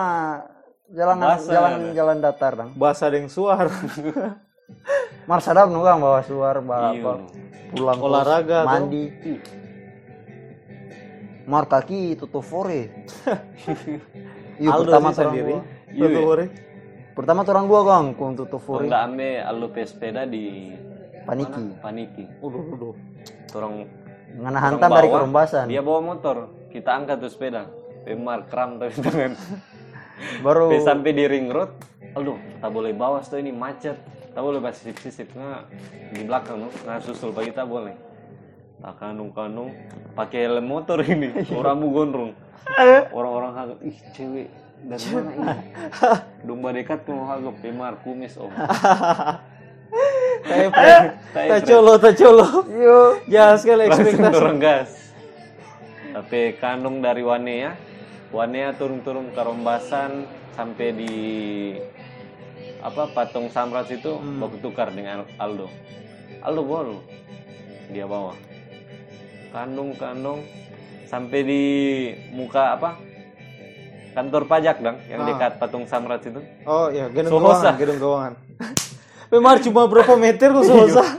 jalan 0.92 1.16
Basah 1.18 1.48
jalan 1.50 1.72
ada. 1.74 1.90
jalan 1.96 2.18
datar 2.20 2.54
dong. 2.54 2.70
Bahasa 2.76 3.08
yang 3.08 3.32
suar. 3.32 3.72
Mar 5.28 5.40
sadap 5.40 5.68
nu 5.68 5.80
Kang, 5.82 6.00
bawa 6.00 6.20
suar 6.22 6.60
bawa 6.60 6.92
Iya, 6.92 7.04
pulang 7.72 8.00
Olahraga, 8.00 8.64
tuh. 8.64 8.68
mandi. 8.70 9.04
Mar 9.08 9.67
kaki 11.48 12.20
tutup 12.20 12.44
fore. 12.44 12.82
Iya 14.58 14.74
pertama 14.74 15.14
sendiri. 15.14 15.62
Iya, 15.94 16.08
hari. 16.10 16.50
Pertama 17.14 17.46
orang 17.46 17.66
dua 17.70 17.82
Kang, 17.86 18.06
kung 18.18 18.34
tutup 18.34 18.58
Kalau 18.58 18.82
fore. 18.82 18.90
nggak 18.90 19.04
ambil 19.06 19.34
alu 19.54 19.68
pe 19.70 19.82
sepeda 19.86 20.26
di 20.26 20.74
Paniki. 21.30 21.64
Paniki. 21.78 22.26
Udah, 22.42 22.62
udah. 22.74 22.94
Orang 23.54 23.74
Ngana 24.38 24.60
hantam 24.60 24.90
dari 24.92 25.10
kerumbasan. 25.14 25.66
dia 25.70 25.82
bawa 25.86 26.14
motor, 26.14 26.50
kita 26.74 26.90
angkat 26.90 27.22
tuh 27.22 27.32
sepeda. 27.32 27.70
Pemar 28.02 28.50
kram 28.50 28.82
tapi 28.82 28.98
tangan. 29.06 29.34
Baru 30.46 30.74
Sampai 30.74 30.82
sampai 30.82 31.12
di 31.14 31.26
ring 31.30 31.54
road, 31.54 31.70
aduh, 32.18 32.42
tak 32.58 32.74
boleh 32.74 32.90
bawa 32.98 33.22
tuh 33.22 33.38
ini 33.38 33.54
macet. 33.54 33.94
Tak 34.34 34.42
boleh 34.42 34.58
pas 34.58 34.74
sisip-sisip 34.74 35.34
nah, 35.38 35.66
di 36.14 36.22
belakang 36.26 36.62
no. 36.62 36.70
Nah, 36.86 36.98
susul 36.98 37.30
pagi 37.30 37.54
tak 37.54 37.70
boleh. 37.70 37.94
Tak 38.78 38.94
kanung-kanung, 39.02 39.74
pakai 40.14 40.46
helm 40.46 40.70
motor 40.70 41.02
ini, 41.02 41.34
orang 41.50 41.82
gondrong. 41.96 42.32
Orang-orang 43.10 43.52
hagap, 43.58 43.78
ih 43.82 43.98
cewek 44.14 44.48
dari 44.86 45.06
mana 45.10 45.30
ini? 45.34 45.48
Domba 46.46 46.70
dekat 46.76 47.02
mau 47.10 47.26
hagap, 47.26 47.56
pemar 47.60 47.94
kumis 48.06 48.38
om. 48.38 48.54
Tak 50.48 51.66
colo, 51.68 52.00
tak 52.00 52.14
colo. 52.16 52.46
Yo. 52.72 53.20
Jangan 53.28 53.58
sekali 53.60 53.84
Langsung 53.90 54.06
ekspektasi. 54.06 54.36
dorong 54.38 54.60
gas. 54.62 54.90
Tapi 56.14 56.40
kanung 56.62 57.04
dari 57.04 57.20
Wanea, 57.26 57.76
Wanea 58.32 58.72
turun-turun 58.76 59.34
ke 59.36 59.42
Rombasan 59.44 60.24
sampai 60.56 60.88
di 60.96 61.14
apa 62.80 63.12
patung 63.12 63.52
Samrat 63.52 63.92
itu 63.92 64.20
baku 64.40 64.62
tukar 64.62 64.94
dengan 64.94 65.28
Aldo. 65.36 65.68
Aldo 66.40 66.62
bol 66.64 66.90
dia 67.92 68.08
bawa. 68.08 68.38
Kandung 69.52 69.96
kandung 69.96 70.44
sampai 71.08 71.40
di 71.48 71.64
muka 72.36 72.76
apa 72.76 73.00
kantor 74.12 74.44
pajak 74.50 74.82
dong 74.82 74.98
yang 75.08 75.24
dekat 75.30 75.62
patung 75.62 75.86
Samrat 75.86 76.26
itu. 76.26 76.42
Oh 76.66 76.90
ya, 76.90 77.06
gedung 77.08 77.38
Sohosa. 77.38 77.72
keuangan, 77.72 77.74
gedung 77.78 78.00
keuangan. 78.02 78.34
Memang 79.34 79.56
cuma 79.62 79.82
berapa 79.86 80.14
meter 80.18 80.50
tuh 80.52 80.66
selesai. 80.66 81.10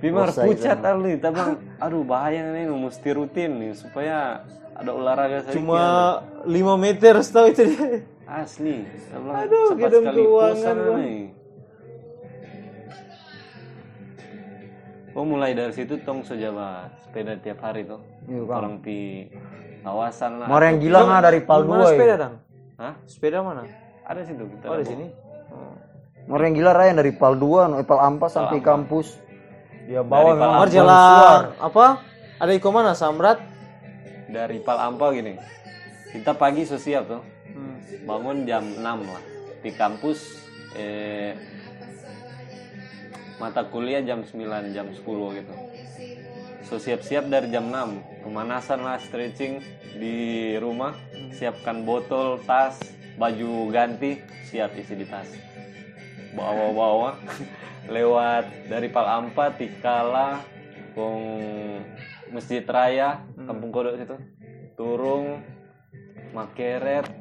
Bimar 0.00 0.32
itu 0.32 0.40
pucat 0.40 0.80
ali, 0.80 1.18
tabang 1.20 1.60
aduh 1.76 2.06
bahaya 2.06 2.46
nih 2.56 2.72
mesti 2.72 3.10
rutin 3.12 3.58
nih 3.60 3.72
supaya 3.76 4.46
ada 4.72 4.90
olahraga 4.96 5.44
sedikit. 5.44 5.60
Cuma 5.60 5.82
5 6.48 6.56
meter 6.80 7.14
setahu 7.20 7.46
itu 7.52 7.62
dia. 7.68 8.00
asli. 8.24 8.86
Tabang 9.10 9.34
Aduh, 9.44 9.68
gedung 9.76 10.06
keuangan, 10.08 10.76
nih. 11.02 11.20
Oh 15.10 15.26
mulai 15.26 15.52
dari 15.58 15.74
situ 15.74 15.98
tong 16.06 16.22
sejabat 16.22 16.99
sepeda 17.10 17.34
tiap 17.42 17.58
hari 17.66 17.82
tuh. 17.82 17.98
Iya, 18.30 18.46
Kang. 18.46 18.58
Orang 18.62 18.74
di 18.86 19.26
kawasan 19.82 20.38
lah. 20.38 20.46
Mar 20.46 20.62
yang 20.62 20.78
gila 20.78 20.98
nggak 21.02 21.22
dari 21.26 21.40
Pal 21.42 21.62
Mana 21.66 21.82
2 21.82 21.90
sepeda, 21.90 22.06
ya. 22.06 22.16
Dang? 22.22 22.34
Hah? 22.78 22.94
Sepeda 23.10 23.38
mana? 23.42 23.62
Ada 24.06 24.20
situ 24.22 24.44
kita. 24.46 24.66
Oh, 24.70 24.78
di 24.78 24.86
sini. 24.86 25.06
Mar 26.30 26.40
yang 26.46 26.54
gila 26.54 26.70
Ryan 26.70 26.96
dari 27.02 27.12
Pal 27.18 27.34
2, 27.34 27.66
no, 27.66 27.74
Pal 27.82 28.00
Ampas 28.06 28.30
sampai 28.38 28.62
kampus. 28.62 29.18
Dia 29.90 30.06
bawa 30.06 30.38
Dari 30.38 30.38
memang 30.38 30.70
jalan 30.70 31.40
apa? 31.58 31.86
Ada 32.38 32.52
iko 32.54 32.70
mana? 32.70 32.94
Samrat? 32.94 33.42
Dari 34.30 34.62
Pal 34.62 34.78
Ampa 34.78 35.10
gini. 35.10 35.34
Kita 36.14 36.38
pagi 36.38 36.62
so 36.62 36.78
siap 36.78 37.10
tuh. 37.10 37.22
Hmm. 37.50 38.06
bangun 38.06 38.46
jam 38.46 38.62
6 38.62 38.86
lah 38.86 39.22
di 39.66 39.70
kampus 39.74 40.46
eh, 40.78 41.34
mata 43.42 43.66
kuliah 43.66 43.98
jam 44.06 44.22
9 44.22 44.70
jam 44.70 44.86
10 44.86 45.02
gitu 45.02 45.54
so 46.70 46.78
siap-siap 46.78 47.26
dari 47.26 47.50
jam 47.50 47.66
6 47.66 48.22
pemanasan 48.22 48.86
lah 48.86 49.02
stretching 49.02 49.58
di 49.98 50.54
rumah. 50.54 50.94
Siapkan 51.34 51.82
botol 51.82 52.38
tas 52.46 52.78
baju 53.18 53.66
ganti 53.74 54.22
siap 54.46 54.78
isi 54.78 54.94
di 54.94 55.02
tas. 55.02 55.26
Bawa-bawa. 56.30 57.18
Lewat 57.94 58.70
dari 58.70 58.86
Palampa 58.86 59.50
Tikala 59.50 60.38
Kong 60.94 61.26
Masjid 62.30 62.62
Raya 62.62 63.18
Kampung 63.34 63.74
Kodok 63.74 63.98
situ. 63.98 64.14
Turun 64.78 65.42
Makeret 66.30 67.19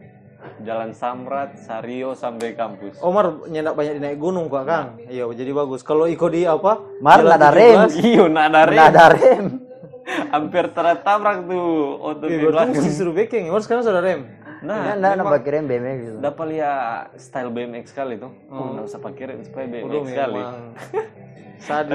Jalan 0.64 0.96
Samrat 0.96 1.60
Sario 1.60 2.16
sampai 2.16 2.56
kampus 2.56 3.00
Omar 3.04 3.48
nyendak 3.52 3.76
banyak 3.76 4.00
di 4.00 4.02
naik 4.04 4.20
gunung 4.20 4.48
kok, 4.48 4.64
Kang. 4.64 4.96
Iya, 5.08 5.28
jadi 5.36 5.52
bagus. 5.52 5.84
Kalau 5.84 6.08
iko 6.08 6.32
di 6.32 6.48
apa? 6.48 6.80
Mar 7.04 7.20
nggak 7.20 7.40
ada 7.40 7.50
rem. 7.52 7.78
17, 7.92 8.08
iyo 8.08 8.24
nak 8.32 8.52
ada 8.52 8.62
rem 8.68 8.76
Nggak 8.80 8.90
ada 8.96 9.06
rem. 9.12 9.46
hampir 10.34 10.66
tertabrak 10.74 11.38
tuh 11.46 11.68
auto 12.02 12.26
Iya, 12.26 12.40
di 12.40 12.46
belakang 12.48 12.72
mesti 12.76 12.92
suruh 12.92 13.14
backing. 13.16 13.52
Omar 13.52 13.62
sekarang 13.64 13.84
sudah 13.84 14.04
rem. 14.04 14.22
nah 14.60 14.76
Nggak, 14.80 14.96
nggak, 15.00 15.12
nggak 15.16 15.34
pakai 15.40 15.52
rem 15.56 15.66
BMX 15.72 15.98
gitu. 16.04 16.18
dapat 16.20 16.46
lihat 16.52 17.16
style 17.16 17.48
BMX 17.48 17.86
kali 17.96 18.20
tuh 18.20 18.32
oh. 18.52 18.76
nggak 18.76 18.92
usah 18.92 19.00
pakai 19.00 19.24
rem 19.32 19.40
supaya 19.48 19.66
BMX 19.72 19.88
Udah 19.88 20.02
kali 20.12 20.42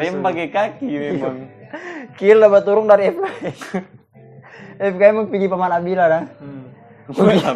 rem 0.01 0.14
pakai 0.24 0.47
kaki 0.49 0.88
memang 0.88 1.36
Kill 2.14 2.38
lah 2.38 2.62
turun 2.62 2.86
dari 2.86 3.11
FK. 3.11 3.24
FK 4.95 5.03
emang 5.03 5.26
pergi 5.30 5.47
paman 5.51 5.72
Abila 5.74 6.05
dah. 6.07 6.24
Hmm. 6.38 6.64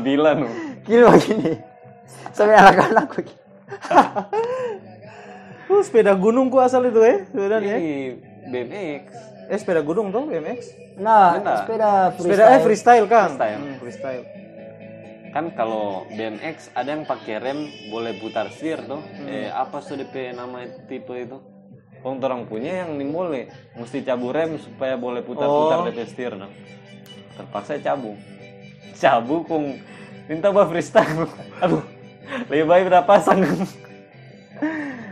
Bilang 0.03 0.37
no. 0.45 0.49
Kill 0.89 1.05
begini. 1.05 1.53
Sampai 2.33 2.57
anak-anak 2.57 3.07
begini. 3.13 3.37
Uh, 5.69 5.85
sepeda 5.87 6.17
gunung 6.17 6.49
ku 6.49 6.57
asal 6.65 6.89
itu 6.89 6.97
eh, 7.05 7.29
sepeda 7.29 7.61
ya. 7.61 7.77
Ini 7.77 8.17
BMX 8.49 9.05
Eh 9.49 9.57
sepeda 9.61 9.85
gunung 9.85 10.09
tuh 10.09 10.25
BMX? 10.25 10.73
Nah, 10.97 11.37
Enggak. 11.37 11.57
sepeda 11.69 11.91
Sepeda 12.17 12.45
eh 12.57 12.61
freestyle 12.65 13.05
kan? 13.05 13.37
Freestyle. 13.37 13.61
Hmm, 13.61 13.77
freestyle. 13.77 14.25
kan 15.29 15.53
kalau 15.53 16.09
BMX 16.09 16.73
ada 16.73 16.89
yang 16.89 17.05
pakai 17.05 17.37
rem 17.37 17.69
boleh 17.93 18.17
putar 18.17 18.49
setir 18.49 18.81
tuh 18.89 19.05
eh 19.29 19.53
apa 19.53 19.85
sih 19.85 20.01
DP 20.01 20.33
nama 20.33 20.65
tipe 20.89 21.13
itu 21.13 21.37
Kong 22.01 22.17
orang 22.25 22.49
punya 22.49 22.81
yang 22.81 22.97
nih 22.97 23.13
boleh 23.13 23.45
mesti 23.77 24.01
cabu 24.09 24.33
rem 24.33 24.57
supaya 24.57 24.97
boleh 24.97 25.21
putar-putar 25.21 25.85
Oh. 25.85 25.87
DP 25.93 26.01
setir 26.09 26.33
dong 26.33 26.49
terpaksa 27.37 27.77
cabu 27.77 28.17
cabu 28.97 29.45
kong 29.45 29.77
minta 30.29 30.49
bah 30.49 30.65
freestyle 30.65 31.25
aduh 31.59 31.83
lebih 32.47 32.65
baik 32.65 32.85
udah 32.87 33.03
pasang 33.03 33.41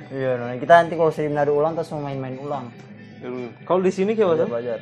Iya, 0.07 0.39
nah, 0.39 0.55
kita 0.55 0.73
nanti 0.77 0.95
kalau 0.95 1.11
sering 1.11 1.35
nado 1.35 1.51
ulang 1.51 1.75
terus 1.75 1.91
mau 1.91 2.01
main-main 2.01 2.39
ulang. 2.39 2.71
Kalau 3.63 3.81
di 3.81 3.91
sini 3.91 4.15
kayak 4.15 4.39
apa? 4.39 4.47
belajar. 4.49 4.79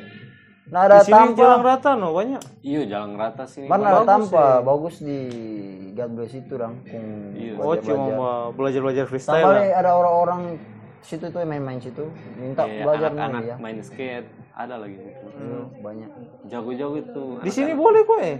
Nah, 0.65 0.81
ada 0.83 0.97
Di 0.97 1.05
sini 1.07 1.33
jalan 1.33 1.61
rata 1.61 1.91
no 1.93 2.09
banyak. 2.11 2.41
iya 2.61 2.81
jalan 2.85 3.13
rata 3.15 3.45
sih 3.45 3.65
Mana 3.65 3.85
ada 3.85 4.01
Bagus 4.01 4.09
tampa, 4.29 4.45
bagus 4.61 4.95
di 4.99 5.19
God 5.93 6.11
bless 6.11 6.33
itu 6.35 6.53
dong. 6.55 6.77
Kung 6.83 7.05
Iya. 7.33 7.53
Oh 7.55 7.73
cuma 7.75 8.05
mau 8.07 8.21
belajar-belajar 8.51 9.05
freestyle 9.05 9.37
Tambah 9.39 9.53
lah. 9.55 9.65
ada 9.75 9.91
orang-orang 9.93 10.41
situ 11.01 11.25
tuh 11.27 11.39
yang 11.39 11.49
main-main 11.51 11.77
situ 11.79 12.05
minta 12.35 12.63
Kayak 12.63 12.81
belajar 12.81 13.09
nih 13.09 13.17
anak-anak 13.19 13.43
ya. 13.43 13.55
main 13.57 13.77
skate 13.79 14.27
ada 14.51 14.75
lagi 14.75 14.95
gitu 14.95 15.25
Iya, 15.27 15.59
banyak. 15.79 16.09
jago-jago 16.45 16.95
itu 16.99 17.23
Di 17.39 17.51
sini 17.51 17.71
boleh 17.73 18.01
kok 18.03 18.19
eh. 18.19 18.37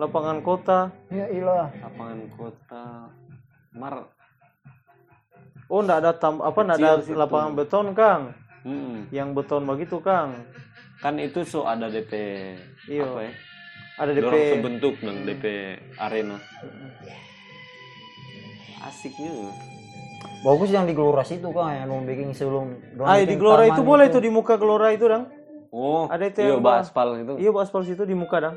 Lapangan 0.00 0.40
kota. 0.40 0.88
Ya 1.12 1.28
ilah. 1.28 1.68
lapangan 1.76 2.20
kota 2.32 2.84
mar 3.70 3.94
Oh 5.68 5.78
enggak 5.78 6.02
ada 6.02 6.12
tam 6.12 6.40
apa 6.40 6.58
enggak 6.58 6.78
ada 6.80 6.92
situ. 6.98 7.14
lapangan 7.14 7.52
beton 7.54 7.86
Kang. 7.92 8.22
Hmm. 8.60 9.06
Yang 9.10 9.28
beton 9.36 9.62
begitu 9.64 10.00
Kang. 10.00 10.34
kan 10.98 11.16
itu 11.16 11.40
so 11.44 11.64
ada 11.64 11.88
DP 11.88 12.12
Iya. 12.84 13.04
apa 13.06 13.20
ya 13.22 13.32
Ada 13.96 14.10
DP 14.12 14.20
dorong 14.22 14.44
sebentuk 14.52 14.94
dan 15.00 15.16
DP 15.24 15.44
arena 15.96 16.36
asik 18.82 19.12
juga 19.14 19.48
Bagus 20.40 20.68
yang 20.68 20.84
di 20.84 20.92
Gelora 20.92 21.20
situ 21.22 21.48
kan 21.50 21.72
yang 21.74 21.88
mau 21.88 22.00
bikin 22.00 22.32
sebelum 22.32 22.76
Ah, 23.00 23.16
di 23.16 23.32
Gelora 23.32 23.64
itu 23.66 23.80
boleh 23.80 24.08
tuh 24.08 24.20
di 24.20 24.28
muka 24.28 24.56
Gelora 24.56 24.92
itu, 24.92 25.04
Dang. 25.04 25.24
oh 25.70 26.04
Ada 26.04 26.24
itu 26.26 26.40
iya 26.42 26.52
yang 26.54 26.64
aspal 26.66 27.08
itu 27.16 27.32
Iya, 27.38 27.50
aspal 27.54 27.80
situ 27.82 28.04
di 28.04 28.12
muka, 28.12 28.36
Dang. 28.40 28.56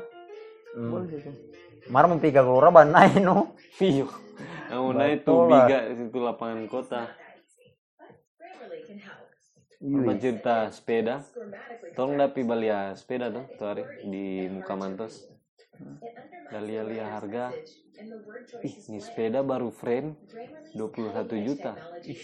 Hmm. 0.74 1.06
Mar 1.88 2.04
mau 2.10 2.18
piga 2.18 2.42
Gelora 2.42 2.74
banai 2.74 3.22
no. 3.22 3.54
iya. 3.78 4.10
Yang 4.72 4.82
mana 4.82 5.04
itu 5.06 5.22
Betul 5.22 5.42
lah. 5.46 5.66
biga 5.68 5.78
itu 5.86 6.18
lapangan 6.18 6.60
kota. 6.66 7.02
Apa 9.84 10.12
cerita 10.16 10.56
sepeda? 10.72 11.20
Tolong 11.94 12.16
dapi 12.16 12.40
balia 12.42 12.96
sepeda 12.96 13.28
tuh 13.28 13.44
tuh 13.54 13.66
hari 13.68 13.84
di 14.02 14.48
muka 14.48 14.74
mantos 14.74 15.28
Dalia 16.50 16.82
lia 16.86 17.06
harga. 17.10 17.50
Ih 18.62 18.74
ini 18.90 18.98
sepeda 18.98 19.42
baru 19.42 19.70
frame 19.70 20.18
21 20.74 21.46
juta. 21.46 21.74
Ih 22.06 22.18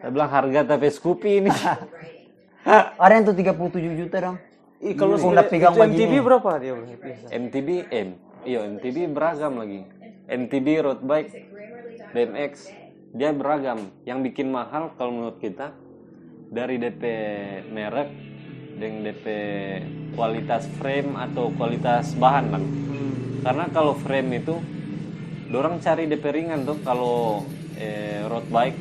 saya 0.00 0.10
bilang 0.10 0.30
harga 0.30 0.60
tapi 0.74 0.90
Scoopy 0.90 1.30
ini. 1.44 1.50
Ada 3.02 3.12
yang 3.12 3.24
tuh 3.28 3.36
37 3.36 4.00
juta 4.00 4.16
dong. 4.18 4.38
Ih, 4.82 4.94
kalau 4.98 5.14
udah 5.14 5.46
pegang 5.46 5.74
itu 5.74 5.86
MTB 5.86 6.14
berapa 6.24 6.50
dia 6.58 6.74
biasa? 6.74 7.26
MTB 7.30 7.68
M. 7.92 8.08
Iya 8.44 8.60
MTB 8.66 8.96
beragam 9.14 9.52
lagi. 9.60 9.80
MTB 10.26 10.66
road 10.82 11.00
bike 11.04 11.30
BMX. 12.12 12.52
Dia 13.14 13.30
beragam. 13.30 13.78
Yang 14.02 14.18
bikin 14.32 14.50
mahal 14.50 14.90
kalau 14.98 15.14
menurut 15.14 15.38
kita 15.38 15.70
dari 16.50 16.78
DP 16.82 17.02
merek 17.70 18.10
dengan 18.74 19.06
DP 19.06 19.26
kualitas 20.18 20.66
frame 20.82 21.14
atau 21.14 21.50
kualitas 21.54 22.14
bahan 22.18 22.44
kan 22.50 22.62
karena 23.44 23.68
kalau 23.70 23.92
frame 23.92 24.40
itu 24.40 24.56
dorang 25.52 25.78
cari 25.84 26.08
DP 26.08 26.24
ringan 26.32 26.64
tuh. 26.64 26.80
Kalau 26.80 27.44
eh, 27.76 28.24
road 28.24 28.48
bike 28.48 28.80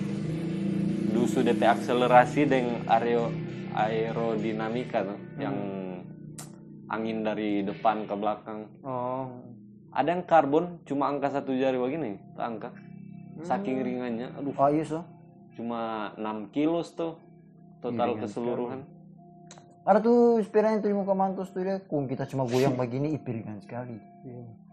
dusu 1.12 1.44
DP 1.44 1.62
akselerasi 1.68 2.48
dengan 2.48 2.82
aero 2.88 3.30
aerodinamika 3.74 5.04
tuh 5.04 5.20
yang 5.38 5.56
angin 6.88 7.26
dari 7.26 7.66
depan 7.66 8.06
ke 8.06 8.14
belakang 8.14 8.70
Oh. 8.82 9.30
ada 9.90 10.14
yang 10.14 10.24
karbon 10.24 10.78
cuma 10.86 11.10
angka 11.10 11.30
satu 11.30 11.54
jari 11.54 11.78
begini 11.78 12.18
tuh 12.34 12.44
angka 12.44 12.70
saking 13.42 13.82
ringannya 13.82 14.30
aduh 14.34 14.54
Oh 14.54 14.70
iya 14.70 14.86
so. 14.86 15.02
cuma 15.54 16.14
6 16.18 16.54
kilos 16.54 16.94
tuh 16.94 17.18
total 17.80 18.18
keseluruhan 18.18 18.86
Ada 19.84 20.00
tuh 20.00 20.40
sepeda 20.40 20.72
yang 20.72 20.80
tuh 20.80 20.88
di 20.88 20.96
muka 20.96 21.12
mantos 21.12 21.52
tuh 21.52 21.60
dia. 21.60 21.76
Kung 21.92 22.08
kita 22.08 22.24
cuma 22.24 22.48
goyang 22.48 22.80
begini, 22.80 23.12
ih 23.12 23.20
piringan 23.20 23.60
sekali. 23.60 24.00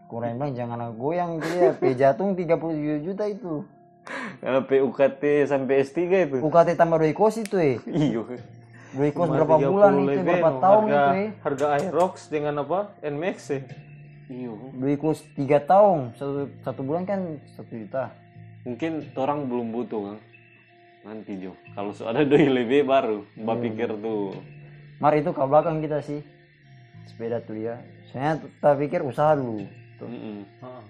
Kung 0.07 0.22
Ryan 0.22 0.38
bilang 0.38 0.55
jangan 0.55 0.94
goyang 0.94 1.42
gitu 1.42 1.51
ya. 1.51 1.70
P 1.74 1.82
jatung 1.98 2.38
37 2.38 3.03
juta 3.03 3.26
itu. 3.26 3.66
kalau 4.38 4.62
PUKT 4.64 5.51
sampai 5.51 5.82
S3 5.82 5.98
itu 6.30 6.36
UKT 6.40 6.78
tambah 6.78 7.03
doi 7.03 7.11
kos 7.11 7.42
itu 7.42 7.59
eh. 7.59 7.76
iyo 7.90 8.22
Kos 8.91 9.14
Cuma 9.14 9.26
berapa 9.30 9.55
30 9.62 9.70
bulan 9.70 9.93
itu, 9.95 10.03
lebih, 10.03 10.24
berapa 10.26 10.51
no. 10.51 10.59
tahun 10.59 10.82
harga, 10.82 10.99
itu 10.99 11.14
eh. 11.14 11.30
Harga 11.47 11.66
Aerox 11.78 12.14
dengan 12.26 12.55
apa? 12.59 12.78
Nmax 13.07 13.36
ya. 13.51 13.61
iyo 14.30 14.53
Doi 14.74 14.95
kos 14.95 15.26
3 15.34 15.62
tahun, 15.66 15.99
satu, 16.14 16.51
satu 16.62 16.80
bulan 16.86 17.03
kan 17.07 17.20
1 17.59 17.66
juta. 17.70 18.14
mungkin 18.61 19.09
orang 19.16 19.49
belum 19.49 19.72
butuh 19.72 20.12
kan 20.12 20.18
nanti 21.01 21.32
Jo 21.41 21.57
kalau 21.72 21.97
so 21.97 22.05
ada 22.05 22.28
doi 22.28 22.45
lebih 22.45 22.84
baru 22.84 23.24
mbak 23.41 23.57
pikir 23.64 23.88
tuh 24.05 24.36
Mar 25.01 25.16
itu 25.16 25.32
ke 25.32 25.41
belakang 25.41 25.80
kita 25.80 26.05
sih. 26.05 26.20
Sepeda 27.09 27.41
tuh 27.41 27.57
ya. 27.57 27.80
Saya 28.12 28.36
tak 28.61 28.76
pikir 28.76 29.01
usaha 29.01 29.32
dulu. 29.32 29.64
Tuh. 29.97 30.05
Mm-mm. 30.05 30.45
Ah. 30.61 30.84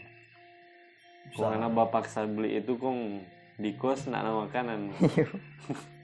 karena 1.30 1.70
bapak 1.70 2.10
paksa 2.10 2.26
beli 2.26 2.58
itu 2.58 2.74
kong 2.74 3.22
di 3.54 3.70
kos 3.78 4.10
nak 4.10 4.26
makanan 4.26 4.90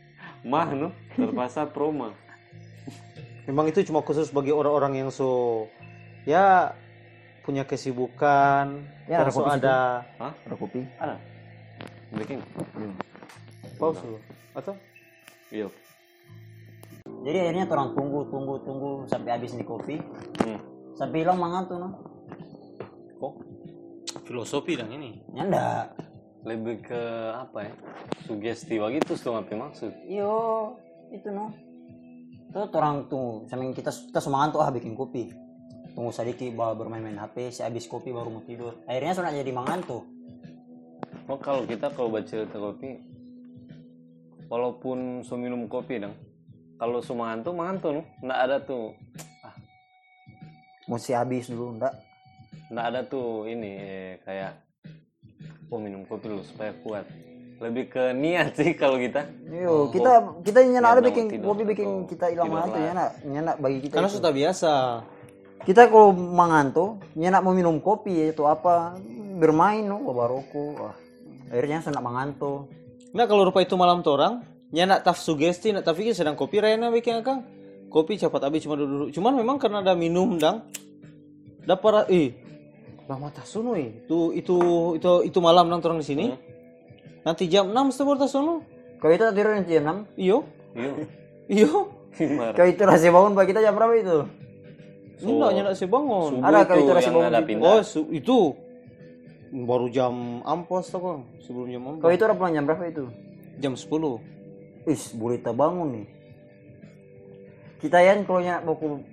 mah 0.46 0.70
no 0.72 0.88
terpaksa 1.18 1.66
promo 1.66 2.14
Memang 3.46 3.70
itu 3.70 3.86
cuma 3.86 4.02
khusus 4.02 4.34
bagi 4.34 4.50
orang-orang 4.50 5.06
yang 5.06 5.10
so 5.14 5.62
ya 6.26 6.74
punya 7.46 7.62
kesibukan, 7.62 8.82
Ya, 9.06 9.22
ada 9.22 9.30
so 9.30 9.46
kopi 9.46 9.54
ada 9.54 10.02
Hah? 10.18 10.34
Ada 10.50 10.54
kopi. 10.58 10.82
ada 10.98 11.14
bikin 12.10 12.42
pause 13.78 14.02
dulu. 14.02 14.18
Atau 14.50 14.74
iya 15.54 15.70
Jadi 17.22 17.38
akhirnya 17.38 17.64
orang 17.70 17.94
tunggu, 17.94 18.20
tunggu, 18.30 18.54
tunggu 18.66 18.90
sampai 19.06 19.30
habis 19.38 19.54
nih 19.54 19.66
kopi. 19.66 20.02
hmm. 20.42 20.58
Sampai 20.98 21.22
hilang 21.22 21.38
mangan 21.38 21.62
tuh 21.70 21.76
no. 21.78 21.88
kok 23.16 23.32
filosofi 24.26 24.74
dan 24.74 24.90
ini. 24.90 25.22
Nyanda. 25.30 25.86
Lebih 26.46 26.78
ke 26.86 27.02
apa 27.34 27.66
ya 27.66 27.72
sugesti 28.30 28.78
begitu 28.78 29.18
tuh 29.18 29.34
apa 29.34 29.50
maksud 29.50 29.90
Iyo, 30.06 30.78
itu 31.10 31.26
no. 31.34 31.50
Tuh 32.54 32.70
orang 32.72 33.10
tuh, 33.10 33.44
sambil 33.50 33.74
kita 33.74 33.90
kita 33.90 34.22
semangat 34.22 34.54
tuh 34.54 34.62
ah 34.62 34.70
bikin 34.70 34.94
kopi. 34.94 35.28
Tunggu 35.92 36.14
sedikit 36.14 36.54
bawa 36.54 36.78
bermain-main 36.78 37.18
HP, 37.18 37.50
si 37.50 37.60
habis 37.60 37.84
kopi 37.90 38.14
baru 38.14 38.30
mau 38.30 38.40
tidur. 38.46 38.78
Akhirnya 38.86 39.12
sudah 39.12 39.34
jadi 39.34 39.52
mangan 39.52 39.82
tuh. 39.84 40.02
oh 41.26 41.38
kalau 41.42 41.66
kita 41.66 41.90
kalau 41.90 42.06
baca 42.06 42.22
cerita 42.22 42.54
kopi 42.54 43.02
walaupun 44.46 45.26
minum 45.42 45.66
kopi 45.66 45.98
dong 45.98 46.14
kalau 46.78 47.02
so 47.02 47.18
mangan 47.18 47.42
tuh 47.42 47.54
mangan 47.54 47.76
tuh 47.82 47.90
no. 47.98 48.02
nggak 48.22 48.40
ada 48.46 48.56
tuh 48.62 48.94
Mesti 50.86 51.18
habis 51.18 51.50
dulu, 51.50 51.74
enggak. 51.74 51.98
nggak 52.70 52.86
ada 52.94 53.00
tuh 53.10 53.42
ini 53.50 53.74
eh, 53.74 54.12
kayak 54.22 54.54
oh 55.70 55.78
minum 55.82 56.06
kopi 56.06 56.30
dulu 56.30 56.42
supaya 56.46 56.72
kuat 56.82 57.06
lebih 57.56 57.88
ke 57.88 58.12
niat 58.12 58.52
sih 58.52 58.76
kalau 58.76 59.00
kita 59.00 59.24
Iyo, 59.48 59.88
kita 59.88 60.44
kita 60.44 60.58
nyana 60.68 60.92
ada 60.92 61.00
bikin 61.00 61.24
mau 61.24 61.32
tidur 61.32 61.46
kopi 61.56 61.62
bikin 61.64 61.88
kita 62.04 62.24
hilang 62.28 62.52
lah. 62.52 62.68
nyana, 62.68 63.04
nyana 63.24 63.52
bagi 63.56 63.78
kita. 63.88 63.96
Karena 63.96 64.10
itu. 64.12 64.16
sudah 64.20 64.32
biasa. 64.32 64.72
Kita 65.64 65.88
kalau 65.88 66.12
mangan 66.12 66.66
tuh 66.76 66.90
nyana 67.16 67.40
mau 67.40 67.56
minum 67.56 67.80
kopi 67.80 68.28
itu 68.28 68.44
apa 68.44 69.00
bermain 69.40 69.88
no, 69.88 70.04
bawa 70.04 70.28
rokok. 70.28 70.72
Wah. 70.76 70.96
Akhirnya 71.48 71.80
sudah 71.80 72.04
mangan 72.04 72.36
tuh. 72.36 72.68
Nah 73.16 73.24
kalau 73.24 73.48
rupa 73.48 73.64
itu 73.64 73.72
malam 73.80 74.04
torang, 74.04 74.44
nya 74.68 74.84
nak 74.84 75.08
taf 75.08 75.16
sugesti, 75.16 75.72
nak 75.72 75.88
taf 75.88 75.96
sedang 75.96 76.36
kopi 76.36 76.60
rena 76.60 76.92
bikin 76.92 77.24
akang. 77.24 77.40
Kopi 77.88 78.20
cepat 78.20 78.52
habis 78.52 78.68
cuma 78.68 78.76
duduk. 78.76 79.08
Cuman 79.16 79.32
memang 79.32 79.56
karena 79.56 79.80
ada 79.80 79.96
minum 79.96 80.36
dang, 80.36 80.60
dapat 81.64 82.12
eh 82.12 82.45
Bang 83.06 83.22
mata 83.22 83.42
sunu 83.46 83.78
eh. 83.78 84.02
Itu 84.02 84.34
itu 84.34 84.56
itu 84.98 85.10
itu 85.22 85.38
malam 85.38 85.70
nang 85.70 85.78
torang 85.78 86.02
di 86.02 86.06
sini. 86.06 86.34
Nanti 87.22 87.46
jam 87.46 87.70
6 87.70 87.94
setelah 87.94 88.18
tas 88.18 88.34
sunu. 88.34 88.62
Kalau 88.98 89.12
itu 89.14 89.24
tidur 89.30 89.54
nanti 89.54 89.72
jam 89.74 90.06
6. 90.10 90.18
Iyo. 90.18 90.38
Iyo. 91.46 91.70
gimana 92.16 92.50
Kalau 92.56 92.68
itu 92.70 92.82
masih 92.82 93.10
bangun 93.12 93.32
bagi 93.36 93.48
kita 93.54 93.60
jam 93.62 93.74
berapa 93.78 93.94
itu? 93.94 94.18
Enggak 95.16 95.50
nya 95.56 95.60
nak 95.64 95.74
saya 95.78 95.88
bangun. 95.88 96.30
Ada 96.44 96.58
tuh 96.68 96.76
itu 96.76 96.92
rasa 96.92 97.10
bangun 97.14 97.32
gitu. 97.46 97.62
Oh, 97.64 97.80
su- 97.80 98.10
itu 98.12 98.36
baru 99.52 99.86
jam 99.88 100.42
ampos 100.44 100.90
tuh 100.90 101.00
Kang. 101.00 101.20
Sebelum 101.46 101.66
jam 101.70 101.82
Kalau 101.82 102.10
ampos. 102.10 102.18
itu 102.18 102.24
pulang 102.36 102.52
jam 102.52 102.64
berapa 102.66 102.84
itu? 102.90 103.04
Jam 103.62 103.72
10. 103.72 104.20
Is, 104.86 105.14
boleh 105.14 105.38
bangun 105.42 105.88
nih. 106.02 106.06
kita 107.76 108.00
yang 108.00 108.24
kalau 108.24 108.40
nya 108.40 108.58
mau 108.64 108.72
ku 108.74 109.04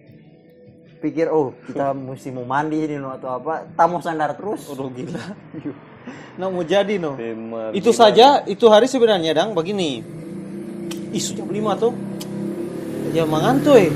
pikir 1.04 1.28
oh 1.28 1.52
kita 1.68 1.92
mesti 2.08 2.32
mau 2.32 2.48
mandi 2.48 2.80
ini 2.88 2.96
no, 2.96 3.12
atau 3.12 3.36
apa 3.36 3.68
tamu 3.76 4.00
sandar 4.00 4.40
terus 4.40 4.64
Udah 4.72 4.88
gila. 4.88 5.24
Nah 6.36 6.52
mau 6.52 6.66
jadi 6.66 7.00
no. 7.00 7.16
Itu 7.72 7.96
saja 7.96 8.44
itu 8.44 8.66
hari 8.68 8.92
sebenarnya 8.92 9.32
dang 9.32 9.56
begini. 9.56 10.04
Isu 11.16 11.38
jam 11.38 11.48
5 11.48 11.80
tuh. 11.80 11.94
Ya 13.16 13.24
mangantoy. 13.24 13.88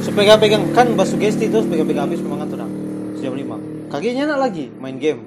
Supaya 0.00 0.40
pegang 0.40 0.72
kan 0.72 0.94
basugesti 0.96 1.52
terus 1.52 1.68
pegang-pegang 1.68 2.08
habis 2.08 2.24
mangantoy 2.24 2.56
dang. 2.56 2.72
Jam 3.20 3.34
5. 3.36 3.92
Kaginya 3.92 4.32
nak 4.32 4.48
lagi 4.48 4.72
main 4.80 4.96
game. 4.96 5.20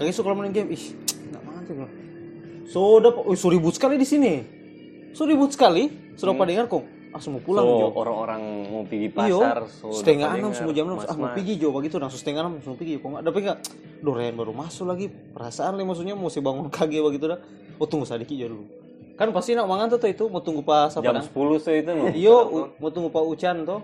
Kagi 0.00 0.10
suka 0.10 0.34
main 0.34 0.50
game. 0.50 0.72
Ih, 0.72 0.84
nak 1.30 1.46
mangantoy 1.46 1.76
no. 1.78 1.86
So 2.66 2.98
dapat 2.98 3.22
oh, 3.22 3.36
so 3.36 3.52
ribut 3.52 3.76
sekali 3.76 4.00
di 4.00 4.06
sini. 4.08 4.34
So 5.14 5.28
ribut 5.28 5.54
sekali. 5.54 5.92
Sudah 6.16 6.34
pada 6.34 6.50
dengar 6.50 6.66
kok. 6.66 6.82
Ah 7.12 7.20
semua 7.20 7.44
pulang 7.44 7.60
so, 7.60 7.76
Jo. 7.76 7.88
orang-orang 7.92 8.40
mau 8.72 8.82
pergi 8.88 9.12
Iyo, 9.12 9.38
pasar 9.44 9.68
so 9.68 9.92
setengah 9.92 10.32
enam 10.32 10.56
semua 10.56 10.72
jam 10.72 10.88
enam 10.88 10.96
ah 10.96 11.12
mau 11.12 11.28
pergi 11.28 11.60
jo 11.60 11.68
begitu 11.68 12.00
langsung 12.00 12.16
setengah 12.16 12.40
enam 12.48 12.52
langsung 12.56 12.72
pergi 12.72 12.96
kok 12.96 13.04
nggak 13.04 13.20
ada 13.20 13.30
enggak 13.30 13.58
Dorian 14.02 14.34
baru 14.34 14.50
masuk 14.50 14.88
lagi. 14.88 15.06
Perasaan 15.12 15.76
lah 15.76 15.84
maksudnya 15.84 16.16
mau 16.16 16.26
si 16.26 16.40
bangun 16.40 16.72
kage 16.74 16.98
begitu 16.98 17.28
dah. 17.28 17.38
Oh 17.76 17.84
tunggu 17.84 18.02
sadiki 18.02 18.34
jo 18.34 18.48
dulu. 18.48 18.64
Kan 19.14 19.28
pasti 19.30 19.52
nak 19.52 19.68
mangan 19.68 19.92
tuh 19.92 20.00
tuh 20.00 20.08
itu. 20.08 20.24
Mau 20.26 20.40
tunggu 20.40 20.64
pas 20.64 20.88
apa 20.88 21.04
jam 21.04 21.20
10 21.20 21.30
so 21.60 21.70
itu 21.70 21.90
no 21.92 22.08
iyo 22.10 22.36
u- 22.48 22.68
mau 22.80 22.88
tunggu 22.88 23.12
pak 23.12 23.22
Ucan 23.22 23.56
tuh. 23.62 23.80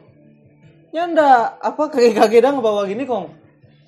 Nyanda 0.89 1.61
apa 1.61 1.93
kage 1.93 2.16
kage 2.16 2.41
dah 2.41 2.51
bawa 2.51 2.89
gini 2.89 3.05
kong? 3.05 3.29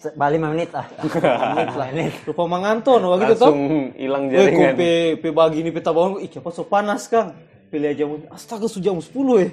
Lima 0.01 0.53
menit 0.53 0.69
ah 0.73 0.85
menit 1.57 1.73
lah. 1.77 1.89
Menit. 1.93 2.13
Lupa 2.29 2.45
manganto 2.45 2.97
no 2.97 3.17
begitu 3.17 3.37
tuh 3.37 3.53
langsung 3.53 3.61
hilang 3.97 4.25
Weh, 4.29 4.37
jaringan. 4.37 4.75
pe, 4.77 4.91
pe 5.17 5.29
bagi 5.29 5.61
ini 5.61 5.73
peta 5.73 5.93
bangun, 5.93 6.21
ih 6.21 6.29
apa 6.31 6.49
so 6.53 6.65
panas 6.65 7.05
kang. 7.05 7.37
Pilih 7.71 7.89
aja 7.95 8.05
astaga 8.35 8.67
su 8.67 8.83
jam 8.83 8.99
10 8.99 9.15
eh. 9.47 9.51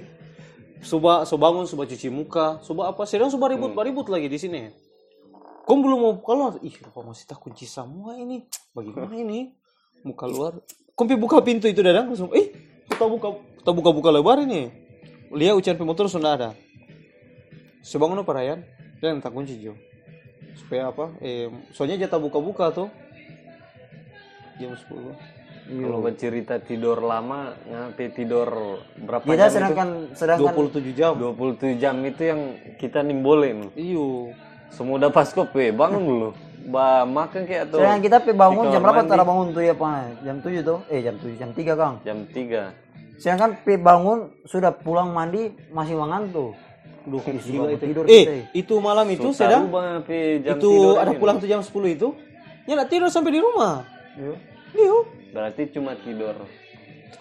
Coba 0.81 1.25
so 1.25 1.37
bangun, 1.37 1.65
coba 1.65 1.89
cuci 1.89 2.09
muka, 2.09 2.61
coba 2.61 2.93
apa, 2.93 3.05
sedang 3.05 3.33
coba 3.33 3.49
ribut, 3.49 3.73
ribut 3.73 4.07
lagi 4.09 4.29
di 4.29 4.37
sini. 4.37 4.61
Kong 5.65 5.85
belum 5.85 5.99
mau 5.99 6.13
keluar, 6.21 6.57
ih 6.61 6.73
apa 6.85 6.99
masih 7.01 7.25
tak 7.25 7.41
kunci 7.41 7.65
semua 7.65 8.15
ini, 8.15 8.45
bagaimana 8.71 9.13
ini? 9.17 9.51
Mau 10.05 10.13
keluar, 10.13 10.61
kong 10.93 11.07
pe 11.09 11.17
buka 11.17 11.41
pintu 11.41 11.65
itu 11.67 11.81
dadang 11.81 12.13
langsung, 12.13 12.29
eh 12.31 12.53
kita 12.87 13.03
buka, 13.09 13.35
kita 13.61 13.71
buka 13.73 13.89
buka 13.89 14.09
lebar 14.13 14.37
ini. 14.41 14.69
Lihat 15.33 15.59
ujian 15.59 15.75
pemotor 15.75 16.07
sudah 16.07 16.39
ada. 16.39 16.49
So 17.83 17.99
bangun 17.99 18.23
apa 18.23 18.31
Ryan? 18.31 18.63
Dan 19.03 19.19
tak 19.19 19.35
kunci 19.35 19.59
Jo. 19.59 19.75
Supaya 20.55 20.89
apa? 20.89 21.13
Eh, 21.19 21.51
soalnya 21.75 22.07
jatah 22.07 22.17
buka-buka 22.17 22.71
tuh 22.73 22.89
jam 24.57 24.73
10 24.73 25.36
kalau 25.67 25.99
bercerita 25.99 26.55
tidur 26.63 27.03
lama 27.03 27.51
ngapain 27.67 28.11
tidur 28.15 28.79
berapa 29.03 29.23
kita 29.27 29.35
jam 29.35 29.51
sedangkan 29.51 29.89
sedangkan 30.15 30.53
27 30.55 30.95
jam. 30.95 31.13
Itu 31.19 31.35
27 31.35 31.83
jam 31.83 31.95
itu 32.07 32.21
yang 32.23 32.41
kita 32.79 32.99
nimbolin 33.03 33.71
iyo. 33.75 34.31
Semua 34.71 34.99
udah 34.99 35.11
pas 35.11 35.27
kopi 35.31 35.75
bangun 35.75 36.03
dulu. 36.03 36.29
Ba 36.67 37.07
makan 37.07 37.47
kayak 37.47 37.71
atau 37.71 37.79
sedangkan 37.79 38.01
kita 38.03 38.17
pe 38.23 38.31
bangun 38.35 38.65
jam 38.71 38.79
berapa 38.83 39.03
tara 39.07 39.23
bangun 39.23 39.47
tuh 39.55 39.63
ya 39.63 39.75
pak? 39.75 40.23
Jam 40.23 40.37
7 40.43 40.63
tuh? 40.63 40.79
Eh 40.91 40.99
jam 41.03 41.15
7 41.19 41.39
jam 41.39 41.49
3 41.55 41.79
kang. 41.79 41.95
Jam 42.03 42.17
3 42.27 42.87
sedangkan 43.17 43.57
pe 43.65 43.81
bangun 43.81 44.29
sudah 44.45 44.69
pulang 44.69 45.09
mandi 45.09 45.49
masih 45.73 45.97
mengantuk 45.97 46.53
Duh, 47.07 47.23
Isi 47.23 47.55
gila 47.55 47.71
itu. 47.71 47.87
tidur 47.87 48.03
eh, 48.11 48.51
itu 48.51 48.75
malam 48.83 49.07
itu 49.07 49.31
Susah 49.31 49.47
sedang 49.47 49.71
jam 49.71 50.59
itu 50.59 50.67
tidur 50.67 50.99
ada 50.99 51.11
pulang 51.15 51.39
tuh 51.39 51.47
jam 51.47 51.63
10 51.63 51.71
itu. 51.95 52.11
Ya 52.67 52.75
nak 52.75 52.91
tidur 52.91 53.07
sampai 53.07 53.31
di 53.31 53.39
rumah. 53.39 53.87
Iya. 54.19 54.35
Iyo. 54.75 54.97
Berarti 55.37 55.69
cuma 55.69 55.93
tidur 55.95 56.33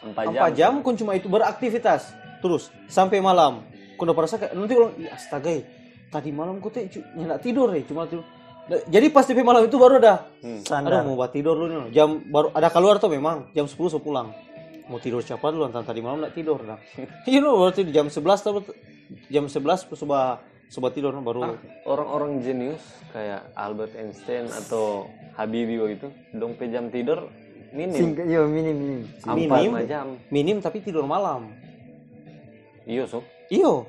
4 0.01 0.17
jam 0.27 0.41
4 0.49 0.57
jam 0.57 0.73
kun 0.81 0.97
cuma 0.97 1.13
itu 1.13 1.29
beraktivitas 1.29 2.09
terus 2.39 2.73
sampai 2.87 3.21
malam. 3.21 3.61
Kun 3.95 4.09
udah 4.09 4.17
perasa 4.17 4.37
kayak 4.37 4.53
nanti 4.53 4.73
ulang, 4.73 4.93
"Ih, 4.97 5.09
astaga. 5.09 5.51
eh, 5.51 5.65
Tadi 6.07 6.31
malam 6.31 6.63
ku 6.63 6.71
teh 6.71 6.87
cu- 6.87 7.03
nyenak 7.13 7.43
tidur 7.43 7.67
ya, 7.69 7.83
cuma 7.83 8.07
tidur. 8.07 8.23
Da- 8.67 8.85
Jadi 8.89 9.11
pas 9.11 9.23
tipe 9.23 9.43
malam 9.43 9.63
itu 9.63 9.75
baru 9.75 9.99
ada. 9.99 10.31
Hmm. 10.39 10.63
Aduh 10.63 11.03
mau 11.05 11.19
buat 11.19 11.29
tidur 11.29 11.55
dulu 11.55 11.67
nih. 11.83 11.93
Jam 11.93 12.23
baru 12.25 12.49
ada 12.53 12.69
keluar 12.69 12.97
tuh 12.97 13.11
memang 13.11 13.51
jam 13.53 13.67
10 13.67 13.91
so 13.91 13.99
pulang. 13.99 14.31
Mau 14.87 14.97
tidur 14.97 15.19
siapa 15.19 15.51
dulu 15.51 15.67
antara 15.67 15.83
tadi 15.83 15.99
malam 15.99 16.23
nggak 16.23 16.33
tidur 16.33 16.63
dah. 16.63 16.79
Iya 17.27 17.43
no, 17.43 17.59
berarti 17.59 17.91
jam 17.91 18.07
11 18.07 18.39
tuh 18.41 18.63
jam 19.27 19.45
11 19.45 19.83
coba 19.99 20.39
coba 20.67 20.89
tidur 20.91 21.11
no, 21.11 21.21
baru 21.21 21.59
orang-orang 21.85 22.39
jenius 22.39 22.83
kayak 23.11 23.51
Albert 23.53 23.93
Einstein 23.93 24.47
atau 24.47 25.11
Habibie 25.35 25.79
begitu 25.79 26.07
dong 26.33 26.55
pe 26.55 26.67
jam 26.67 26.87
tidur 26.87 27.27
minim 27.77 27.93
Singkat, 27.95 28.25
iya 28.25 28.41
minim 28.49 28.75
minim. 28.75 29.01
empat 29.23 29.59
minim. 29.61 29.73
jam 29.85 30.07
minim 30.33 30.57
tapi 30.59 30.81
tidur 30.81 31.05
malam. 31.05 31.53
iya 32.89 33.05
so 33.05 33.21
Iyo. 33.47 33.85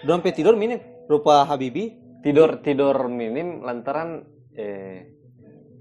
Dompet 0.00 0.32
tidur 0.32 0.54
minim. 0.54 0.78
Rupa 1.10 1.42
Habibi. 1.44 1.98
tidur 2.18 2.62
tidur 2.62 2.96
minim 3.06 3.60
lantaran 3.60 4.22
eh 4.54 5.06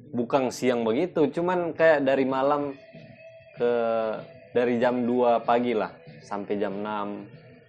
bukan 0.09 0.49
siang 0.49 0.81
begitu 0.81 1.25
cuman 1.29 1.73
kayak 1.73 2.05
dari 2.05 2.23
malam 2.23 2.77
ke 3.57 3.71
dari 4.53 4.77
jam 4.77 5.01
2 5.03 5.41
pagi 5.43 5.73
lah 5.73 5.91
sampai 6.21 6.57
jam 6.57 6.77
6 6.77 7.25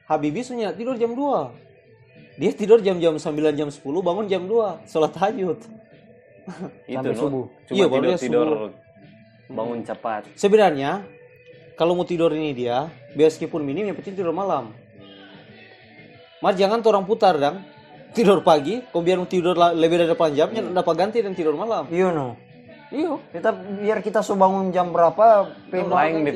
Habibi 0.08 0.40
sunya 0.40 0.72
tidur 0.72 0.96
jam 0.96 1.12
2. 1.12 2.40
Dia 2.40 2.52
tidur 2.54 2.80
jam-jam 2.80 3.20
9 3.20 3.28
jam 3.52 3.68
10 3.68 3.76
bangun 4.00 4.24
jam 4.24 4.48
2 4.48 4.88
sholat 4.88 5.12
tahajud. 5.12 5.58
itu 6.88 6.96
Sampai 6.96 7.12
no 7.12 7.20
subuh. 7.20 7.44
cuma 7.68 7.76
Iya, 7.76 7.84
tidur 7.88 8.00
dia 8.00 8.16
tidur 8.16 8.46
subuh. 8.48 8.70
Bangun 9.48 9.80
cepat 9.82 10.28
Sebenarnya 10.36 11.04
kalau 11.78 11.94
mau 11.94 12.02
tidur 12.02 12.34
ini 12.34 12.50
dia, 12.50 12.90
meskipun 13.14 13.62
minim 13.62 13.86
yang 13.86 13.94
penting 13.94 14.18
tidur 14.18 14.34
malam. 14.34 14.74
Mas 16.42 16.58
jangan 16.58 16.82
tuh 16.82 16.90
orang 16.90 17.06
putar 17.06 17.38
dang. 17.38 17.62
Tidur 18.10 18.42
pagi, 18.42 18.82
kau 18.90 18.98
biar 18.98 19.14
mau 19.14 19.30
tidur 19.30 19.54
la- 19.54 19.70
lebih 19.70 20.02
dari 20.02 20.10
8 20.10 20.34
jam, 20.34 20.50
hmm. 20.50 20.74
dapat 20.74 20.94
ganti 20.98 21.22
dan 21.22 21.38
tidur 21.38 21.54
malam. 21.54 21.86
Iya 21.86 22.10
no. 22.10 22.34
Iyo. 22.90 23.22
Kita 23.30 23.54
biar 23.54 24.02
kita 24.02 24.26
so 24.26 24.34
bangun 24.34 24.74
jam 24.74 24.90
berapa 24.90 25.54
pe 25.70 25.86
lain 25.86 26.26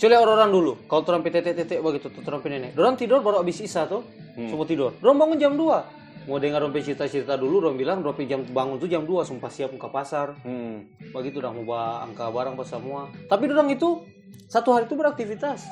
Coba 0.00 0.16
orang-orang 0.16 0.48
dulu, 0.48 0.72
kalau 0.88 1.04
orang 1.12 1.20
tetek-tetek 1.28 1.84
begitu, 1.84 2.08
tuh 2.08 2.24
orang 2.24 2.40
nenek. 2.48 2.72
Orang 2.72 2.96
tidur 2.96 3.20
baru 3.20 3.44
habis 3.44 3.60
isa 3.60 3.84
tuh, 3.84 4.00
semua 4.32 4.64
tidur. 4.64 4.96
Orang 5.04 5.20
bangun 5.20 5.36
jam 5.36 5.52
2. 5.52 5.99
Mau 6.28 6.36
dengar 6.36 6.60
orang 6.60 6.76
cerita-cerita 6.76 7.34
dulu, 7.40 7.64
orang 7.64 7.76
bilang 7.80 7.98
orang 8.04 8.28
jam 8.28 8.44
bangun 8.44 8.76
tuh 8.76 8.88
jam 8.90 9.02
2, 9.08 9.24
sumpah 9.24 9.48
siap 9.48 9.72
ke 9.72 9.88
pasar. 9.88 10.36
hmm. 10.44 11.10
Begitu 11.16 11.40
dah 11.40 11.48
mau 11.48 11.64
bawa 11.64 12.04
angka 12.04 12.28
barang 12.28 12.54
pas 12.60 12.68
semua. 12.68 13.08
Tapi 13.26 13.48
orang 13.48 13.72
itu 13.72 14.04
satu 14.46 14.76
hari 14.76 14.84
itu 14.84 14.94
beraktivitas. 14.94 15.64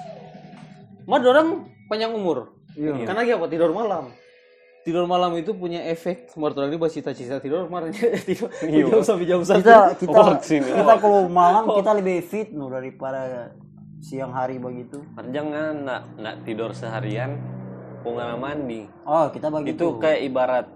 Mah 1.05 1.21
orang 1.21 1.69
panjang 1.89 2.13
umur. 2.13 2.53
Iya. 2.77 3.05
Karena 3.05 3.23
apa? 3.25 3.47
Tidur 3.49 3.73
malam. 3.73 4.13
Tidur 4.87 5.05
malam 5.05 5.37
itu 5.37 5.53
punya 5.53 5.85
efek. 5.85 6.33
Menurut 6.33 6.57
orang 6.57 6.71
ini 6.73 6.79
bahas 6.81 6.95
cita-cita 6.97 7.37
tidur 7.43 7.69
kemarin 7.69 7.93
tidur 8.29 8.49
Iya. 8.65 8.89
jam 8.89 9.01
sampai 9.05 9.27
jam 9.29 9.41
satu. 9.45 9.61
Kita 9.61 9.79
kita 10.01 10.21
Vaksin. 10.33 10.63
kita 10.65 10.95
kalau 10.97 11.29
malam 11.29 11.65
kita 11.77 11.91
lebih 11.93 12.25
fit 12.25 12.49
no 12.57 12.73
daripada 12.73 13.53
siang 14.01 14.31
hari 14.31 14.57
begitu. 14.57 15.03
jangan 15.35 15.85
nak 15.85 16.03
nak 16.17 16.35
tidur 16.47 16.71
seharian 16.73 17.37
nggak 18.15 18.39
mandi 18.41 18.81
Oh 19.05 19.27
kita 19.29 19.53
begitu. 19.53 19.77
itu 19.77 19.87
kayak 20.01 20.21
ibarat 20.25 20.67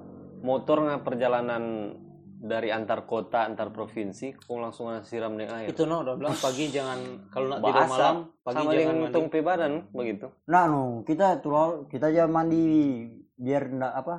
motor 0.43 0.83
nggak 0.85 1.01
perjalanan 1.07 1.63
dari 2.43 2.75
antar 2.75 3.07
kota 3.07 3.47
antar 3.47 3.71
provinsi 3.71 4.35
kok 4.35 4.59
langsung 4.59 4.91
nggak 4.91 5.07
siram 5.07 5.39
dengan 5.39 5.63
air 5.63 5.71
Itu 5.71 5.87
no, 5.87 6.03
udah 6.03 6.19
bilang 6.19 6.35
pagi 6.35 6.67
jangan 6.75 7.31
kalau 7.31 7.47
nak 7.55 7.63
tidur 7.63 7.87
malam 7.87 8.17
pagi 8.43 8.57
sama 8.59 8.67
jangan 8.67 8.75
dengan 8.75 8.97
mandi. 8.99 9.15
tung 9.15 9.27
badan 9.31 9.73
begitu 9.95 10.27
Nah 10.51 10.65
no 10.67 11.07
kita 11.07 11.39
tuh 11.39 11.87
kita 11.87 12.11
aja 12.11 12.27
mandi 12.27 12.63
biar 13.39 13.63
ndak 13.71 13.95
apa 13.95 14.17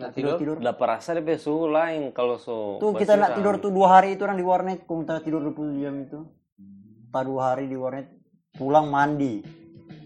Nak 0.00 0.10
tidur 0.16 0.40
tidur? 0.40 0.56
udah 0.56 0.72
perasa 0.72 1.12
deh 1.12 1.36
suhu 1.36 1.68
lain 1.68 2.16
kalau 2.16 2.40
so 2.40 2.80
Tuh 2.80 2.96
kita 2.96 3.20
nak 3.20 3.36
tidur 3.36 3.60
tuh 3.60 3.68
dua 3.68 4.00
hari 4.00 4.16
itu 4.16 4.24
orang 4.24 4.40
di 4.40 4.46
warnet, 4.48 4.88
kita 4.88 5.20
tidur 5.20 5.44
20 5.44 5.76
jam 5.84 5.92
itu. 6.00 6.24
Tak 7.12 7.28
dua 7.28 7.52
hari 7.52 7.68
di 7.68 7.76
warnet, 7.76 8.08
pulang 8.56 8.88
mandi. 8.88 9.59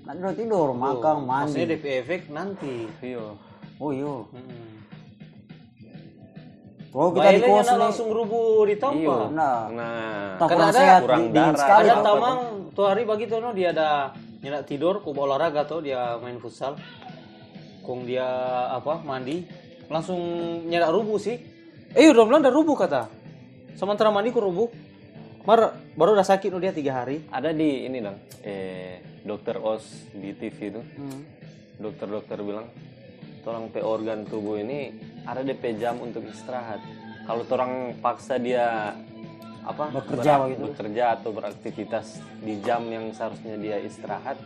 Nak 0.04 0.14
tidur 0.20 0.32
tidur, 0.36 0.68
makan, 0.76 1.24
mandi. 1.24 1.56
Maksudnya 1.56 1.66
DP 1.72 1.84
efek 2.04 2.20
nanti. 2.28 2.84
iya 3.00 3.24
Oh 3.80 3.90
iya. 3.90 4.14
Hmm. 4.30 4.74
Kalau 6.94 7.10
kita 7.10 7.26
di 7.26 7.42
Bailnya 7.42 7.48
kos 7.50 7.66
nih, 7.66 7.78
langsung 7.82 8.08
rubuh 8.14 8.70
di 8.70 8.78
iya 8.78 8.82
tompa. 8.84 9.16
nah, 9.34 9.58
nah 9.66 9.98
tak 10.38 10.46
Kan 10.46 10.54
kurang 10.54 10.70
ada 10.70 10.78
sehat, 10.78 11.00
kurang 11.02 11.22
di- 11.26 11.34
darah. 11.34 11.58
sekali. 11.58 11.88
Ada 11.90 11.94
tamang 12.06 12.38
tuh 12.70 12.84
hari 12.86 13.02
bagi 13.02 13.24
tuh 13.26 13.38
no 13.42 13.50
dia 13.50 13.74
ada 13.74 13.88
nyenak 14.46 14.62
tidur, 14.62 15.02
kok 15.02 15.10
bawa 15.10 15.34
olahraga 15.34 15.66
tuh 15.66 15.82
dia 15.82 16.14
main 16.22 16.38
futsal. 16.38 16.78
Kong 17.82 18.06
dia 18.06 18.24
apa 18.70 19.02
mandi 19.02 19.42
langsung 19.90 20.20
nyenak 20.70 20.94
rubuh 20.94 21.18
sih. 21.18 21.34
Eh 21.96 22.06
udah 22.14 22.24
bilang 22.28 22.46
udah 22.46 22.54
rubuh 22.54 22.76
kata. 22.78 23.10
Sementara 23.74 24.14
mandi 24.14 24.30
ku 24.30 24.38
rubuh. 24.38 24.70
Mar 25.44 25.74
baru 25.98 26.14
udah 26.14 26.24
sakit 26.24 26.52
no 26.54 26.62
dia 26.62 26.70
tiga 26.70 27.02
hari. 27.02 27.26
ada 27.26 27.50
di 27.50 27.90
ini 27.90 27.98
dong 28.00 28.16
eh 28.46 29.13
dokter 29.24 29.56
os 29.56 29.82
di 30.12 30.30
TV 30.32 30.70
itu 30.70 30.82
Hmm. 30.94 31.24
dokter-dokter 31.76 32.38
bilang 32.38 32.68
tolong 33.40 33.66
pe 33.66 33.80
organ 33.80 34.22
tubuh 34.22 34.56
ini 34.56 34.92
ada 35.22 35.40
DP 35.40 35.74
jam 35.74 35.98
untuk 35.98 36.22
istirahat 36.22 36.80
kalau 37.24 37.42
orang 37.46 37.72
paksa 37.98 38.36
dia 38.36 38.92
apa 39.62 39.88
Bekerja 39.90 40.20
berak- 40.30 40.42
begitu. 40.46 40.62
bekerja 40.66 41.04
atau 41.14 41.30
beraktivitas 41.30 42.06
di 42.38 42.60
jam 42.60 42.84
yang 42.86 43.08
seharusnya 43.10 43.56
dia 43.56 43.80
istirahat 43.80 44.36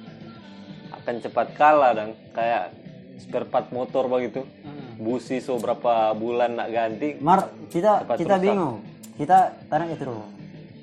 akan 0.92 1.14
cepat 1.18 1.46
kalah 1.52 1.92
dan 1.92 2.08
kayak 2.30 2.70
spare 3.18 3.44
part 3.44 3.68
motor 3.70 4.06
begitu 4.06 4.46
Hmm. 4.62 4.94
busi 4.96 5.38
so 5.38 5.58
berapa 5.58 5.90
bulan 6.12 6.54
nak 6.54 6.70
ganti 6.70 7.18
Mar, 7.18 7.50
kita 7.68 8.06
kita 8.08 8.34
rusak. 8.36 8.42
bingung. 8.44 8.76
Kita 9.16 9.38
tanya 9.66 9.90
tidur 9.90 10.22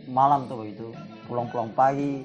malam 0.05 0.43
tuh 0.45 0.59
begitu, 0.61 0.91
pulang-pulang 1.25 1.71
pagi, 1.71 2.19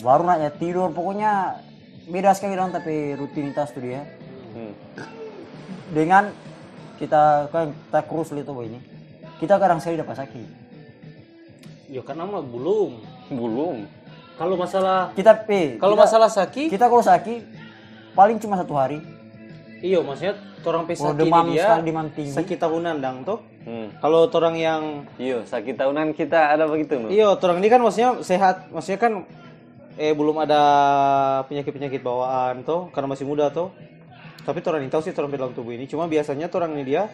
baru 0.00 0.24
nak 0.24 0.38
ya 0.40 0.50
tidur. 0.56 0.88
Pokoknya 0.94 1.60
beda 2.08 2.32
sekali 2.32 2.56
dong 2.56 2.72
tapi 2.72 3.12
rutinitas 3.18 3.74
tuh 3.76 3.84
dia. 3.84 4.08
hmm. 4.56 4.72
Dengan 5.92 6.32
kita 6.96 7.52
kan 7.52 7.76
kita 7.76 8.00
kurus 8.08 8.32
itu 8.32 8.48
ini, 8.64 8.80
kita 9.42 9.60
kadang 9.60 9.82
sekali 9.82 10.00
dapat 10.00 10.16
sakit. 10.24 10.48
Ya 11.92 12.00
karena 12.00 12.24
mah 12.24 12.40
belum. 12.40 12.96
belum 13.32 13.76
Kalau 14.36 14.56
masalah 14.56 15.12
Kita 15.12 15.44
p, 15.44 15.76
kalau 15.76 15.94
kita, 15.94 16.02
masalah 16.08 16.30
sakit, 16.32 16.68
kita 16.72 16.88
kalau 16.88 17.04
sakit 17.04 17.40
paling 18.16 18.36
cuma 18.40 18.56
satu 18.56 18.74
hari. 18.76 19.00
iya 19.84 19.98
maksudnya 20.00 20.38
orang 20.62 20.82
pe 20.88 20.94
Kalau 20.94 21.12
sakit 21.12 21.20
demam 21.20 21.46
dia 21.52 21.62
sekali 21.62 21.82
demam 21.84 22.06
tinggi, 22.10 22.32
sakit 22.32 22.58
tahunan 22.58 22.94
dang 23.02 23.16
toh. 23.28 23.38
hmm. 23.68 24.00
Kalau 24.00 24.30
orang 24.30 24.56
yang 24.56 24.82
iyo 25.20 25.44
sakit 25.44 25.74
tahunan 25.76 26.16
kita 26.16 26.54
ada 26.54 26.64
begitu 26.64 26.96
no? 27.02 27.08
iya 27.12 27.28
orang 27.28 27.58
ini 27.60 27.68
kan 27.68 27.80
maksudnya 27.82 28.10
sehat, 28.24 28.72
maksudnya 28.72 28.98
kan 28.98 29.12
eh 30.02 30.10
belum 30.18 30.42
ada 30.42 30.60
penyakit-penyakit 31.46 32.02
bawaan 32.02 32.66
toh 32.66 32.90
karena 32.90 33.06
masih 33.14 33.22
muda 33.22 33.54
toh. 33.54 33.70
Tapi 34.42 34.58
orang 34.66 34.82
ini 34.82 34.90
tahu 34.90 35.06
sih 35.06 35.14
orang 35.14 35.30
dalam 35.30 35.54
tubuh 35.54 35.70
ini. 35.70 35.86
Cuma 35.86 36.10
biasanya 36.10 36.50
orang 36.50 36.74
ini 36.74 36.82
dia 36.82 37.06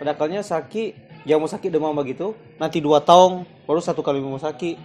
pada 0.00 0.16
kalanya 0.16 0.40
sakit, 0.40 1.20
mau 1.36 1.44
sakit 1.44 1.68
demam 1.68 1.92
begitu, 1.92 2.32
nanti 2.56 2.80
dua 2.80 3.04
tahun 3.04 3.44
baru 3.68 3.84
satu 3.84 4.00
kali 4.00 4.24
mau 4.24 4.40
sakit. 4.40 4.80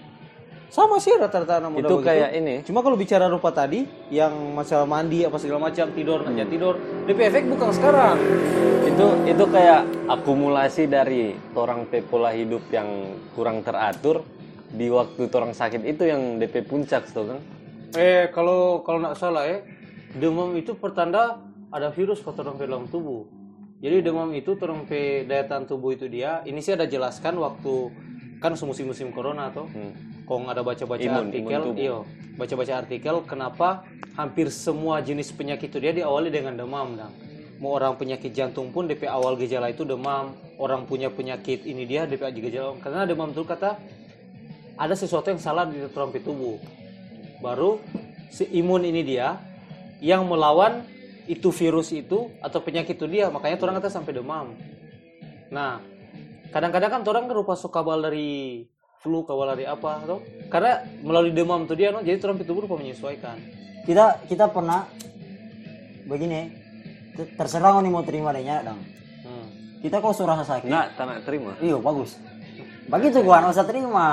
Sama 0.68 1.00
sih 1.00 1.16
rata-rata 1.16 1.64
anak 1.64 1.72
muda 1.72 1.88
itu 1.88 1.96
begitu. 1.96 2.10
kayak 2.12 2.30
ini 2.36 2.56
Cuma 2.68 2.84
kalau 2.84 3.00
bicara 3.00 3.32
rupa 3.32 3.56
tadi, 3.56 3.88
yang 4.12 4.36
masalah 4.52 4.84
mandi 4.84 5.24
apa 5.24 5.40
segala 5.40 5.72
macam 5.72 5.88
tidur 5.96 6.20
nanya 6.28 6.44
tidur, 6.44 6.76
DP 7.08 7.20
efek 7.32 7.44
bukan 7.48 7.72
sekarang. 7.72 8.20
itu 8.86 9.08
itu 9.28 9.44
kayak 9.52 9.82
akumulasi 10.08 10.88
dari 10.88 11.36
orang 11.56 11.88
pola 12.08 12.32
hidup 12.32 12.64
yang 12.72 12.88
kurang 13.36 13.60
teratur 13.64 14.24
di 14.74 14.90
waktu 14.90 15.30
orang 15.30 15.54
sakit 15.54 15.86
itu 15.86 16.10
yang 16.10 16.42
DP 16.42 16.66
puncak 16.66 17.06
tuh 17.12 17.30
kan 17.30 17.40
Eh 17.96 18.28
kalau 18.36 18.84
kalau 18.84 19.00
nggak 19.00 19.16
salah 19.16 19.48
ya, 19.48 19.64
demam 20.20 20.52
itu 20.60 20.76
pertanda 20.76 21.40
ada 21.72 21.92
virus 21.96 22.20
orang 22.28 22.60
dalam 22.60 22.84
tubuh. 22.92 23.24
Jadi 23.80 24.04
demam 24.04 24.32
itu 24.36 24.60
orang 24.60 24.84
pe 24.84 25.24
daya 25.24 25.48
tahan 25.48 25.64
tubuh 25.64 25.96
itu 25.96 26.12
dia. 26.12 26.44
Ini 26.44 26.60
sih 26.60 26.76
ada 26.76 26.84
jelaskan 26.84 27.40
waktu 27.40 27.74
kan 28.44 28.52
musim-musim 28.60 29.16
corona 29.16 29.48
tuh. 29.52 29.68
hmm. 29.72 30.26
Kong 30.26 30.50
ada 30.50 30.66
baca-baca 30.66 31.06
Imun, 31.06 31.30
artikel, 31.30 31.62
imun 31.62 31.78
iyo, 31.78 31.98
baca-baca 32.34 32.82
artikel 32.82 33.22
kenapa 33.30 33.86
hampir 34.18 34.50
semua 34.50 34.98
jenis 34.98 35.30
penyakit 35.30 35.70
itu 35.70 35.78
dia 35.78 35.94
diawali 35.94 36.34
dengan 36.34 36.58
demam, 36.58 36.98
dang. 36.98 37.14
Mau 37.62 37.78
orang 37.78 37.94
penyakit 37.94 38.34
jantung 38.34 38.74
pun 38.74 38.90
DP 38.90 39.06
awal 39.06 39.38
gejala 39.38 39.70
itu 39.70 39.86
demam, 39.86 40.34
orang 40.58 40.90
punya 40.90 41.14
penyakit 41.14 41.62
ini 41.70 41.86
dia 41.86 42.10
DP 42.10 42.26
gejala 42.42 42.74
karena 42.82 43.06
demam 43.06 43.30
itu 43.38 43.46
kata 43.46 43.78
ada 44.76 44.96
sesuatu 44.96 45.32
yang 45.32 45.40
salah 45.40 45.68
di 45.68 45.80
trompet 45.92 46.24
tubuh. 46.24 46.60
Baru 47.40 47.80
si 48.32 48.48
imun 48.52 48.84
ini 48.84 49.02
dia 49.04 49.40
yang 50.04 50.28
melawan 50.28 50.84
itu 51.26 51.50
virus 51.50 51.90
itu 51.96 52.30
atau 52.44 52.60
penyakit 52.62 53.00
itu 53.00 53.08
dia, 53.10 53.34
makanya 53.34 53.58
orang 53.64 53.82
kata 53.82 53.90
sampai 53.90 54.14
demam. 54.14 54.54
Nah, 55.50 55.82
kadang-kadang 56.54 56.90
kan 56.92 57.02
orang 57.02 57.26
kan 57.26 57.34
rupa 57.34 57.54
suka 57.58 57.82
kabal 57.82 57.98
dari 58.04 58.62
flu, 59.02 59.26
kabal 59.26 59.58
dari 59.58 59.66
apa, 59.66 60.06
atau 60.06 60.22
karena 60.54 60.86
melalui 61.02 61.34
demam 61.34 61.66
itu 61.66 61.74
dia, 61.74 61.90
no, 61.90 62.06
jadi 62.06 62.22
trompet 62.22 62.46
tubuh 62.46 62.70
rupa 62.70 62.78
menyesuaikan. 62.78 63.38
kita 63.86 64.26
kita 64.26 64.50
pernah 64.50 64.90
begini, 66.10 66.50
ter- 67.14 67.32
terserah 67.38 67.78
nih 67.82 67.92
mau 67.94 68.02
terima 68.02 68.34
adanya 68.34 68.74
dong. 68.74 68.82
Hmm. 69.26 69.48
Kita 69.82 70.02
kalau 70.02 70.14
suara 70.14 70.42
sakit, 70.42 70.66
nggak 70.66 70.88
tak 70.98 71.06
nak 71.06 71.18
terima 71.22 71.54
Iya 71.62 71.78
bagus. 71.78 72.18
Begitu 72.90 73.22
gua 73.22 73.46
nggak 73.46 73.54
usah 73.54 73.66
terima. 73.70 74.10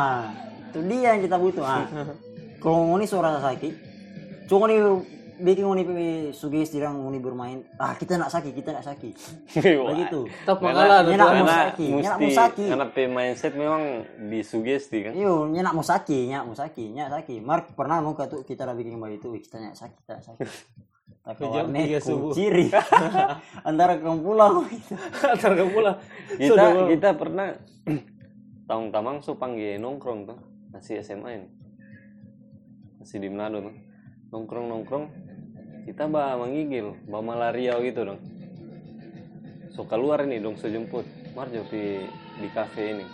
Itu 0.73 0.81
dia 0.89 1.13
yang 1.13 1.21
kita 1.21 1.37
butuh. 1.37 1.61
Ah. 1.61 1.85
Kalau 2.63 2.89
ngoni 2.89 3.05
suara 3.05 3.37
sakit, 3.43 3.75
cuma 4.49 4.71
nih 4.71 4.81
bikin 5.43 5.67
ngoni 5.67 5.83
pi 5.83 6.07
sugesti 6.31 6.79
orang 6.79 7.03
ngoni 7.03 7.19
bermain. 7.19 7.59
Ah 7.75 7.99
kita 7.99 8.15
nak 8.17 8.31
sakit, 8.31 8.55
kita 8.55 8.71
nak 8.73 8.87
sakit. 8.87 9.15
Begitu. 9.59 10.31
Tetap 10.31 10.63
mengalah, 10.63 11.03
Nyenak 11.03 11.27
mau 11.27 11.35
karena 11.43 11.55
sakit, 11.69 11.89
nyenak 11.91 12.17
mau 12.23 12.31
sakit. 12.31 12.69
karena 12.71 12.87
mindset 13.11 13.53
memang 13.59 13.83
disugesti 14.31 14.99
kan 15.05 15.13
Iyo, 15.13 15.51
nyenak 15.51 15.75
mau 15.75 15.83
sakit, 15.83 16.23
nyenak 16.31 16.47
mau 16.47 16.57
sakit, 16.57 16.89
nyenak 16.95 17.11
sakit. 17.21 17.39
Mark 17.43 17.65
pernah 17.75 17.99
mau 17.99 18.15
tuh 18.15 18.47
kita 18.47 18.63
udah 18.63 18.77
bikin 18.79 18.95
kembali 18.95 19.19
itu, 19.19 19.29
"Wih, 19.35 19.43
kita 19.43 19.59
nyenak 19.59 19.77
sakit, 19.77 19.97
kita 20.07 20.11
nyenak 20.17 20.27
sakit. 20.33 20.49
Tiga 21.23 22.03
subuh. 22.03 22.35
ciri 22.35 22.67
antara 23.69 23.95
kamu 23.95 24.27
pulang 24.27 24.67
gitu. 24.67 24.99
Antar 25.23 25.55
kamu 25.55 25.79
lah. 25.79 25.95
kita 26.35 26.65
kita 26.91 27.09
pernah 27.15 27.55
tahun 28.69 28.91
tamang 28.91 29.23
so 29.23 29.39
panggil 29.39 29.79
nongkrong 29.79 30.27
tuh 30.27 30.52
masih 30.73 31.05
SMA 31.05 31.31
ini? 31.37 31.49
Masih 32.99 33.21
di 33.21 33.29
Manado 33.29 33.69
tuh 33.69 33.75
nongkrong 34.33 34.67
nongkrong 34.73 35.05
kita 35.85 36.09
bawa 36.09 36.49
mengigil 36.49 36.97
bawa 37.05 37.37
malaria 37.37 37.77
gitu 37.85 38.09
dong. 38.09 38.21
So 39.77 39.85
keluar 39.85 40.25
ini 40.25 40.41
dong 40.41 40.57
so 40.57 40.73
jemput 40.73 41.05
Marjo 41.37 41.65
di 41.69 42.09
di 42.41 42.49
kafe 42.53 42.97
ini. 42.97 43.07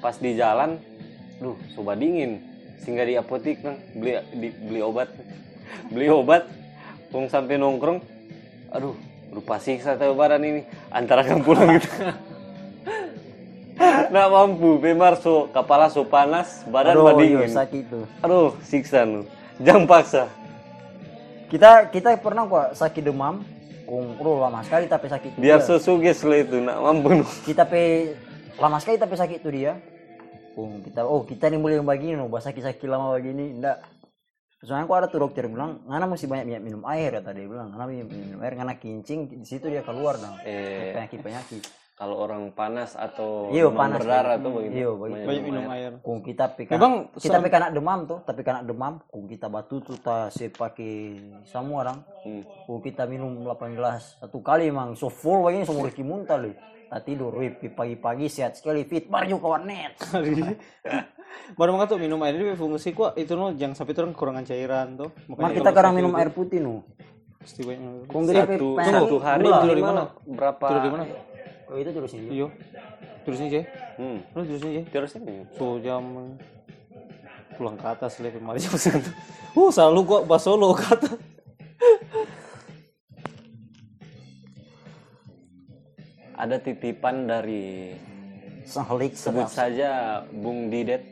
Pas 0.00 0.16
di 0.16 0.32
jalan 0.36 0.80
duh 1.40 1.56
soba 1.76 1.92
dingin. 1.92 2.40
Singgah 2.78 3.04
di 3.04 3.18
apotik 3.18 3.60
kan 3.60 3.76
beli 3.92 4.16
di, 4.32 4.48
beli 4.54 4.80
obat. 4.80 5.12
Beli 5.92 6.08
obat. 6.08 6.48
Pung 7.12 7.28
sampai 7.28 7.60
nongkrong 7.60 8.00
aduh 8.72 8.96
rupa 9.32 9.60
siksa 9.60 10.00
tahu 10.00 10.16
ini. 10.40 10.64
Antara 10.88 11.24
pulang 11.44 11.76
gitu 11.76 11.88
nggak 13.78 14.28
mampu 14.28 14.82
bemar 14.82 15.14
so 15.22 15.46
kepala 15.54 15.86
so 15.86 16.02
panas 16.02 16.66
badan 16.66 16.98
Aduh, 16.98 17.04
mah 17.06 17.14
iyo, 17.22 17.46
dingin 17.46 17.52
sakit 17.54 17.82
tuh. 17.86 18.04
aduh 18.26 18.50
siksa 18.66 19.06
nu 19.06 19.22
jangan 19.62 19.84
paksa. 19.86 20.24
Kita 21.48 21.88
kita 21.88 22.12
pernah 22.20 22.44
kok 22.44 22.76
sakit 22.76 23.02
demam, 23.08 23.40
kung 23.88 24.20
aduh, 24.20 24.44
lama 24.44 24.60
sekali 24.60 24.84
tapi 24.84 25.08
sakit 25.08 25.40
biar 25.40 25.64
sesuges 25.64 26.20
lah 26.26 26.38
itu 26.44 26.60
nak 26.60 26.76
mampu 26.76 27.22
nu. 27.22 27.26
Kita 27.46 27.64
pe 27.64 28.12
lama 28.60 28.76
sekali 28.82 29.00
tapi 29.00 29.14
sakit 29.16 29.38
tuh 29.40 29.52
dia. 29.54 29.80
Kung 30.52 30.82
kita 30.84 31.06
oh 31.06 31.24
kita 31.24 31.48
nih 31.48 31.56
boleh 31.56 31.80
begini 31.80 32.18
no 32.18 32.28
bahasa 32.28 32.50
sakit 32.52 32.62
sakit 32.68 32.86
lama 32.90 33.14
begini 33.16 33.62
enggak 33.62 33.78
soalnya 34.58 34.90
kok 34.90 34.98
ada 34.98 35.06
tuh 35.06 35.22
dokter 35.22 35.46
bilang 35.46 35.86
ngana 35.86 36.10
mesti 36.10 36.26
banyak 36.26 36.44
banyak 36.50 36.62
minum 36.66 36.82
air 36.90 37.14
kata 37.22 37.30
dia 37.30 37.46
bilang. 37.46 37.70
Ngana 37.72 37.84
minum, 37.86 38.06
minum 38.10 38.40
air 38.42 38.52
ngana 38.58 38.74
kincing 38.76 39.38
di 39.38 39.46
situ 39.46 39.70
dia 39.70 39.86
keluar 39.86 40.18
dong 40.18 40.34
eh. 40.42 40.92
Penyakit 40.98 41.20
penyakit 41.22 41.62
kalau 41.98 42.14
orang 42.14 42.54
panas 42.54 42.94
atau 42.94 43.50
demam 43.50 43.74
panas, 43.74 43.98
berdarah 43.98 44.38
tuh 44.38 44.50
begitu 44.54 44.74
Iya, 44.78 44.90
begitu. 44.94 45.26
Banyak 45.26 45.42
minum 45.42 45.64
air. 45.66 45.92
kung 45.98 46.18
kita 46.22 46.44
pe 46.54 46.62
Memang 46.70 47.10
kita 47.10 47.36
pe 47.42 47.48
kena 47.50 47.74
demam 47.74 48.06
tuh 48.06 48.18
tapi 48.22 48.40
kena 48.46 48.62
demam 48.62 49.02
kung 49.10 49.26
kita 49.26 49.50
batu 49.50 49.82
tuh 49.82 49.98
ta 49.98 50.30
se 50.30 50.46
pakai 50.46 51.18
semua 51.42 51.82
orang 51.82 51.98
Hmm. 52.22 52.42
kung 52.66 52.78
kita 52.78 53.02
minum 53.04 53.30
8 53.42 53.74
gelas 53.74 54.14
satu 54.18 54.38
kali 54.38 54.70
emang 54.70 54.94
so 54.94 55.08
full 55.08 55.42
begini 55.42 55.66
semua 55.66 55.86
Ricky 55.86 56.02
muntah 56.02 56.38
deh 56.38 56.54
tak 56.86 57.02
tidur 57.04 57.34
pagi-pagi 57.74 58.26
sehat 58.28 58.54
sekali 58.54 58.84
fit 58.84 59.06
baru 59.06 59.36
ke 59.36 59.46
warnet 59.46 59.92
Baru 61.56 61.76
mengatakan 61.76 61.96
tuh 61.96 62.00
minum 62.00 62.20
air 62.24 62.36
ini 62.36 62.56
fungsi 62.56 62.92
kok 62.92 63.16
itu 63.16 63.32
no 63.32 63.52
jangan 63.52 63.76
sampai 63.76 63.96
orang 63.96 64.12
kekurangan 64.12 64.44
cairan 64.44 64.86
tuh. 64.96 65.10
Mak 65.28 65.56
kita 65.56 65.70
kadang 65.72 65.94
minum 65.96 66.12
air 66.16 66.32
putih 66.32 66.60
nu. 66.60 66.84
Pasti 67.40 67.64
banyak. 67.64 68.08
Kung 68.08 68.24
gede 68.28 68.42
pe 68.44 68.56
satu, 68.56 68.68
satu 68.76 69.16
hari. 69.20 69.44
Tidur 69.44 69.76
di 69.76 69.84
mana? 69.84 70.02
berapa 70.24 70.64
Tidur 70.64 70.82
di 70.82 70.90
mana? 70.92 71.04
Oh 71.68 71.76
itu 71.76 71.90
terus 71.90 72.12
ini. 72.12 72.28
Iya. 72.34 72.48
Terus 73.22 73.38
nih, 73.38 73.48
Jay. 73.50 73.64
hmm. 73.96 74.18
Lu 74.32 74.40
terus 74.42 74.60
nih, 74.62 74.72
Jay. 74.72 74.84
terus 74.88 75.12
ini 75.14 75.34
So 75.52 75.76
jam 75.78 76.04
pulang 77.54 77.74
ke 77.74 77.86
atas 77.86 78.16
lah 78.16 78.30
kemarin 78.30 78.56
jam 78.58 78.72
satu. 78.72 79.10
Uh, 79.52 79.68
selalu 79.68 80.00
kok 80.06 80.22
baso 80.24 80.54
lo 80.54 80.72
ke 80.78 80.84
atas. 80.86 81.12
ada 86.34 86.56
titipan 86.56 87.26
dari 87.26 87.94
Sahlik 88.62 89.16
sebut 89.16 89.48
sedap. 89.48 89.58
saja 89.74 89.90
Bung 90.30 90.68
Didet 90.68 91.02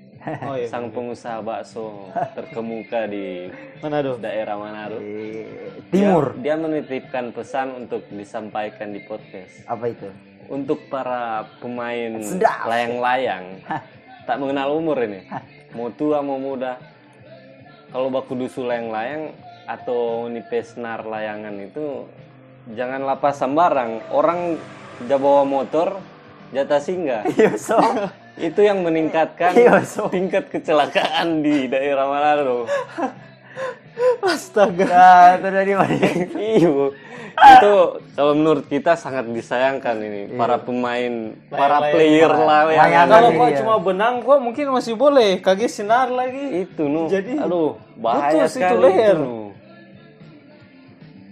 Oh 0.42 0.58
iya. 0.58 0.66
sang 0.66 0.90
pengusaha 0.90 1.38
bakso 1.38 2.10
terkemuka 2.36 3.06
di 3.06 3.46
Manado. 3.78 4.18
daerah 4.18 4.58
Manado 4.58 4.98
Eh, 4.98 5.46
Dia- 5.86 6.10
Timur. 6.10 6.34
dia, 6.36 6.58
menitipkan 6.58 7.30
pesan 7.30 7.86
untuk 7.86 8.02
disampaikan 8.10 8.90
di 8.90 9.00
podcast 9.00 9.62
Apa 9.66 9.86
itu? 9.88 10.10
Untuk 10.48 10.86
para 10.90 11.46
pemain 11.58 12.18
layang-layang 12.66 13.60
tak 14.26 14.36
mengenal 14.42 14.74
umur 14.74 14.98
ini. 15.06 15.22
Mau 15.72 15.88
tua 15.94 16.20
mau 16.20 16.36
muda. 16.36 16.78
Kalau 17.94 18.10
baku 18.10 18.34
dusu 18.34 18.66
layang-layang 18.66 19.30
atau 19.66 20.26
nipesnar 20.26 21.06
layangan 21.06 21.54
itu 21.62 22.04
jangan 22.74 23.06
lapas 23.06 23.38
sembarang. 23.38 24.02
Orang 24.10 24.58
ja 25.06 25.16
bawa 25.16 25.46
motor 25.46 26.02
jatah 26.50 26.82
singgah. 26.82 27.22
Iya 27.38 27.54
so. 27.54 27.78
itu 28.36 28.60
yang 28.60 28.84
meningkatkan 28.84 29.56
Iya, 29.56 29.80
so. 29.80 30.12
tingkat 30.12 30.52
kecelakaan 30.52 31.40
di 31.40 31.72
daerah 31.72 32.04
Manado 32.04 32.68
Astaga. 34.22 34.84
Nah, 34.84 35.30
terjadi 35.40 35.72
mana? 35.76 35.96
Iyo. 36.56 36.92
itu 37.36 37.74
kalau 38.16 38.32
menurut 38.32 38.64
kita 38.64 38.96
sangat 38.96 39.28
disayangkan 39.28 39.92
ini 40.00 40.32
para 40.40 40.56
pemain, 40.56 41.36
para 41.52 41.92
player 41.92 42.32
layangan. 42.32 42.72
layangan. 42.72 43.06
Kalau 43.12 43.28
Iya. 43.28 43.38
kok 43.38 43.50
cuma 43.60 43.74
benang 43.76 44.14
kok 44.24 44.38
mungkin 44.40 44.66
masih 44.72 44.94
boleh. 44.96 45.30
Kagak 45.44 45.68
sinar 45.68 46.08
lagi. 46.08 46.64
Itu 46.64 46.88
nu. 46.88 47.12
Jadi, 47.12 47.36
aduh, 47.36 47.76
bahaya 48.00 48.48
putus 48.48 48.56
itu 48.56 48.64
sekali 48.64 48.80
leher. 48.88 49.16
nu. 49.20 49.52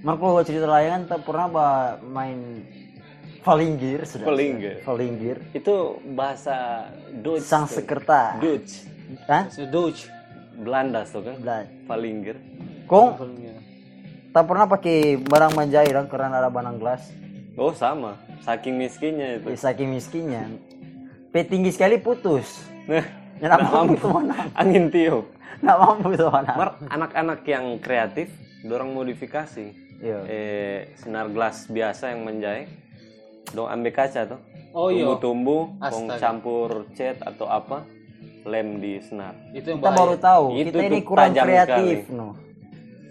Marco 0.04 0.44
cerita 0.44 0.68
layangan 0.68 1.08
tak 1.08 1.20
pernah 1.24 1.46
ba 1.48 1.68
main 2.04 2.60
Valinggir 3.44 4.08
sudah. 4.08 4.24
Valinggir. 4.24 4.80
Valinggir. 4.84 5.36
Itu 5.52 6.00
bahasa 6.16 6.88
Dutch. 7.12 7.44
Sang 7.44 7.68
sekerta. 7.68 8.40
Dutch. 8.40 8.88
Hah? 9.28 9.52
Sedouch. 9.52 10.08
Belanda 10.58 11.02
tuh 11.06 11.22
kan. 11.22 11.36
Belah. 11.42 11.64
Palingger. 11.86 12.36
Kong 12.86 13.16
tak 14.34 14.50
pernah 14.50 14.66
pakai 14.66 15.14
barang 15.22 15.54
manjai 15.54 15.94
dong 15.94 16.10
karena 16.10 16.42
ada 16.42 16.50
barang 16.50 16.82
gelas. 16.82 17.06
Oh 17.54 17.70
sama, 17.70 18.18
saking 18.42 18.74
miskinnya 18.74 19.38
itu. 19.38 19.54
Ya, 19.54 19.58
saking 19.70 19.94
miskinnya. 19.94 20.50
P 21.30 21.46
tinggi 21.46 21.70
sekali 21.70 22.02
putus. 22.02 22.66
Nah, 22.90 23.06
Ya, 23.42 23.50
nak 23.50 23.66
mampu 23.66 24.06
mana? 24.10 24.46
angin 24.54 24.90
tiup. 24.90 25.26
Nak 25.58 25.76
mampu 25.78 26.14
tuh 26.14 26.30
mana? 26.30 26.54
Mar, 26.54 26.70
anak-anak 26.86 27.42
yang 27.46 27.78
kreatif, 27.82 28.30
dorang 28.62 28.94
modifikasi. 28.94 29.74
Iya. 29.98 30.18
Eh, 30.26 30.78
senar 30.98 31.30
gelas 31.30 31.66
biasa 31.66 32.14
yang 32.14 32.26
menjahit, 32.26 32.70
dong 33.54 33.70
ambil 33.70 33.90
kaca 33.94 34.34
tuh. 34.34 34.40
Oh 34.74 34.90
iya. 34.90 35.06
Tumbuh-tumbuh, 35.06 35.62
campur 36.18 36.90
cat 36.94 37.22
atau 37.22 37.46
apa, 37.46 37.86
lem 38.44 38.78
di 38.78 39.00
senar. 39.00 39.32
Itu 39.50 39.66
yang 39.68 39.80
Kita 39.80 39.88
bahaya. 39.88 40.00
baru 40.00 40.14
tahu. 40.16 40.44
Itu 40.54 40.68
kita 40.70 40.84
ini 40.84 40.98
kurang 41.00 41.30
tajam 41.30 41.44
kreatif, 41.44 41.96
sekali. 42.04 42.14
no. 42.14 42.28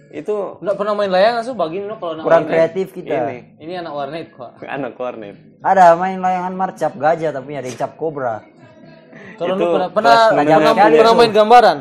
Itu 0.09 0.35
Nggak 0.61 0.75
pernah 0.77 0.93
main 0.93 1.09
layangan 1.09 1.41
so 1.41 1.51
bagini 1.53 1.85
no 1.85 1.97
kalau 1.97 2.21
Kurang 2.21 2.45
warnet. 2.45 2.53
kreatif 2.69 2.87
kita. 2.91 3.13
ini 3.27 3.37
Ini 3.57 3.73
anak 3.81 3.93
warnet 3.93 4.27
kok. 4.29 4.51
anak 4.61 4.93
warnet. 4.93 5.35
Ada 5.59 5.85
main 5.95 6.17
layangan 6.17 6.53
marcap 6.53 6.93
gajah 6.93 7.31
tapi 7.31 7.51
ada 7.51 7.65
yang 7.65 7.75
cap 7.75 7.93
kobra. 7.93 8.45
Kalau 9.33 9.57
Itu 9.57 9.65
lu 9.65 9.73
pernah 9.73 9.89
pernah 9.89 10.17
pernah, 10.31 10.73
pernah 10.93 11.13
main 11.15 11.31
gambaran? 11.31 11.77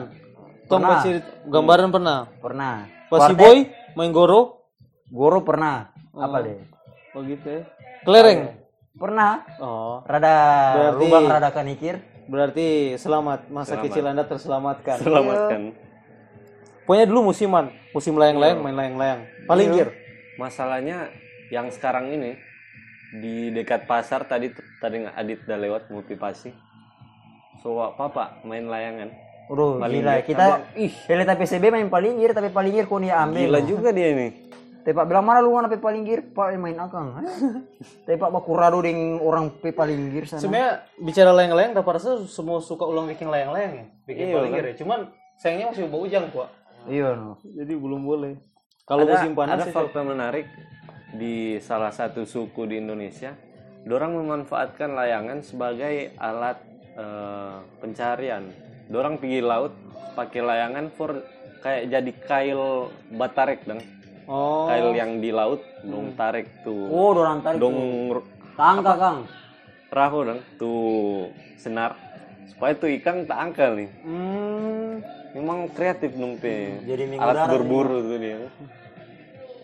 Tong 0.64 0.80
Pernah. 0.80 0.98
baca 0.98 1.10
gambaran 1.46 1.88
pernah. 1.90 2.18
Pernah. 2.40 2.74
Pas 3.06 3.20
si 3.20 3.24
Quartet, 3.28 3.36
boy 3.36 3.56
main 3.94 4.10
goro 4.10 4.40
Goro 5.06 5.44
pernah. 5.44 5.92
Apa 6.10 6.40
deh? 6.40 6.56
Oh 7.12 7.20
gitu 7.20 7.44
ya. 7.44 7.60
Kelereng. 8.02 8.56
Pernah. 8.94 9.44
Oh. 9.58 10.00
Rada 10.02 10.34
Berarti- 10.72 10.96
lubang 10.98 11.24
rada 11.26 11.50
kanikir. 11.50 12.00
Berarti 12.30 12.94
selamat 12.98 13.50
masa 13.50 13.74
Selamat. 13.74 13.84
kecil 13.88 14.04
Anda 14.06 14.24
terselamatkan. 14.26 14.96
Selamatkan. 15.02 15.60
Pokoknya 16.82 17.06
dulu 17.06 17.30
musiman, 17.30 17.70
musim 17.94 18.14
layang-layang 18.18 18.58
main 18.62 18.74
layang-layang. 18.74 19.20
Palinggir. 19.46 19.88
Masalahnya 20.38 21.10
yang 21.50 21.70
sekarang 21.70 22.10
ini 22.10 22.38
di 23.22 23.52
dekat 23.54 23.86
pasar 23.86 24.24
tadi 24.26 24.50
tadi 24.80 25.04
Adit 25.06 25.46
udah 25.46 25.58
lewat 25.58 25.82
motivasi. 25.90 26.50
So 27.62 27.78
papa 27.94 28.42
main 28.46 28.66
layangan. 28.66 29.10
Palinggir. 29.50 30.02
gila. 30.02 30.14
Kita 30.22 30.44
Abang, 30.46 30.62
ih. 30.78 30.94
Pelita 31.06 31.34
PCB 31.34 31.64
main 31.70 31.88
palinggir 31.90 32.30
tapi 32.34 32.48
palinggir 32.50 32.86
kau 32.86 33.02
nih 33.02 33.14
ambil. 33.14 33.50
Gila 33.50 33.60
juga 33.66 33.88
dia 33.90 34.08
ini. 34.14 34.28
Tapi 34.82 34.98
Pak 34.98 35.06
bilang 35.06 35.22
mana 35.22 35.38
lu 35.38 35.54
mana 35.54 35.70
pe 35.70 35.78
palinggir? 35.78 36.34
Pak 36.34 36.58
main 36.58 36.74
akang. 36.74 37.22
Tapi 38.06 38.16
Pak 38.18 38.30
baku 38.34 38.50
rado 38.58 38.82
deng 38.82 39.22
orang 39.22 39.54
pe 39.62 39.70
palinggir 39.70 40.26
sana. 40.26 40.42
Sebenarnya 40.42 40.82
bicara 40.98 41.30
layang-layang, 41.30 41.72
dapat 41.78 42.02
rasa 42.02 42.18
semua 42.26 42.58
suka 42.58 42.82
ulang 42.82 43.06
bikin 43.06 43.30
layang-layang 43.30 43.72
ya, 43.78 43.86
bikin 44.10 44.24
Iya, 44.26 44.34
palinggir 44.34 44.64
ya. 44.66 44.74
Cuman 44.82 44.98
sayangnya 45.38 45.66
masih 45.70 45.86
bau 45.86 46.02
ujang 46.02 46.26
kok. 46.34 46.50
Iya 46.90 47.14
no. 47.14 47.38
Jadi 47.46 47.72
belum 47.78 48.02
boleh. 48.02 48.34
Kalau 48.82 49.06
ada, 49.06 49.22
musim 49.22 49.32
panas 49.38 49.54
ada 49.62 49.64
sih, 49.70 49.74
fakta 49.74 50.00
menarik 50.02 50.46
di 51.14 51.62
salah 51.62 51.94
satu 51.94 52.26
suku 52.26 52.66
di 52.66 52.82
Indonesia, 52.82 53.38
dorang 53.86 54.18
memanfaatkan 54.18 54.98
layangan 54.98 55.46
sebagai 55.46 56.10
alat 56.18 56.58
eh, 56.98 57.56
pencarian. 57.78 58.50
Dorang 58.90 59.22
pergi 59.22 59.38
laut 59.46 59.70
pakai 60.18 60.42
layangan 60.42 60.90
for 60.90 61.22
kayak 61.62 61.86
jadi 61.86 62.12
kail 62.26 62.90
batarek 63.14 63.62
dong. 63.62 63.78
Oh, 64.24 64.64
Kail 64.64 64.92
yang 64.92 65.18
di 65.18 65.30
laut 65.30 65.58
dong 65.82 66.14
tarik 66.14 66.46
tuh. 66.62 66.86
Oh, 66.86 67.10
dorang 67.12 67.40
tarik. 67.40 67.58
dong 67.58 67.74
tuh. 67.74 68.22
Tangka 68.52 68.94
Kang. 68.94 69.18
rahu 69.88 70.18
dong 70.24 70.40
tuh 70.56 71.28
senar 71.54 71.92
supaya 72.46 72.72
tuh 72.72 72.88
ikan 72.94 73.22
tak 73.22 73.38
angkel 73.40 73.70
nih. 73.76 73.90
hmm, 74.00 74.90
Memang 75.32 75.58
kreatif 75.68 76.12
dong 76.12 76.36
pe. 76.36 76.80
Jadi 76.82 77.02
minggu 77.06 77.20
alat 77.20 77.48
berburu 77.50 78.00
tuh 78.00 78.16
dia. 78.16 78.48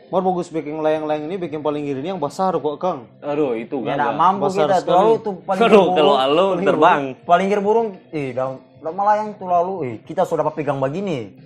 Mar 0.09 0.21
bagus 0.23 0.49
bikin 0.49 0.81
layang-layang 0.81 1.25
ini 1.25 1.37
bikin 1.39 1.61
palinggir 1.61 1.97
ini 1.97 2.09
yang 2.09 2.19
besar 2.19 2.53
kok 2.55 2.77
Kang. 2.77 3.05
Aduh 3.21 3.53
itu 3.55 3.77
Ya 3.83 3.93
gagah. 3.93 4.01
nak 4.03 4.15
mampu 4.17 4.49
Besar 4.49 4.65
kita 4.65 4.77
sekali. 4.79 4.89
terlalu 4.89 5.13
tuh 5.19 5.35
palinggir 5.39 5.69
Aduh, 5.69 5.77
burung. 5.79 5.95
kalau 5.95 6.15
alo 6.17 6.45
terbang. 6.59 7.01
Palinggir 7.23 7.61
burung, 7.61 7.89
eh 8.11 8.29
dah 8.31 8.49
dah 8.79 8.91
melayang 8.91 9.29
tuh 9.35 9.47
lalu, 9.47 9.75
eh 9.83 9.95
kita 10.03 10.25
sudah 10.25 10.43
dapat 10.43 10.55
pegang 10.57 10.77
begini. 10.77 11.37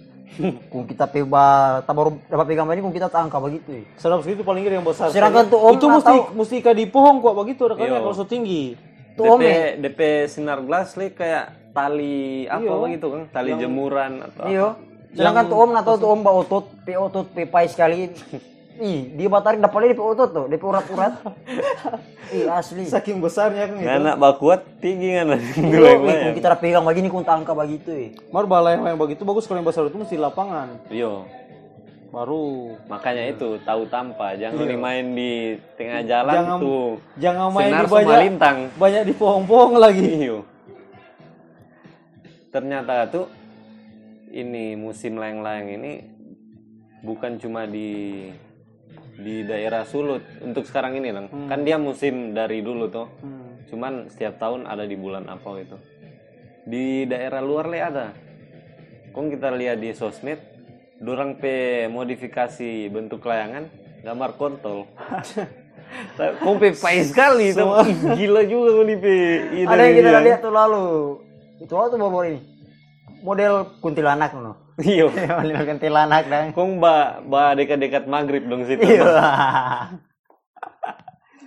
Kung 0.72 0.84
kita 0.88 1.04
peba, 1.08 1.78
tak 1.84 1.94
baru 1.94 2.16
dapat 2.26 2.46
pegang 2.48 2.66
begini, 2.66 2.84
kung 2.84 2.96
kita 2.96 3.08
tak 3.12 3.28
angka 3.28 3.38
begitu. 3.38 3.68
Eh. 3.82 3.84
Sekali 4.00 4.32
itu 4.32 4.44
palinggir 4.44 4.72
yang 4.72 4.86
besar. 4.86 5.12
Sedangkan 5.12 5.52
tuh 5.52 5.60
Om 5.60 5.74
itu 5.76 5.86
mesti 5.88 6.16
tahu. 6.16 6.22
mesti 6.36 6.54
ikat 6.64 6.74
di 6.76 6.86
pohon 6.88 7.20
kok 7.20 7.34
begitu 7.36 7.60
ada 7.68 7.74
kalau 7.76 8.12
so 8.16 8.24
tinggi. 8.24 8.74
Tuh 9.12 9.24
DP, 9.28 9.32
Om 9.32 9.40
eh. 9.44 9.70
DP 9.76 10.00
sinar 10.32 10.58
gelas 10.64 10.96
li 10.96 11.12
kayak 11.12 11.74
tali 11.76 12.48
apa 12.48 12.72
begitu 12.80 13.06
kan? 13.12 13.22
Tali 13.28 13.50
jemuran 13.60 14.12
atau 14.24 14.44
Iya. 14.48 14.68
Sedangkan 15.12 15.44
tuh 15.44 15.56
om 15.60 15.70
tahu 15.76 15.96
tuh 16.00 16.08
om 16.08 16.18
mbak 16.24 16.34
otot, 16.48 16.64
pe 16.88 16.92
otot, 16.96 17.26
pe 17.28 17.44
pai 17.44 17.68
sekali. 17.68 18.08
Ih, 18.80 19.12
dia 19.12 19.28
batarik 19.28 19.60
dapat 19.60 19.92
dia 19.92 19.98
pe 19.98 20.04
otot 20.04 20.30
tuh, 20.32 20.46
pe 20.48 20.64
urat-urat. 20.64 21.12
Ih 22.36 22.48
asli. 22.48 22.88
Saking 22.88 23.20
besarnya 23.20 23.68
kan 23.68 23.76
apa. 23.76 23.84
itu. 23.84 23.92
Anak 24.00 24.16
bakuat 24.16 24.60
tinggi 24.80 25.12
kan 25.12 25.36
Iya, 25.36 25.90
eh, 25.92 26.20
kung 26.24 26.36
kita 26.40 26.56
pegang 26.56 26.84
begini, 26.88 27.12
kung 27.12 27.20
tak 27.20 27.44
angka 27.44 27.52
begitu. 27.52 27.92
Eh. 27.92 28.08
Mar 28.32 28.48
bala 28.48 28.72
yang 28.72 28.96
begitu 28.96 29.28
bagus 29.28 29.44
kalau 29.44 29.60
yang 29.60 29.68
besar 29.68 29.84
itu 29.84 30.00
mesti 30.00 30.16
di 30.16 30.22
lapangan. 30.22 30.88
Yo, 30.88 31.28
Baru 32.12 32.76
makanya 32.92 33.24
itu 33.24 33.56
tahu 33.64 33.88
tanpa, 33.88 34.36
jangan 34.36 34.68
main 34.76 35.16
di 35.16 35.56
tengah 35.80 36.04
jalan 36.04 36.36
Jangan- 36.36 36.60
tuh. 36.60 36.88
jangan 37.16 37.48
main 37.48 37.72
di 37.72 37.86
banyak 37.88 38.18
lintang. 38.28 38.58
banyak 38.76 39.02
di 39.08 39.14
pohon-pohon 39.16 39.80
lagi. 39.80 40.28
Iyo. 40.28 40.38
Ternyata 42.52 43.08
tuh 43.08 43.32
ini 44.28 44.76
musim 44.76 45.16
layang-layang 45.16 45.72
ini 45.72 45.92
bukan 47.00 47.40
cuma 47.40 47.64
di 47.64 48.28
di 49.18 49.44
daerah 49.44 49.84
Sulut 49.84 50.24
untuk 50.40 50.64
sekarang 50.64 50.96
ini 50.96 51.12
lang. 51.12 51.26
Kan 51.48 51.64
dia 51.66 51.76
musim 51.76 52.32
dari 52.32 52.64
dulu 52.64 52.88
tuh. 52.88 53.08
Hmm. 53.20 53.66
Cuman 53.68 54.08
setiap 54.08 54.40
tahun 54.40 54.68
ada 54.68 54.84
di 54.84 54.96
bulan 54.96 55.28
apa 55.28 55.48
itu. 55.60 55.76
Di 56.64 57.04
daerah 57.08 57.40
luar 57.42 57.68
le 57.68 57.78
ada. 57.80 58.06
Kong 59.12 59.28
kita 59.28 59.52
lihat 59.52 59.82
di 59.82 59.92
sosmed, 59.92 60.40
dorang 60.96 61.36
pe 61.36 61.84
modifikasi 61.92 62.88
bentuk 62.88 63.24
layangan 63.28 63.68
gambar 64.00 64.30
kontol. 64.40 64.88
Kong 66.40 66.56
pe 66.56 66.72
pai 66.72 67.04
sekali 67.04 67.52
itu. 67.52 67.64
Gila 68.16 68.42
juga 68.48 68.70
kong 68.80 68.96
pe. 68.96 69.14
Ada 69.68 69.82
yang 69.84 69.96
kita 70.00 70.20
lihat 70.24 70.40
tuh 70.40 70.52
lalu. 70.54 70.84
Itu 71.60 71.76
tuh 71.76 71.98
baru 72.00 72.32
ini. 72.32 72.40
Model 73.20 73.76
kuntilanak 73.84 74.32
no. 74.34 74.61
Iya. 74.80 75.06
Model 75.42 75.64
kuntilanak 75.68 76.24
dan. 76.28 76.44
Kong 76.56 76.80
ba 76.80 77.20
ba 77.20 77.52
dekat-dekat 77.52 78.08
maghrib 78.08 78.48
dong 78.48 78.64
situ. 78.64 78.80
Iya. 78.80 79.04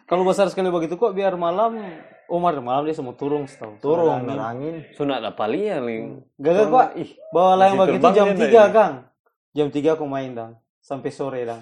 Kalau 0.10 0.22
besar 0.22 0.46
sekali 0.54 0.70
begitu 0.70 1.02
kok 1.02 1.18
biar 1.18 1.34
malam 1.34 1.82
Umar 2.30 2.54
malam 2.62 2.86
dia 2.86 2.94
semua 2.94 3.18
turun 3.18 3.50
setahu. 3.50 3.82
Turun 3.82 4.22
Angin. 4.22 4.38
angin. 4.38 4.76
Sunat 4.94 5.22
apa 5.22 5.46
lia 5.50 5.82
ling. 5.82 6.22
Gagak 6.38 6.66
kok. 6.70 6.88
Ih, 6.98 7.10
Bawa 7.34 7.58
layang 7.58 7.78
begitu 7.82 8.06
jam 8.14 8.28
dia, 8.34 8.46
3 8.46 8.54
Nay. 8.54 8.70
Kang. 8.74 8.94
Jam 9.54 9.68
3 9.74 9.96
aku 9.98 10.06
main 10.06 10.32
dang. 10.34 10.54
Sampai 10.82 11.10
sore 11.10 11.42
dang. 11.46 11.62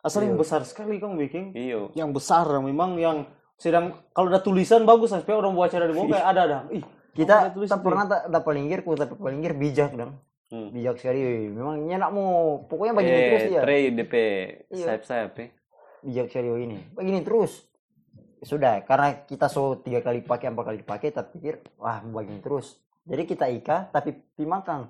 Asal 0.00 0.26
yang 0.26 0.38
besar 0.38 0.62
sekali 0.62 1.02
Kang 1.02 1.18
bikin. 1.18 1.50
iyo. 1.54 1.90
Yang 1.98 2.22
besar 2.22 2.46
memang 2.62 2.94
yang 2.98 3.26
sedang 3.58 3.98
kalau 4.14 4.30
ada 4.30 4.40
tulisan 4.40 4.86
bagus 4.86 5.10
supaya 5.10 5.38
orang 5.38 5.52
buat 5.54 5.68
acara 5.70 5.90
di 5.90 5.94
bawah 5.94 6.08
kayak 6.14 6.26
ada 6.30 6.42
dang. 6.46 6.64
Ih, 6.70 6.84
Kita 7.10 7.50
tak 7.50 7.80
pernah 7.82 8.06
tak 8.06 8.30
dapat 8.30 8.52
linggir, 8.54 8.86
ku 8.86 8.94
tapi 8.94 9.18
palinggir 9.18 9.58
bijak 9.58 9.98
dong. 9.98 10.14
Hmm. 10.50 10.68
Bijak 10.74 10.98
sekali. 10.98 11.46
Memang 11.48 11.86
nyenak 11.86 12.10
mau 12.10 12.62
pokoknya 12.66 12.92
begini 12.92 13.20
terus 13.22 13.44
Eh, 13.46 13.50
ya. 13.54 13.60
tray 13.62 13.82
DP 13.94 14.14
Iya. 14.74 14.84
sayap-sayap 14.84 15.32
eh. 15.38 15.50
Bijak 16.02 16.26
sekali 16.28 16.48
ini. 16.66 16.78
Begini 16.90 17.20
terus. 17.22 17.70
Sudah, 18.40 18.80
karena 18.82 19.20
kita 19.28 19.46
so 19.46 19.76
tiga 19.78 20.00
kali 20.00 20.24
pakai, 20.24 20.48
empat 20.48 20.64
kali 20.64 20.80
pakai, 20.80 21.12
tak 21.12 21.30
pikir, 21.30 21.60
wah 21.76 22.00
begini 22.00 22.40
terus. 22.40 22.80
Jadi 23.04 23.22
kita 23.28 23.46
ika, 23.46 23.92
tapi 23.92 24.16
pimakang. 24.34 24.88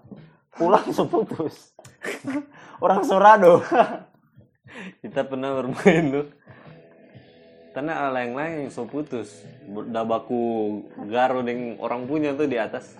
Pulang 0.50 0.86
so 0.90 1.06
putus. 1.06 1.74
Orang 2.84 3.02
sorado. 3.02 3.62
Kita 5.02 5.22
pernah 5.22 5.54
bermain 5.54 6.04
tuh. 6.10 6.26
Tanah 7.70 8.10
ala 8.10 8.22
yang 8.22 8.34
lain 8.34 8.66
so 8.66 8.82
putus. 8.82 9.42
Udah 9.66 10.02
baku 10.02 10.42
garo 11.06 11.42
dengan 11.42 11.78
orang 11.78 12.06
punya 12.06 12.34
tuh 12.34 12.46
di 12.46 12.58
atas. 12.58 12.98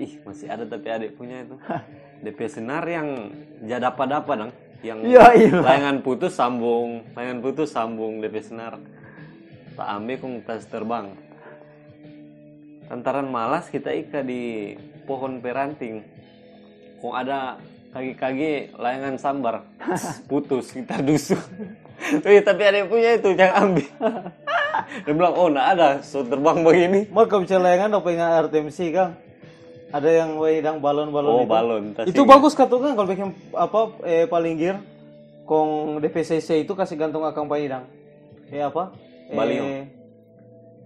Ih 0.00 0.12
masih 0.24 0.48
ada 0.48 0.64
tapi 0.66 0.88
adik 0.90 1.16
punya 1.16 1.44
itu. 1.44 1.56
DP 2.24 2.38
senar 2.52 2.84
yang 2.84 3.32
jada 3.64 3.92
dapat 3.92 4.36
dong 4.36 4.52
yang 4.80 5.04
iya. 5.04 5.28
layangan 5.60 6.00
putus 6.00 6.36
sambung 6.36 7.04
layangan 7.12 7.40
putus 7.44 7.68
sambung 7.72 8.20
DP 8.20 8.40
senar. 8.44 8.80
Tak 9.76 9.88
ambil 9.96 10.16
kong 10.20 10.34
tas 10.44 10.64
terbang. 10.68 11.16
Lantaran 12.90 13.28
malas 13.30 13.70
kita 13.70 13.94
ika 13.94 14.20
di 14.20 14.74
pohon 15.06 15.40
peranting. 15.40 16.04
Kok 17.00 17.14
ada 17.16 17.56
kaki-kaki 17.90 18.76
layangan 18.76 19.16
sambar 19.16 19.66
putus 20.30 20.70
kita 20.70 21.02
dusuk 21.02 21.42
Wih, 22.22 22.38
tapi 22.46 22.62
ada 22.62 22.76
yang 22.78 22.86
punya 22.86 23.18
itu 23.18 23.34
jangan 23.34 23.66
ambil 23.66 23.90
dia 25.04 25.12
bilang 25.14 25.34
oh 25.36 25.48
nah 25.50 25.70
ada 25.70 26.02
so 26.02 26.24
terbang 26.24 26.66
begini. 26.66 27.06
Mau 27.12 27.28
kalau 27.28 27.44
bisa 27.44 27.60
layangan 27.60 27.98
dong 27.98 28.04
pengen 28.04 28.26
RTMC 28.48 28.78
kang. 28.90 29.12
Ada 29.90 30.10
yang 30.22 30.38
wedang 30.38 30.78
balon-balon 30.78 31.30
oh 31.34 31.42
itu. 31.42 31.50
balon 31.50 31.84
Itu 32.06 32.22
bagus 32.22 32.54
kata 32.54 32.78
kan 32.78 32.94
kalau 32.94 33.08
bikin 33.10 33.34
apa 33.50 33.80
eh, 34.06 34.24
paling 34.30 34.54
gear 34.54 34.78
kong 35.50 35.98
DPCC 35.98 36.62
itu 36.62 36.78
kasih 36.78 36.94
gantung 36.94 37.26
akang 37.26 37.50
paidang. 37.50 37.90
Eh 38.54 38.62
apa? 38.62 38.94
Eh, 39.30 39.34
Balio. 39.34 39.64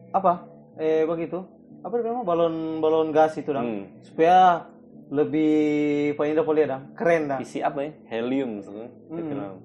apa? 0.09 0.33
Eh 0.81 1.05
begitu. 1.05 1.45
Apa 1.85 2.01
namanya 2.01 2.25
balon 2.25 2.81
balon 2.81 3.13
gas 3.13 3.37
itu 3.37 3.53
dong. 3.53 3.65
Hmm. 3.65 3.85
Supaya 4.01 4.65
lebih 5.13 6.17
paling 6.17 6.33
dapat 6.33 6.53
lihat 6.57 6.69
dong. 6.73 6.85
Keren 6.97 7.23
dong. 7.29 7.41
isi 7.45 7.61
apa 7.61 7.79
ya 7.85 7.91
helium 8.09 8.65
sebenarnya 8.65 8.93
Hmm. 9.13 9.61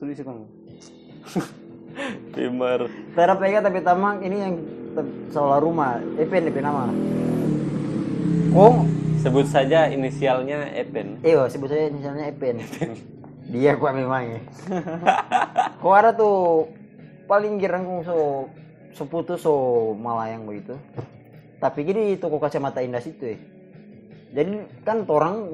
Sulit 0.00 0.16
sih 0.16 0.24
Tera 3.14 3.34
pegang 3.38 3.62
tapi 3.62 3.78
tamang 3.84 4.24
ini 4.24 4.36
yang 4.40 4.54
seolah 5.30 5.60
rumah. 5.60 6.00
Epen 6.18 6.48
DP 6.48 6.58
nama. 6.64 6.90
Kong, 8.54 8.86
sebut 9.18 9.46
saja 9.48 9.90
inisialnya 9.90 10.70
Epen 10.76 11.18
iyo 11.24 11.48
sebut 11.48 11.72
saja 11.72 11.90
misalnya 11.90 12.30
Epen. 12.30 12.60
Dia 13.44 13.76
kuat 13.76 13.92
memang 13.92 14.24
ya. 14.24 14.40
Kok 15.80 15.94
ada 15.94 16.10
tuh 16.16 16.68
paling 17.28 17.60
girang 17.60 17.84
kong 17.84 18.00
so 18.04 18.16
so 18.96 19.02
putus 19.04 19.44
so 19.44 19.54
malayang 20.00 20.48
begitu. 20.48 20.76
Tapi 21.60 21.84
gini 21.84 22.16
toko 22.20 22.40
kacamata 22.40 22.80
indah 22.84 23.00
situ 23.04 23.36
ya. 23.36 23.38
Jadi 24.34 24.66
kan 24.82 25.06
orang 25.06 25.46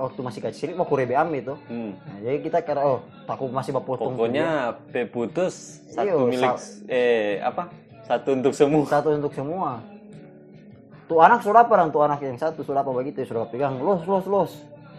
waktu 0.00 0.20
masih 0.24 0.40
kecil 0.40 0.72
mau 0.72 0.88
kurebe 0.88 1.12
am 1.12 1.28
itu. 1.36 1.52
hmm. 1.68 1.92
Nah, 1.92 2.18
jadi 2.24 2.38
kita 2.40 2.58
kira 2.64 2.80
oh 2.80 3.04
takut 3.28 3.52
masih 3.52 3.76
bapotong. 3.76 4.16
pokoknya 4.16 4.72
P 4.88 5.04
putus 5.04 5.84
Iya, 5.92 6.16
satu 6.16 6.18
milik 6.32 6.56
eh 6.88 7.44
apa 7.44 7.68
satu 8.08 8.28
untuk 8.32 8.52
semua 8.56 8.88
satu 8.88 9.08
untuk 9.12 9.32
semua. 9.36 9.84
Tuh 11.10 11.18
anak 11.18 11.42
sudah 11.42 11.66
apa 11.66 11.90
tuh 11.90 12.02
anak 12.02 12.20
yang 12.22 12.38
satu 12.38 12.62
sudah 12.62 12.80
apa 12.80 12.90
begitu 12.94 13.26
sudah 13.26 13.48
pegang 13.50 13.78
los 13.82 14.02
los 14.06 14.24
los. 14.26 14.52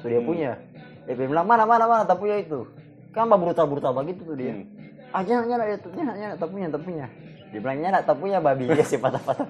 Tuh 0.03 0.07
dia 0.11 0.19
punya. 0.19 0.59
Dia 1.07 1.15
bilang 1.15 1.47
mana 1.47 1.63
mana 1.63 1.87
mana 1.87 2.03
tak 2.03 2.19
punya 2.19 2.39
itu. 2.39 2.67
Kan 3.15 3.29
bah 3.29 3.37
brutal 3.37 3.65
brutal 3.69 3.93
begitu 3.95 4.25
tuh 4.25 4.35
dia. 4.35 4.53
Hmm. 4.53 4.65
Ah 5.13 5.21
jangan 5.21 5.45
jangan 5.45 5.65
itu 5.69 5.89
jangan 5.93 6.15
jangan 6.17 6.35
tak 6.37 6.49
punya 6.49 6.67
tak 6.67 6.81
punya. 6.81 7.05
Dia 7.53 7.59
bilang 7.61 7.77
jangan 7.79 8.01
tak 8.01 8.17
punya 8.17 8.37
babi 8.41 8.65
dia 8.69 8.85
sih 8.85 8.99
patah 8.99 9.21
patah. 9.21 9.47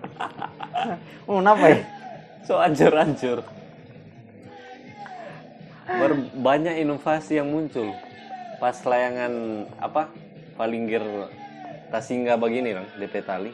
oh 1.29 1.39
kenapa 1.39 1.65
ya? 1.71 1.79
so 2.43 2.59
hancur-hancur 2.59 3.39
Ber- 5.83 6.31
banyak 6.39 6.83
inovasi 6.83 7.39
yang 7.39 7.51
muncul 7.51 7.91
pas 8.59 8.75
layangan 8.83 9.65
apa 9.79 10.07
palinggir 10.55 11.03
tasingga 11.91 12.39
begini 12.39 12.75
dong 12.75 12.87
DP 12.99 13.15
tali 13.23 13.51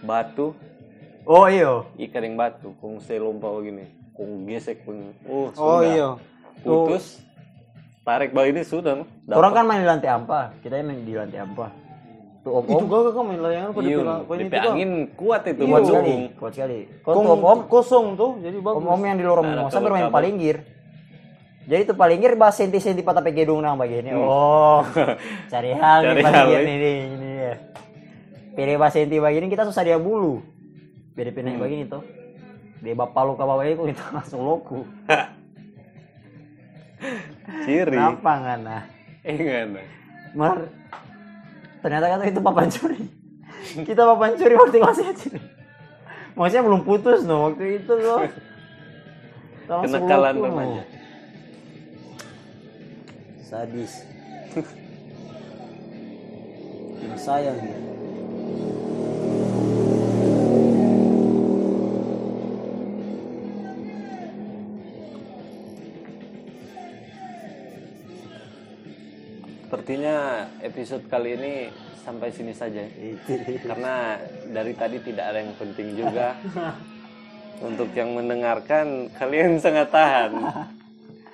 batu 0.00 0.56
Oh 1.24 1.48
iya. 1.48 1.80
ikan 2.00 2.20
yang 2.20 2.36
batu 2.36 2.76
kung 2.78 3.00
saya 3.00 3.18
lompat 3.18 3.48
begini 3.50 3.84
kung 4.12 4.44
gesek 4.44 4.84
pun 4.84 5.10
oh 5.24 5.48
Oh 5.50 5.80
sudah. 5.80 5.88
iya. 5.88 6.08
putus 6.60 7.24
tarik 8.02 8.30
begini 8.30 8.60
sudah 8.60 8.92
no? 8.94 9.04
Orang 9.26 9.52
kan 9.52 9.64
main 9.64 9.80
di 9.80 9.88
lantai 9.88 10.08
ampa, 10.08 10.52
kita 10.60 10.78
main 10.78 11.00
di 11.00 11.16
lantai 11.16 11.40
ampa. 11.40 11.72
Tuh 12.44 12.60
om 12.60 12.64
Itu 12.68 12.76
om 12.76 12.84
gak 12.84 13.10
kan 13.10 13.24
main 13.24 13.40
layangan 13.40 13.70
pada 13.72 13.88
paling 14.22 14.46
DP 14.46 14.54
itu 14.54 14.68
angin 14.68 14.90
kuat 15.16 15.42
itu 15.42 15.56
Iya. 15.56 15.64
buat 15.64 15.80
kuat 15.80 15.88
sekali, 15.88 16.14
kuat 16.36 16.52
sekali. 16.52 16.78
Kau 17.00 17.10
Kong 17.10 17.24
tuh 17.24 17.32
om 17.32 17.40
om 17.42 17.60
kosong 17.64 18.06
tuh 18.14 18.30
jadi 18.38 18.56
bagus. 18.60 18.78
Om-om 18.78 19.00
yang 19.02 19.16
di 19.16 19.24
lorong 19.24 19.46
Nah, 19.46 19.52
Mimosa 19.58 19.72
kalau 19.72 19.84
bermain 19.88 20.04
kabar- 20.04 20.16
palinggir. 20.20 20.56
Jadi 21.64 21.80
itu 21.80 21.94
palinggir 21.96 22.32
bahas 22.36 22.60
senti-senti 22.60 23.00
patah 23.00 23.24
gedung 23.24 23.64
nang 23.64 23.80
begini. 23.80 24.12
Oh, 24.12 24.84
cari 25.52 25.72
hal 25.72 26.04
Cari 26.04 26.20
nih 26.20 26.76
nih 26.76 26.96
ini 27.08 27.28
ya. 27.40 27.54
Pilih 28.52 28.76
bahas 28.76 28.92
senti 28.92 29.16
begini 29.16 29.48
kita 29.48 29.64
susah 29.64 29.80
dia 29.80 29.96
bulu. 29.96 30.44
Beda 31.14 31.30
pindah 31.30 31.54
begini 31.54 31.86
tuh. 31.86 32.02
Dia 32.82 32.94
bapak 32.98 33.22
lu 33.22 33.32
ke 33.38 33.44
bawah 33.46 33.64
itu 33.64 33.82
kita 33.94 34.04
langsung 34.18 34.42
loku. 34.42 34.82
ciri 37.64 37.96
Kenapa 37.96 38.30
nggak 38.40 38.58
nah? 38.64 38.82
eh 39.24 39.36
enggak 39.36 39.64
nah. 39.72 39.86
Mar, 40.34 40.58
ternyata 41.84 42.06
kata 42.10 42.24
itu 42.28 42.40
papan 42.42 42.68
curi. 42.68 43.00
Kita 43.88 44.02
papan 44.04 44.30
curi 44.36 44.54
waktu 44.58 44.76
masih 44.82 45.04
kecil. 45.14 45.34
Maksudnya 46.34 46.64
belum 46.66 46.82
putus 46.82 47.22
no 47.22 47.48
waktu 47.48 47.78
itu 47.78 47.92
loh. 47.94 48.26
Kenakalan 49.64 50.34
loku, 50.36 50.44
no. 50.44 50.48
namanya 50.50 50.84
Sadis. 53.40 54.02
Sayang 57.14 57.56
ya. 57.62 57.78
Sepertinya 69.84 70.48
episode 70.64 71.04
kali 71.12 71.36
ini 71.36 71.68
sampai 72.08 72.32
sini 72.32 72.56
saja. 72.56 72.88
Karena 73.68 74.16
dari 74.48 74.72
tadi 74.72 74.96
tidak 75.04 75.28
ada 75.28 75.44
yang 75.44 75.52
penting 75.60 75.92
juga. 75.92 76.40
Untuk 77.60 77.92
yang 77.92 78.16
mendengarkan 78.16 79.12
kalian 79.12 79.60
sangat 79.60 79.92
tahan. 79.92 80.40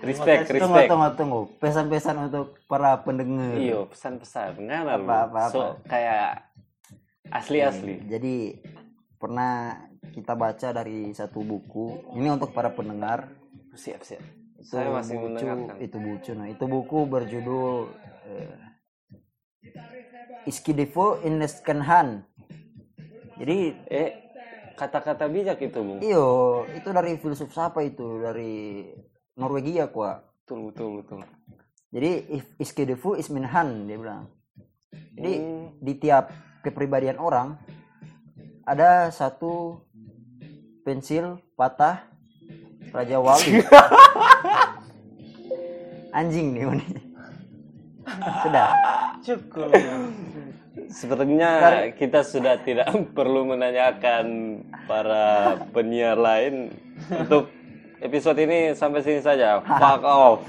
Respect, 0.02 0.50
Tunggu, 0.50 0.66
respect. 0.66 0.90
tunggu, 0.90 1.08
tunggu. 1.14 1.40
Pesan-pesan 1.62 2.16
untuk 2.26 2.58
para 2.66 2.98
pendengar. 3.06 3.54
Iyo, 3.54 3.86
pesan-pesan. 3.86 4.58
Nggak. 4.66 4.98
Apa, 4.98 4.98
apa, 4.98 5.14
apa. 5.30 5.42
So, 5.54 5.62
kayak 5.86 6.50
asli-asli. 7.30 8.02
Jadi 8.10 8.58
pernah 9.14 9.78
kita 10.10 10.34
baca 10.34 10.74
dari 10.74 11.14
satu 11.14 11.46
buku. 11.46 12.18
Ini 12.18 12.34
untuk 12.34 12.50
para 12.50 12.74
pendengar. 12.74 13.30
Siap, 13.78 14.02
siap. 14.02 14.26
Itu 14.58 14.74
Saya 14.74 14.90
masih 14.90 15.22
mendengarkan. 15.22 15.78
Itu 15.78 16.02
buku. 16.02 16.34
Nah, 16.34 16.50
itu 16.50 16.64
buku 16.66 16.98
berjudul 17.06 18.09
Iski 20.44 20.72
Devo 20.72 21.20
in 21.20 21.38
Neskenhan. 21.38 22.24
Jadi 23.36 23.58
Eh, 23.86 24.10
kata-kata 24.74 25.28
bijak 25.28 25.60
itu, 25.60 25.80
Bung. 25.80 26.00
iyo 26.00 26.26
itu 26.72 26.88
dari 26.88 27.16
filsuf 27.16 27.52
siapa 27.52 27.80
itu 27.80 28.20
dari 28.20 28.84
Norwegia 29.36 29.88
kuah. 29.88 30.20
Betul, 30.42 30.72
betul, 30.72 30.90
betul. 31.00 31.20
Jadi 31.90 32.10
if 32.30 32.44
Iski 32.56 32.84
Devo 32.84 33.14
is 33.14 33.28
minhan 33.28 33.84
dia 33.84 33.96
bilang. 33.96 34.28
Jadi 35.16 35.32
Hmm. 35.36 35.64
di 35.78 35.92
tiap 35.96 36.32
kepribadian 36.60 37.16
orang 37.16 37.56
ada 38.64 39.10
satu 39.10 39.84
pensil 40.82 41.38
patah 41.54 42.06
Raja 42.90 43.20
Wali. 43.20 43.60
Anjing 46.10 46.54
nih. 46.54 47.09
Sudah. 48.42 48.68
Cukup. 49.20 49.70
Sepertinya 50.90 51.50
kita 51.94 52.24
sudah 52.26 52.58
tidak 52.62 52.90
perlu 53.16 53.46
menanyakan 53.46 54.58
para 54.90 55.58
penyiar 55.70 56.18
lain 56.18 56.74
untuk 57.10 57.50
episode 58.00 58.38
ini 58.42 58.74
sampai 58.74 59.00
sini 59.04 59.20
saja. 59.22 59.60
Fuck 59.62 60.02
off. 60.02 60.40